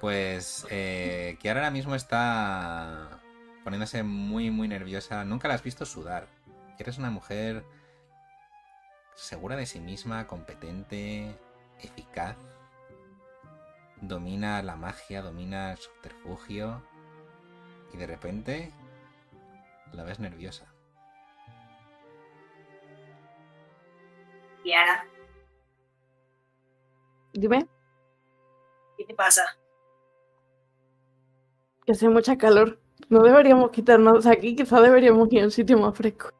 [0.00, 3.20] Pues eh, Kiara ahora mismo está
[3.62, 5.24] poniéndose muy, muy nerviosa.
[5.24, 6.26] Nunca la has visto sudar.
[6.78, 7.64] Eres una mujer
[9.14, 11.36] segura de sí misma, competente,
[11.80, 12.36] eficaz.
[14.00, 16.82] Domina la magia, domina el subterfugio.
[17.92, 18.72] Y de repente
[19.92, 20.66] la ves nerviosa.
[24.62, 25.04] Y ahora,
[27.32, 27.68] Dime,
[28.96, 29.42] ¿qué te pasa?
[31.88, 32.78] que hace mucha calor.
[33.08, 36.30] No deberíamos quitarnos aquí, quizá deberíamos ir a un sitio más fresco.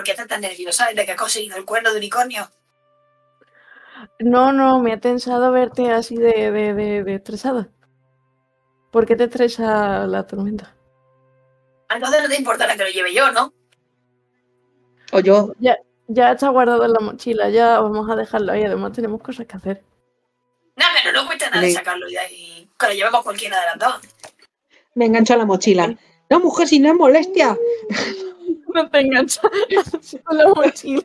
[0.00, 2.48] ¿Por qué estás tan nerviosa desde que has conseguido el cuerno de unicornio?
[4.18, 7.68] No, no, me ha tensado verte así de, de, de, de estresada.
[8.90, 10.74] ¿Por qué te estresa la tormenta?
[11.90, 13.52] Entonces no te importará que lo lleve yo, ¿no?
[15.12, 15.52] O yo.
[15.58, 18.64] Ya está guardado en la mochila, ya vamos a dejarlo ahí.
[18.64, 19.82] Además tenemos cosas que hacer.
[20.76, 22.70] Nada, pero no cuesta nada Le- sacarlo y ahí.
[22.78, 24.00] Que lo llevemos cualquiera de las dos.
[24.94, 25.94] Me engancho a la mochila.
[26.30, 27.54] No, mujer, si no es molestia.
[28.74, 29.40] No te enganchas
[30.24, 31.02] con la mochila.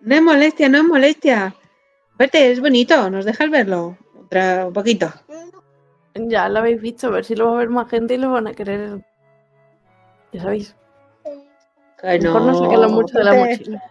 [0.00, 1.54] No es molestia, no es molestia.
[2.18, 3.96] Vete, es bonito, nos dejas verlo.
[4.18, 5.12] Otra, un poquito.
[6.14, 8.32] Ya lo habéis visto, a ver si lo va a ver más gente y lo
[8.32, 9.04] van a querer.
[10.32, 10.74] Ya sabéis.
[12.00, 13.82] Que Mejor no sacarlo mucho de la mochila.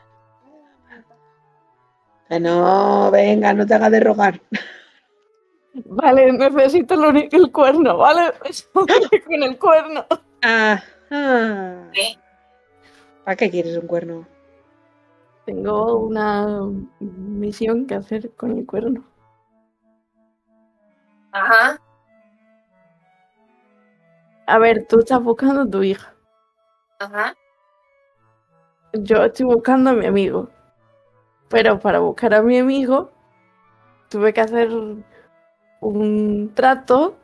[2.30, 4.42] Que no, venga, no te hagas de rogar.
[5.86, 8.34] Vale, necesito lo único- el cuerno, ¿vale?
[8.74, 10.06] con el cuerno.
[10.42, 10.84] Ajá.
[11.94, 12.18] ¿Qué?
[13.24, 14.28] ¿Para qué quieres un cuerno?
[15.46, 16.62] Tengo una
[17.00, 19.04] misión que hacer con el cuerno.
[21.32, 21.80] Ajá.
[24.48, 26.14] A ver, tú estás buscando a tu hija.
[27.00, 27.34] Ajá.
[28.94, 30.50] Yo estoy buscando a mi amigo.
[31.50, 33.12] Pero para buscar a mi amigo,
[34.10, 34.70] tuve que hacer
[35.82, 37.18] un trato.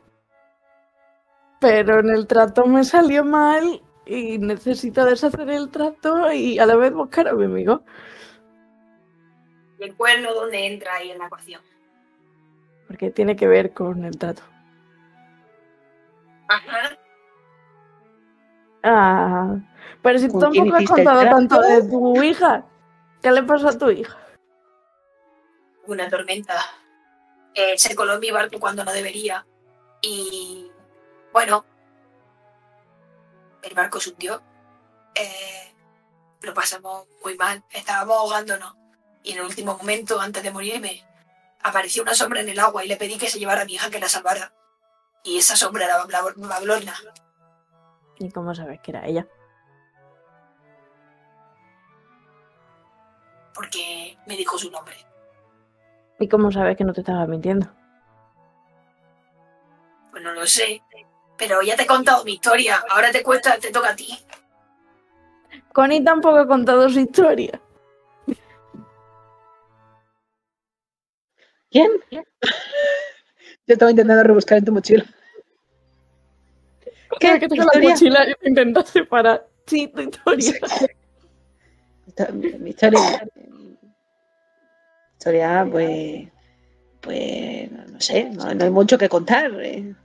[1.59, 6.75] Pero en el trato me salió mal y necesito deshacer el trato y a la
[6.75, 7.83] vez buscar a mi amigo.
[9.79, 11.61] ¿Y el cuerno dónde entra ahí en la ecuación?
[12.87, 14.41] Porque tiene que ver con el trato.
[16.49, 16.97] Ajá.
[18.83, 19.55] Ah,
[20.01, 22.65] pero si tú ¿Con quién tampoco has contado tanto de tu hija.
[23.21, 24.17] ¿Qué le pasó a tu hija?
[25.87, 26.55] Una tormenta.
[27.55, 29.45] Eh, se coló en mi barco cuando no debería.
[30.01, 30.71] Y.
[31.31, 31.65] Bueno.
[33.61, 34.41] El barco se hundió.
[35.15, 35.73] Eh,
[36.41, 37.63] lo pasamos muy mal.
[37.69, 38.75] Estábamos ahogándonos.
[39.23, 41.05] Y en el último momento, antes de morirme,
[41.61, 43.89] apareció una sombra en el agua y le pedí que se llevara a mi hija
[43.89, 44.53] que la salvara.
[45.23, 46.93] Y esa sombra era Bablona.
[48.19, 49.25] ¿Y cómo sabes que era ella?
[53.53, 54.95] Porque me dijo su nombre.
[56.23, 57.67] ¿Y cómo sabes que no te estaba mintiendo?
[60.09, 60.81] Pues no lo sé.
[61.37, 62.81] Pero ya te he contado mi historia.
[62.89, 64.17] Ahora te cuesta, te toca a ti.
[65.73, 67.59] Connie tampoco ha contado su historia.
[71.69, 71.91] ¿Quién?
[72.09, 72.21] Yo
[73.67, 75.03] estaba intentando rebuscar en tu mochila.
[77.19, 77.37] ¿Qué?
[77.37, 77.89] que tengo la ¿Historia?
[77.89, 79.45] mochila intentas separar.
[79.65, 80.53] Sí, tu historia.
[82.33, 83.27] Mi historia.
[85.23, 86.27] Historia, pues.
[86.99, 87.71] Pues.
[87.71, 89.51] No, sé, no, no hay mucho que contar.
[89.63, 89.95] eh.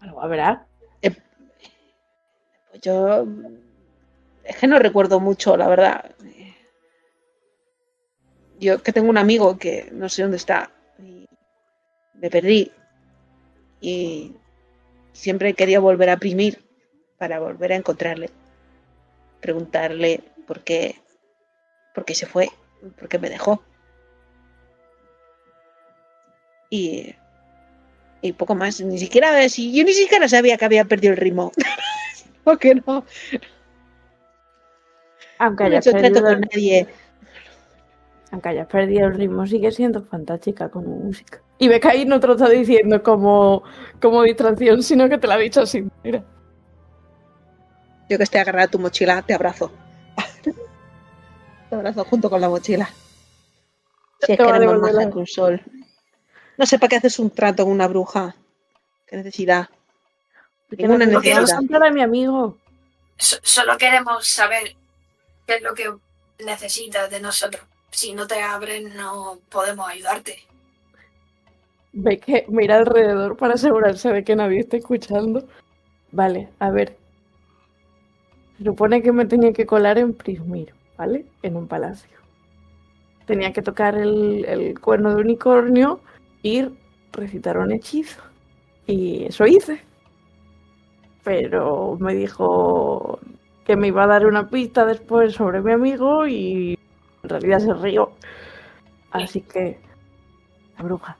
[0.00, 0.58] Bueno, a ver,
[1.00, 1.14] Puedo
[2.70, 3.26] Pues yo
[4.44, 6.10] es que no recuerdo mucho, la verdad.
[8.60, 11.26] Yo que tengo un amigo que no sé dónde está y
[12.14, 12.70] me perdí
[13.80, 14.34] y
[15.12, 16.64] siempre quería volver a imprimir
[17.18, 18.30] para volver a encontrarle,
[19.40, 20.96] preguntarle por qué,
[21.94, 22.48] por qué se fue,
[22.98, 23.62] por qué me dejó.
[26.74, 27.14] Y,
[28.20, 31.52] y poco más, ni siquiera, si yo ni siquiera sabía que había perdido el ritmo.
[32.42, 33.04] ¿Por qué no?
[35.38, 36.88] Aunque No he hayas, hecho trato perdido, con nadie.
[38.32, 41.40] aunque hayas perdido el ritmo, sigue siendo fantástica como música.
[41.58, 43.62] Y que ahí no te lo está diciendo como,
[44.02, 45.86] como distracción, sino que te lo ha dicho así.
[46.02, 46.24] Mira.
[48.08, 49.70] Yo que estoy agarrada a tu mochila, te abrazo.
[51.70, 52.90] te abrazo junto con la mochila.
[54.20, 55.62] Si es que la- que un sol.
[56.56, 58.34] No sé para qué haces un trato con una bruja.
[59.06, 59.68] ¿Qué necesidad?
[60.70, 61.82] Ninguna necesidad.
[61.82, 62.56] a mi amigo.
[63.16, 64.74] So- solo queremos saber
[65.46, 65.92] qué es lo que
[66.44, 67.62] necesitas de nosotros.
[67.90, 70.38] Si no te abren, no podemos ayudarte.
[71.92, 75.46] Ve que mira alrededor para asegurarse de que nadie esté escuchando.
[76.10, 76.96] Vale, a ver.
[78.58, 81.24] Se supone que me tenía que colar en Prismir, ¿vale?
[81.42, 82.10] En un palacio.
[83.26, 86.00] Tenía que tocar el, el cuerno de unicornio
[86.44, 86.66] y
[87.10, 88.22] recitar un hechizo.
[88.86, 89.82] Y eso hice.
[91.24, 93.18] Pero me dijo
[93.64, 96.78] que me iba a dar una pista después sobre mi amigo y
[97.22, 98.12] en realidad se rió.
[99.10, 99.80] Así que...
[100.76, 101.16] La bruja.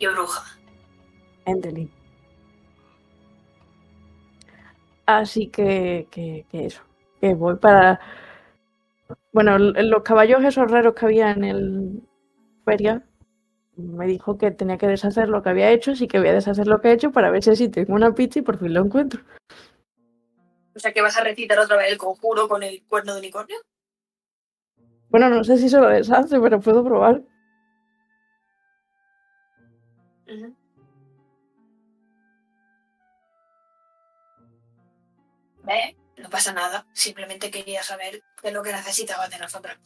[0.00, 0.58] Y bruja.
[1.44, 1.90] Endelin.
[5.06, 6.82] Así que, que, que eso,
[7.20, 8.00] que voy para...
[9.32, 12.02] Bueno, los caballos esos raros que había en el
[12.64, 13.04] feria,
[13.76, 16.66] me dijo que tenía que deshacer lo que había hecho, así que voy a deshacer
[16.66, 18.84] lo que he hecho para ver si así tengo una pizza y por fin lo
[18.84, 19.22] encuentro.
[20.74, 23.56] O sea que vas a recitar otra vez el conjuro con el cuerno de unicornio.
[25.08, 27.22] Bueno, no sé si se lo deshace, pero puedo probar.
[35.62, 36.86] Ve, no pasa nada.
[36.92, 39.78] Simplemente quería saber qué es lo que necesitabas de nosotros.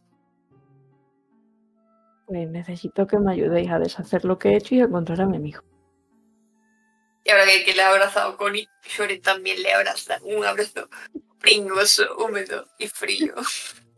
[2.28, 5.26] Pues necesito que me ayudéis a deshacer lo que he hecho y a encontrar a
[5.26, 5.62] mi amigo.
[7.24, 10.18] Y ahora que, que le ha abrazado Connie, Shoren también le abraza.
[10.22, 10.88] Un abrazo
[11.40, 13.34] pringoso, húmedo y frío.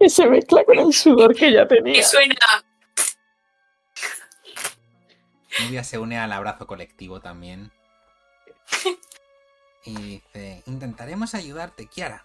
[0.01, 2.03] Que se mezcla con el sudor que ya Y tenía.
[2.03, 2.35] suena.
[5.67, 7.71] Nubia se une al abrazo colectivo también.
[9.85, 12.25] Y dice, intentaremos ayudarte, Kiara.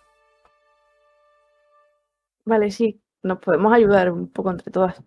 [2.45, 5.01] Vale, sí, nos podemos ayudar un poco entre todas.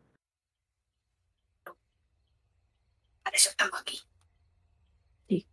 [3.29, 4.01] Para eso estamos aquí.
[5.29, 5.47] Sí.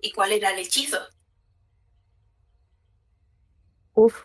[0.00, 0.96] ¿Y cuál era el hechizo?
[3.92, 4.24] Uf.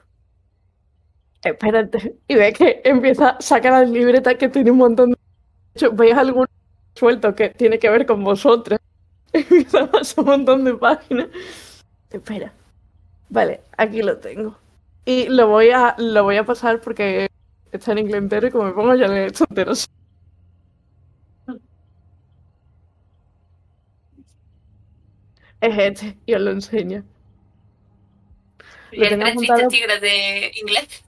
[1.44, 2.16] Espérate.
[2.30, 5.18] Y ve que empieza a sacar la libreta que tiene un montón de...
[5.18, 6.48] de hecho, veis algún
[6.94, 8.80] suelto que tiene que ver con vosotras.
[9.34, 11.28] Empieza a pasar un montón de páginas.
[12.10, 12.54] Espera.
[13.28, 14.58] Vale, aquí lo tengo.
[15.04, 17.28] Y lo voy a, lo voy a pasar porque
[17.70, 19.74] está en inglés entero y como me pongo ya le he hecho entero.
[25.62, 27.04] Es este, y os lo enseño.
[28.92, 29.68] Lo ¿El tres apuntado.
[29.70, 31.04] tigres de inglés?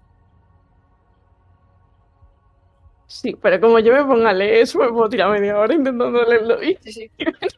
[3.08, 6.24] Sí, pero como yo me ponga a leer eso, me puedo tirar media hora intentando
[6.24, 6.78] leerlo bien.
[6.84, 7.12] Sí, sí.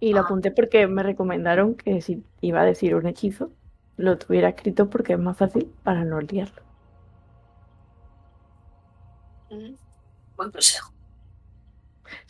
[0.00, 3.52] Y lo apunté porque me recomendaron que si iba a decir un hechizo,
[3.96, 6.62] lo tuviera escrito porque es más fácil para no liarlo.
[9.50, 9.77] Ujú.
[10.38, 10.90] Buen consejo.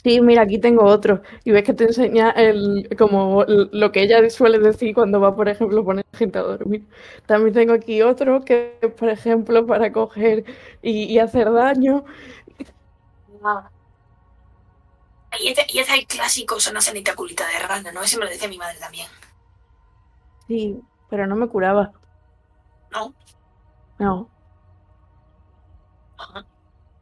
[0.02, 1.22] Sí, mira, aquí tengo otro.
[1.44, 5.48] Y ves que te enseña el, como lo que ella suele decir cuando va, por
[5.48, 6.86] ejemplo, a poner gente a dormir.
[7.26, 10.44] También tengo aquí otro que es, por ejemplo, para coger
[10.82, 12.04] y, y hacer daño.
[15.40, 18.02] Y este, y es el clásico zona sanita culita de rana, ¿no?
[18.02, 19.08] Ese me lo decía mi madre también.
[20.48, 21.92] Sí, pero no me curaba.
[22.90, 23.14] ¿No?
[23.98, 24.30] No,
[26.16, 26.46] Ajá.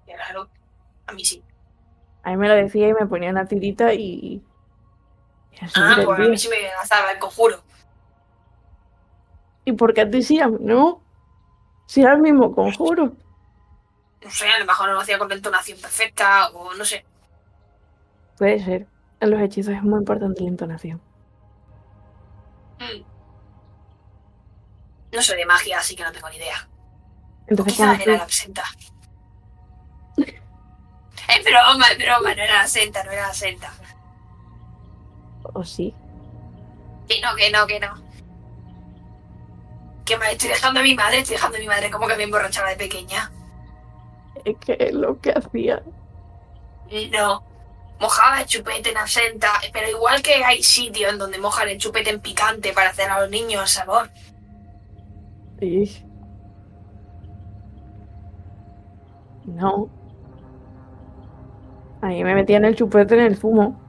[0.06, 0.50] Qué raro.
[1.06, 1.42] A mí sí.
[2.22, 4.42] a mí me lo decía y me ponía una tirita y...
[5.74, 7.62] Ah, pues a mí sí me gastaba el conjuro.
[9.64, 11.02] ¿Y por qué a ti sí, a mí no?
[11.86, 13.12] Si era el mismo conjuro.
[14.22, 17.04] No sé, a lo mejor no lo hacía con la entonación perfecta o no sé.
[18.38, 18.86] Puede ser.
[19.20, 21.00] En los hechizos es muy importante la entonación.
[22.78, 23.02] Mm.
[25.12, 26.68] No soy de magia, así que no tengo ni idea.
[26.68, 28.64] O Entonces, quizá era la absenta.
[31.36, 33.72] En broma, es broma, no era la senta, no era la senta.
[35.42, 35.94] ¿O sí?
[37.08, 37.94] Que no, que no, que no.
[40.04, 42.24] Que me estoy dejando a mi madre, estoy dejando a mi madre como que me
[42.24, 43.30] emborrachaba de pequeña.
[44.44, 45.82] Es que es lo que hacía.
[47.10, 47.44] No.
[47.98, 52.10] Mojaba el chupete en absenta, pero igual que hay sitios en donde mojan el chupete
[52.10, 54.10] en picante para hacer a los niños sabor.
[55.60, 56.04] Y...
[59.46, 59.88] No.
[62.02, 63.80] Ahí me metían el chupete en el zumo.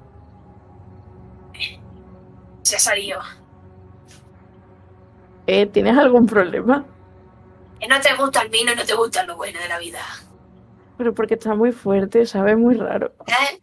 [2.64, 3.20] Se ha salido.
[5.46, 6.86] Eh, ¿Tienes algún problema?
[7.80, 10.00] Que no te gusta el vino y no te gusta lo bueno de la vida.
[10.98, 13.14] Pero porque está muy fuerte, sabe muy raro.
[13.28, 13.62] ¿Eh?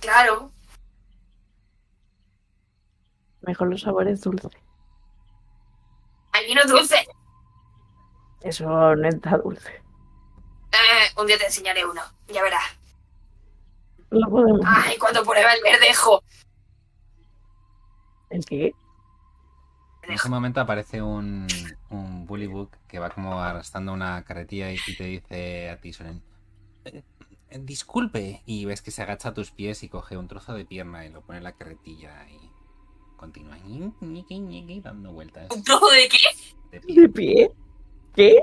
[0.00, 0.52] Claro.
[3.42, 4.50] Mejor los sabores dulces.
[6.32, 7.06] Hay vino dulce.
[8.42, 9.82] Eso no está dulce.
[10.72, 12.02] Eh, un día te enseñaré uno.
[12.28, 12.78] Ya verás.
[14.10, 14.60] Lo podemos.
[14.64, 16.22] Ay, cuando prueba el verdejo.
[18.30, 18.72] ¿El qué?
[20.02, 21.46] En ese momento aparece un,
[21.90, 26.22] un bullybook que va como arrastrando una carretilla y, y te dice a ti, Soren,
[26.84, 27.02] "Eh,
[27.50, 28.42] eh, disculpe.
[28.46, 31.10] Y ves que se agacha a tus pies y coge un trozo de pierna y
[31.10, 32.38] lo pone en la carretilla y
[33.16, 33.56] continúa
[34.82, 35.50] dando vueltas.
[35.50, 36.18] ¿Un trozo de qué?
[36.70, 37.00] de pie.
[37.00, 37.50] ¿De pie?
[38.14, 38.36] ¿Qué?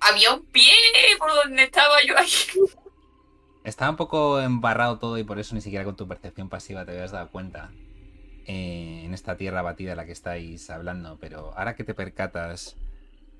[0.00, 0.72] Había un pie
[1.18, 2.28] por donde estaba yo ahí.
[3.66, 6.92] Estaba un poco embarrado todo y por eso ni siquiera con tu percepción pasiva te
[6.92, 7.72] habías dado cuenta
[8.46, 11.18] eh, en esta tierra batida de la que estáis hablando.
[11.20, 12.76] Pero ahora que te percatas,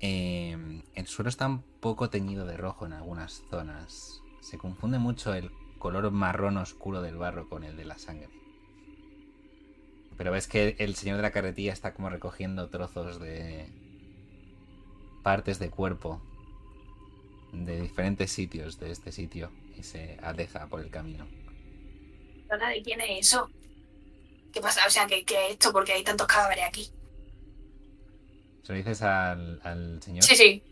[0.01, 4.21] eh, el suelo está un poco teñido de rojo en algunas zonas.
[4.41, 5.49] Se confunde mucho el
[5.79, 8.27] color marrón oscuro del barro con el de la sangre.
[10.17, 13.69] Pero ves que el señor de la carretilla está como recogiendo trozos de
[15.23, 16.21] partes de cuerpo
[17.53, 21.27] de diferentes sitios de este sitio y se aleja por el camino.
[22.49, 23.49] ¿Zona de quién es eso?
[24.53, 24.81] ¿Qué pasa?
[24.87, 25.71] O sea, ¿qué, qué es esto?
[25.71, 26.89] Porque hay tantos cadáveres aquí.
[28.63, 30.23] ¿Se lo dices al, al señor?
[30.23, 30.63] Sí, sí.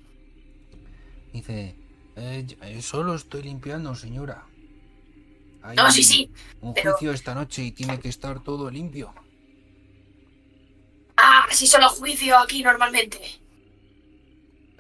[1.34, 1.76] Dice,
[2.16, 4.46] "Eh, yo- eh, solo estoy limpiando, señora.
[5.62, 6.32] Hay No, sí, sí.
[6.62, 9.14] Un pero- juicio esta noche y tiene que estar todo limpio.
[11.18, 13.20] Ah, así son los juicios aquí normalmente.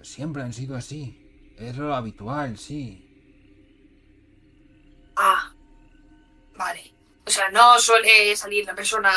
[0.02, 1.22] Siempre han sido así.
[1.58, 3.05] Es lo habitual, sí.
[5.16, 5.54] Ah,
[6.56, 6.94] vale.
[7.26, 9.12] O sea, no suele salir la persona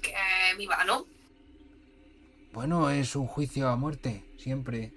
[0.00, 0.12] que
[0.56, 1.06] viva, ¿no?
[2.52, 4.92] Bueno, es un juicio a muerte, siempre.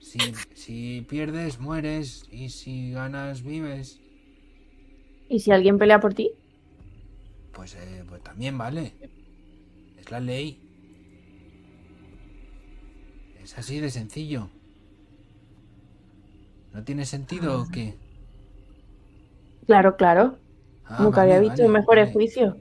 [0.00, 0.18] Si,
[0.54, 2.26] si pierdes, mueres.
[2.30, 4.00] Y si ganas, vives.
[5.28, 6.32] ¿Y si alguien pelea por ti?
[7.52, 8.94] Pues, eh, pues también vale.
[9.98, 10.62] Es la ley.
[13.42, 14.50] Es así de sencillo.
[16.72, 17.96] ¿No tiene sentido o qué?
[19.68, 20.38] Claro, claro.
[20.86, 22.12] Ah, Nunca vale, había visto vale, mejores vale.
[22.14, 22.56] juicios.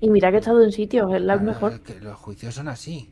[0.00, 1.80] Y mira que he estado en sitios, es la Ah, mejor.
[1.80, 3.10] que los juicios son así.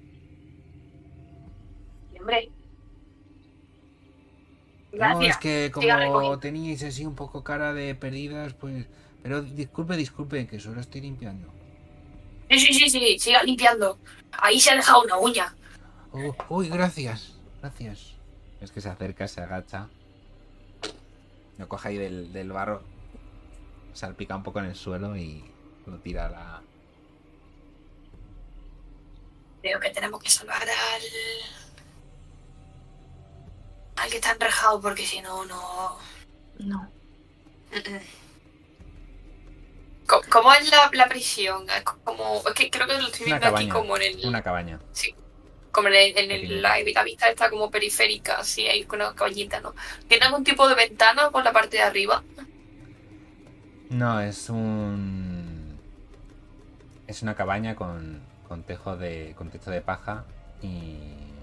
[2.13, 2.49] Sí, Hombre.
[4.93, 5.31] No, Gracias.
[5.31, 8.87] es que como teníais así un poco cara de perdidas, pues...
[9.23, 11.49] Pero disculpe, disculpe, que solo estoy limpiando.
[12.51, 13.99] Sí, sí, sí, sí, siga limpiando.
[14.33, 15.57] Ahí se ha dejado una uña.
[16.13, 18.15] Oh, uy, gracias, gracias.
[18.61, 19.89] Es que se acerca, se agacha.
[21.59, 22.83] Lo coge ahí del, del barro.
[23.93, 25.45] Salpica un poco en el suelo y
[25.87, 26.63] lo tira a la...
[29.61, 31.03] Creo que tenemos que salvar al.
[33.97, 35.99] al que está enrejado, porque si no, no.
[36.59, 36.91] No.
[37.71, 38.01] Mm, mm.
[40.31, 41.69] ¿Cómo es la, la prisión?
[41.71, 42.43] Es como.
[42.47, 43.73] Es que creo que lo estoy Una viendo aquí cabaña.
[43.73, 44.27] como en el.
[44.27, 44.81] Una cabaña.
[45.73, 49.61] Como en, el, en el- la, la vista está como periférica, así hay una cabañita,
[49.61, 49.75] ¿no?
[50.09, 52.25] ¿Tiene algún tipo de ventana por la parte de arriba?
[53.91, 55.81] No, es un...
[57.07, 59.35] Es una cabaña con, con tejo de...
[59.37, 60.27] con techo de paja
[60.61, 61.39] y...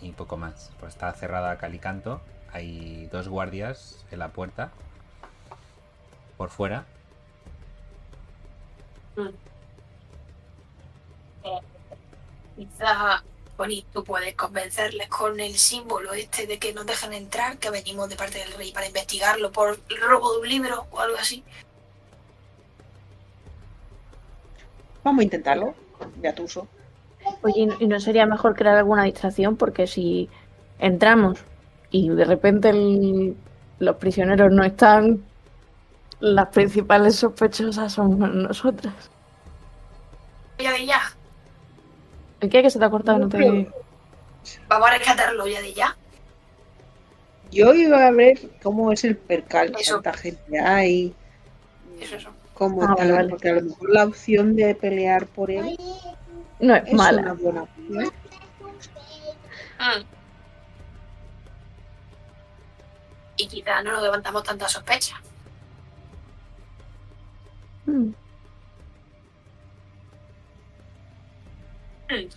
[0.00, 0.72] Y poco más.
[0.80, 2.22] Pues está cerrada a calicanto.
[2.52, 4.72] Hay dos guardias en la puerta.
[6.38, 6.86] Por fuera.
[12.58, 13.22] Quizá,
[13.56, 18.08] Bonnie, tú puedes convencerles con el símbolo este de que nos dejan entrar, que venimos
[18.08, 21.44] de parte del rey para investigarlo por el robo de un libro o algo así.
[25.04, 25.74] Vamos a intentarlo.
[26.20, 26.66] Ya tu uso.
[27.42, 29.56] Oye, ¿y no- ¿y no sería mejor crear alguna distracción?
[29.56, 30.28] Porque si
[30.80, 31.38] entramos
[31.90, 33.36] y de repente el-
[33.78, 35.24] los prisioneros no están,
[36.18, 38.94] las principales sospechosas somos nosotras.
[40.58, 41.00] Ya de ya.
[42.40, 42.62] ¿El qué?
[42.62, 43.18] Que se te ha cortado?
[43.18, 43.38] No te...
[44.68, 45.96] Vamos a rescatarlo ya de ya.
[47.50, 49.94] Yo iba a ver cómo es el percal, Eso.
[49.94, 51.14] cuánta gente hay,
[52.00, 52.30] Eso, eso.
[52.54, 53.28] cómo Ah, tal, vale, vale.
[53.30, 55.78] porque a lo mejor la opción de pelear por él
[56.60, 57.22] No es es mala.
[57.22, 58.04] una buena opción.
[59.78, 60.04] Mm.
[63.36, 65.14] Y quizá no nos levantamos tanta sospecha.
[67.86, 68.10] Mm.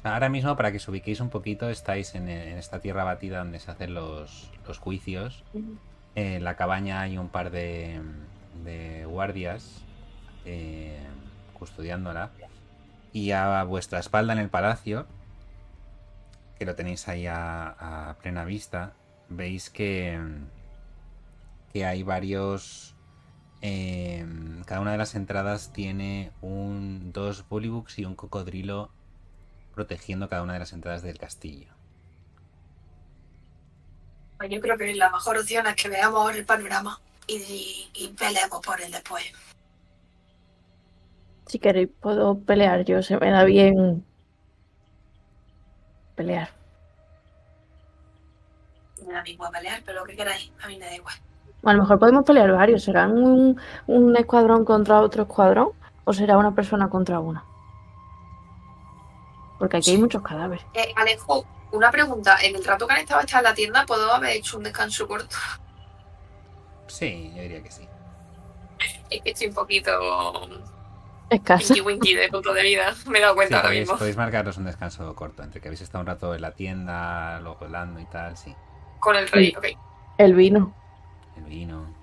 [0.03, 3.59] Ahora mismo, para que os ubiquéis un poquito, estáis en, en esta tierra batida donde
[3.59, 5.43] se hacen los, los juicios.
[6.15, 8.01] En la cabaña hay un par de,
[8.65, 9.81] de guardias
[10.45, 10.99] eh,
[11.57, 12.31] custodiándola.
[13.13, 15.05] Y a vuestra espalda en el palacio,
[16.57, 18.93] que lo tenéis ahí a, a plena vista,
[19.29, 20.19] veis que,
[21.71, 22.95] que hay varios...
[23.61, 24.25] eh,
[24.65, 28.91] cada una de las entradas tiene un, dos bullywugs y un cocodrilo
[29.81, 31.73] protegiendo cada una de las entradas del castillo.
[34.47, 38.61] Yo creo que la mejor opción es que veamos el panorama y, y, y peleemos
[38.63, 39.23] por él después.
[41.47, 43.01] Si queréis, puedo pelear yo.
[43.01, 44.05] Se me da bien
[46.15, 46.49] pelear.
[49.05, 51.15] Me da mismo pelear, pero lo que queráis, a mí me da igual.
[51.63, 52.83] A lo mejor podemos pelear varios.
[52.83, 55.69] ¿Serán un, un escuadrón contra otro escuadrón?
[56.03, 57.43] ¿O será una persona contra una?
[59.61, 60.65] Porque aquí hay muchos cadáveres.
[60.73, 62.35] Eh, Alejo, una pregunta.
[62.41, 65.07] En el rato que han estado hasta en la tienda, ¿puedo haber hecho un descanso
[65.07, 65.35] corto?
[66.87, 67.87] Sí, yo diría que sí.
[69.11, 69.91] Es que estoy un poquito
[71.29, 71.73] Escasa.
[71.75, 72.95] winky winky de punto de vida.
[73.05, 73.97] Me he dado Sí, cuenta ahora podéis, mismo.
[73.99, 77.59] podéis marcaros un descanso corto, entre que habéis estado un rato en la tienda, luego
[77.61, 78.55] hablando y tal, sí.
[78.99, 79.55] Con el rey, Sí.
[79.57, 79.77] ok.
[80.17, 80.73] El vino.
[81.37, 81.93] El vino.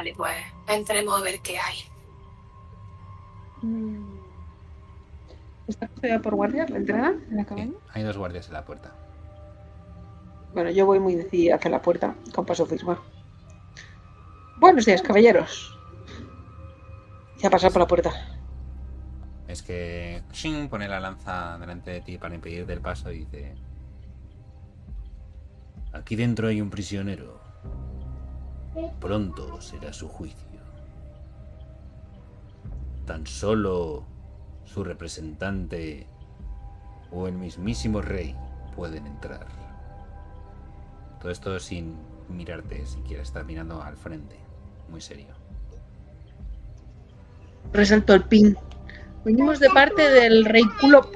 [0.00, 0.32] Vale, pues
[0.66, 1.76] entremos a ver qué hay.
[3.60, 4.18] Mm.
[5.68, 7.66] ¿Está custodiada por guardias la entrada en la cabaña?
[7.66, 8.94] Sí, hay dos guardias en la puerta.
[10.54, 12.96] Bueno, yo voy muy decidida hacia la puerta con paso firme.
[14.56, 15.78] Buenos días, caballeros.
[17.36, 18.10] Ya pasar por la puerta.
[19.48, 23.54] Es que Shin pone la lanza delante de ti para impedirte el paso y dice...
[25.92, 27.49] Aquí dentro hay un prisionero.
[29.00, 30.60] Pronto será su juicio.
[33.06, 34.04] Tan solo
[34.64, 36.06] su representante
[37.10, 38.36] o el mismísimo rey
[38.76, 39.46] pueden entrar.
[41.20, 41.96] Todo esto sin
[42.28, 44.36] mirarte siquiera, está mirando al frente.
[44.88, 45.34] Muy serio.
[47.72, 48.56] Resalto el pin.
[49.24, 51.14] Venimos de parte del rey Kulop.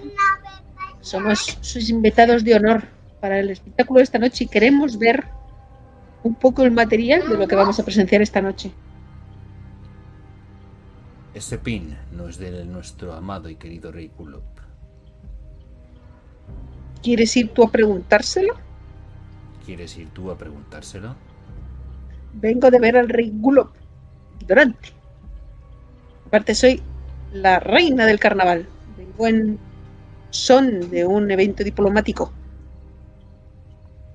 [1.00, 2.84] Somos sus invitados de honor
[3.20, 5.24] para el espectáculo de esta noche y queremos ver
[6.24, 8.72] un poco el material de lo que vamos a presenciar esta noche.
[11.34, 14.42] Ese pin no es de nuestro amado y querido rey Kulop.
[17.02, 18.54] ¿Quieres ir tú a preguntárselo?
[19.64, 21.14] ¿Quieres ir tú a preguntárselo?
[22.32, 23.74] Vengo de ver al rey Gulop.
[24.40, 24.88] Ignorante.
[26.26, 26.82] Aparte soy
[27.32, 28.66] la reina del carnaval.
[28.96, 29.58] Vengo en
[30.30, 32.32] son de un evento diplomático.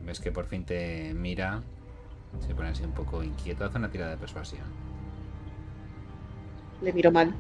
[0.02, 1.62] Ves que por fin te mira,
[2.40, 4.66] se pone así un poco inquieto, hace una tirada de persuasión.
[6.82, 7.34] Le miro mal.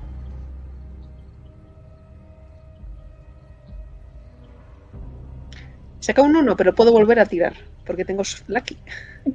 [5.99, 7.53] Saca un 1, pero puedo volver a tirar.
[7.85, 8.77] Porque tengo lucky.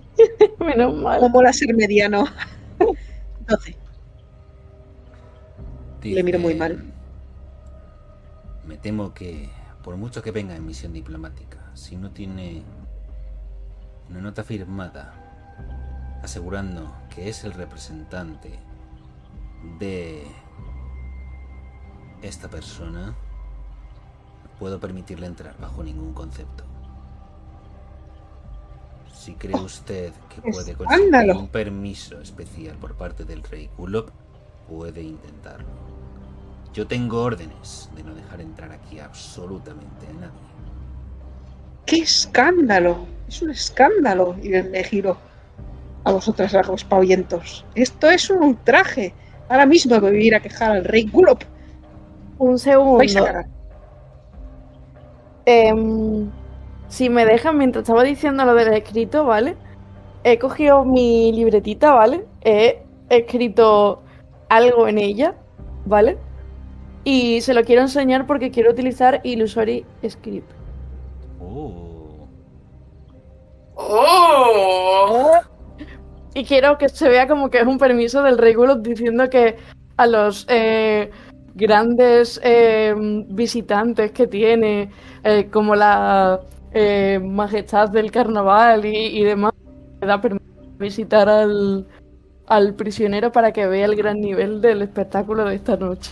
[0.58, 1.20] Menos mal.
[1.20, 2.26] Como mola ser mediano.
[3.48, 3.76] 12.
[6.02, 6.92] Le miro muy mal.
[8.66, 9.48] Me temo que,
[9.82, 12.62] por mucho que venga en misión diplomática, si no tiene
[14.10, 15.23] una nota firmada
[16.24, 18.58] asegurando que es el representante
[19.78, 20.26] de
[22.22, 23.14] esta persona,
[24.58, 26.64] puedo permitirle entrar bajo ningún concepto.
[29.12, 34.10] Si cree usted que puede conseguir un permiso especial por parte del rey Kulop,
[34.68, 35.68] puede intentarlo.
[36.72, 40.54] Yo tengo órdenes de no dejar entrar aquí absolutamente a nadie.
[41.86, 43.06] ¡Qué escándalo!
[43.28, 44.36] Es un escándalo.
[44.42, 45.16] Y me giro
[46.04, 47.64] a vosotras, a los pavientos.
[47.74, 49.14] Esto es un ultraje.
[49.48, 51.42] Ahora mismo me voy a ir a quejar al rey Gulop.
[52.38, 52.98] Un segundo.
[52.98, 53.46] Vais a cagar.
[55.46, 56.30] Em,
[56.88, 59.56] si me dejan, mientras estaba diciendo lo del escrito, ¿vale?
[60.22, 62.24] He cogido mi libretita, ¿vale?
[62.42, 64.02] He escrito
[64.48, 65.34] algo en ella,
[65.84, 66.18] ¿vale?
[67.04, 70.50] Y se lo quiero enseñar porque quiero utilizar Illusory Script.
[71.40, 72.26] Oh,
[73.76, 75.40] ¡Oh!
[76.34, 79.56] Y quiero que se vea como que es un permiso del rey Gulob diciendo que
[79.96, 81.10] a los eh,
[81.54, 82.94] grandes eh,
[83.28, 84.90] visitantes que tiene,
[85.22, 86.40] eh, como la
[86.72, 89.52] eh, majestad del carnaval y, demás,
[90.00, 90.44] le da permiso
[90.78, 91.86] visitar al,
[92.48, 96.10] al prisionero para que vea el gran nivel del espectáculo de esta noche.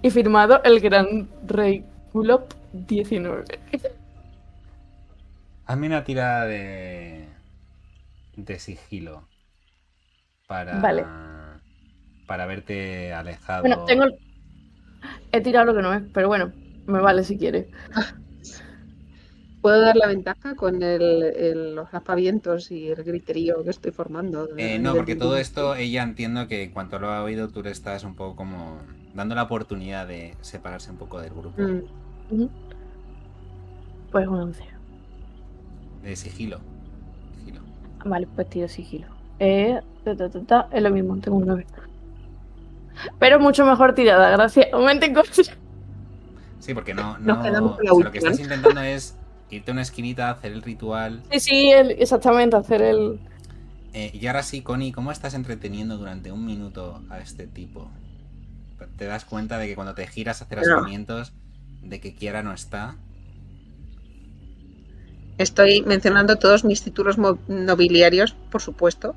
[0.00, 3.44] Y firmado el gran rey Gulob 19.
[5.66, 7.26] Hazme una tirada de.
[8.36, 9.24] de sigilo.
[10.48, 10.80] Para.
[10.80, 11.04] Vale.
[12.26, 13.60] Para verte alejado.
[13.62, 14.04] Bueno, tengo.
[15.30, 16.52] He tirado lo que no es, pero bueno,
[16.86, 17.70] me vale si quiere.
[19.60, 24.46] ¿Puedo dar la ventaja con el, el- los aspavientos y el griterío que estoy formando?
[24.46, 27.62] de- Eh, no, porque todo esto ella entiendo que en cuanto lo ha oído tú
[27.62, 28.80] le estás un poco como
[29.14, 31.60] dando la oportunidad de separarse un poco del grupo.
[31.60, 32.46] Mm.
[34.10, 34.62] Pues un 11.
[36.02, 36.60] De sigilo.
[37.36, 37.60] Sigilo.
[38.06, 39.17] Vale, pues tiro sigilo.
[39.40, 41.66] Eh, ta, ta, ta, ta, es lo mismo, tengo un 9.
[43.18, 44.66] Pero mucho mejor tirada, gracias.
[44.72, 45.52] Aumenten cosas.
[46.58, 49.16] Sí, porque no, Nos no quedamos con la o sea, lo que estás intentando es
[49.50, 51.22] irte a una esquinita, hacer el ritual.
[51.30, 53.20] Sí, sí, el- exactamente, hacer el.
[53.94, 57.88] Eh, y ahora sí, Connie, ¿cómo estás entreteniendo durante un minuto a este tipo?
[58.96, 60.84] Te das cuenta de que cuando te giras a hacer No.
[61.82, 62.96] de que Kiara no está.
[65.38, 67.16] Estoy mencionando todos mis títulos
[67.46, 69.14] nobiliarios, por supuesto,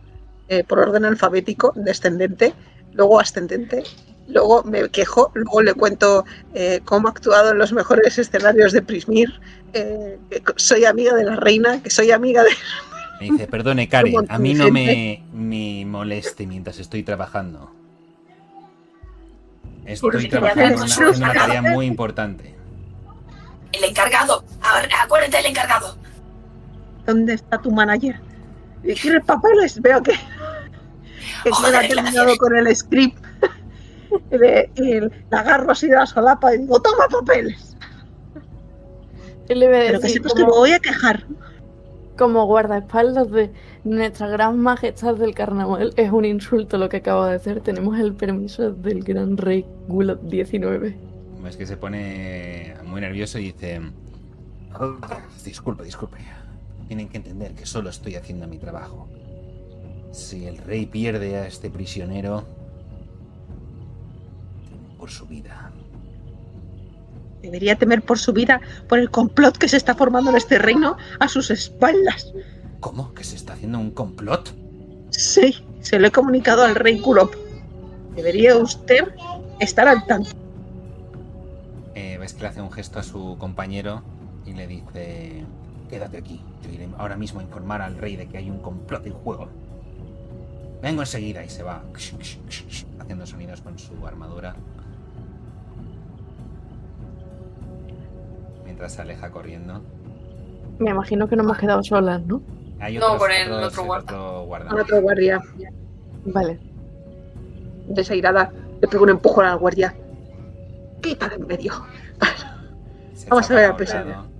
[0.47, 2.53] eh, por orden alfabético, descendente,
[2.93, 3.83] luego ascendente,
[4.27, 8.81] luego me quejo, luego le cuento eh, cómo ha actuado en los mejores escenarios de
[8.81, 9.39] Prismir,
[9.73, 12.49] eh, que soy amiga de la reina, que soy amiga de...
[13.19, 17.71] Me dice, perdone Karen, a mí no me, me moleste mientras estoy trabajando.
[19.85, 22.55] Estoy trabajando en una, una tarea muy importante.
[23.71, 24.43] El encargado.
[24.63, 25.97] Ahora, acuérdate del encargado.
[27.05, 28.19] ¿Dónde está tu manager?
[28.83, 29.79] ¿Y ¿Quieres papeles?
[29.81, 30.13] Veo que,
[31.43, 33.23] que Joder, queda terminado con el script.
[34.31, 37.77] Le, y le agarro así de la solapa y digo, toma papeles.
[39.47, 40.17] ¿Qué le voy a Pero que decir?
[40.21, 41.25] sepas que me voy a quejar.
[42.17, 43.51] como guardaespaldas de
[43.83, 47.61] nuestra gran majestad del carnaval, es un insulto lo que acabo de hacer.
[47.61, 50.97] Tenemos el permiso del gran rey Gulob 19.
[51.47, 53.81] Es que se pone muy nervioso y dice,
[54.79, 54.95] "Oh,
[55.43, 56.17] disculpe, disculpe.
[56.91, 59.07] Tienen que entender que solo estoy haciendo mi trabajo.
[60.11, 62.43] Si el rey pierde a este prisionero,
[64.97, 65.71] por su vida.
[67.41, 68.59] Debería temer por su vida,
[68.89, 72.33] por el complot que se está formando en este reino a sus espaldas.
[72.81, 73.13] ¿Cómo?
[73.13, 74.53] ¿Que se está haciendo un complot?
[75.11, 77.33] Sí, se lo he comunicado al rey Kulop.
[78.17, 79.15] Debería usted
[79.61, 80.31] estar al tanto.
[81.95, 84.03] Eh, ves que le hace un gesto a su compañero
[84.45, 85.45] y le dice,
[85.91, 86.41] quédate aquí.
[86.63, 89.47] Yo iré ahora mismo a informar al rey de que hay un complot en juego.
[90.81, 91.83] Vengo enseguida y se va
[92.99, 94.55] haciendo sonidos con su armadura.
[98.65, 99.81] Mientras se aleja corriendo.
[100.79, 102.41] Me imagino que no hemos quedado solas, ¿no?
[102.79, 104.03] Hay No, otros- con el otros- otro guarda.
[104.05, 104.81] otro guarda.
[104.81, 105.41] Otro guardia
[106.25, 106.59] Vale.
[107.89, 108.51] desairada
[108.81, 109.93] le pego un empujón al guardia.
[111.01, 111.73] Quita de en medio.
[113.13, 114.30] Se Vamos a ver a pesar.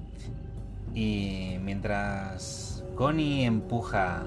[0.94, 4.24] Y mientras Connie empuja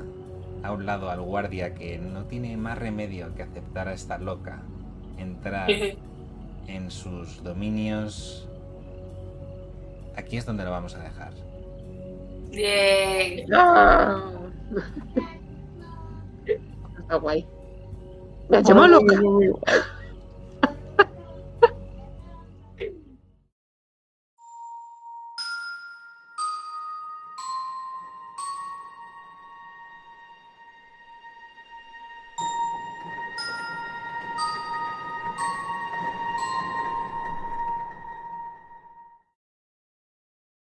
[0.62, 4.62] a un lado al guardia que no tiene más remedio que aceptar a esta loca
[5.18, 5.68] entrar
[6.66, 8.48] en sus dominios,
[10.16, 11.32] aquí es donde lo vamos a dejar.
[12.50, 13.46] Bien.
[13.54, 14.22] Ah.
[16.98, 17.46] Está guay.
[18.48, 19.14] Me ha llamado loca.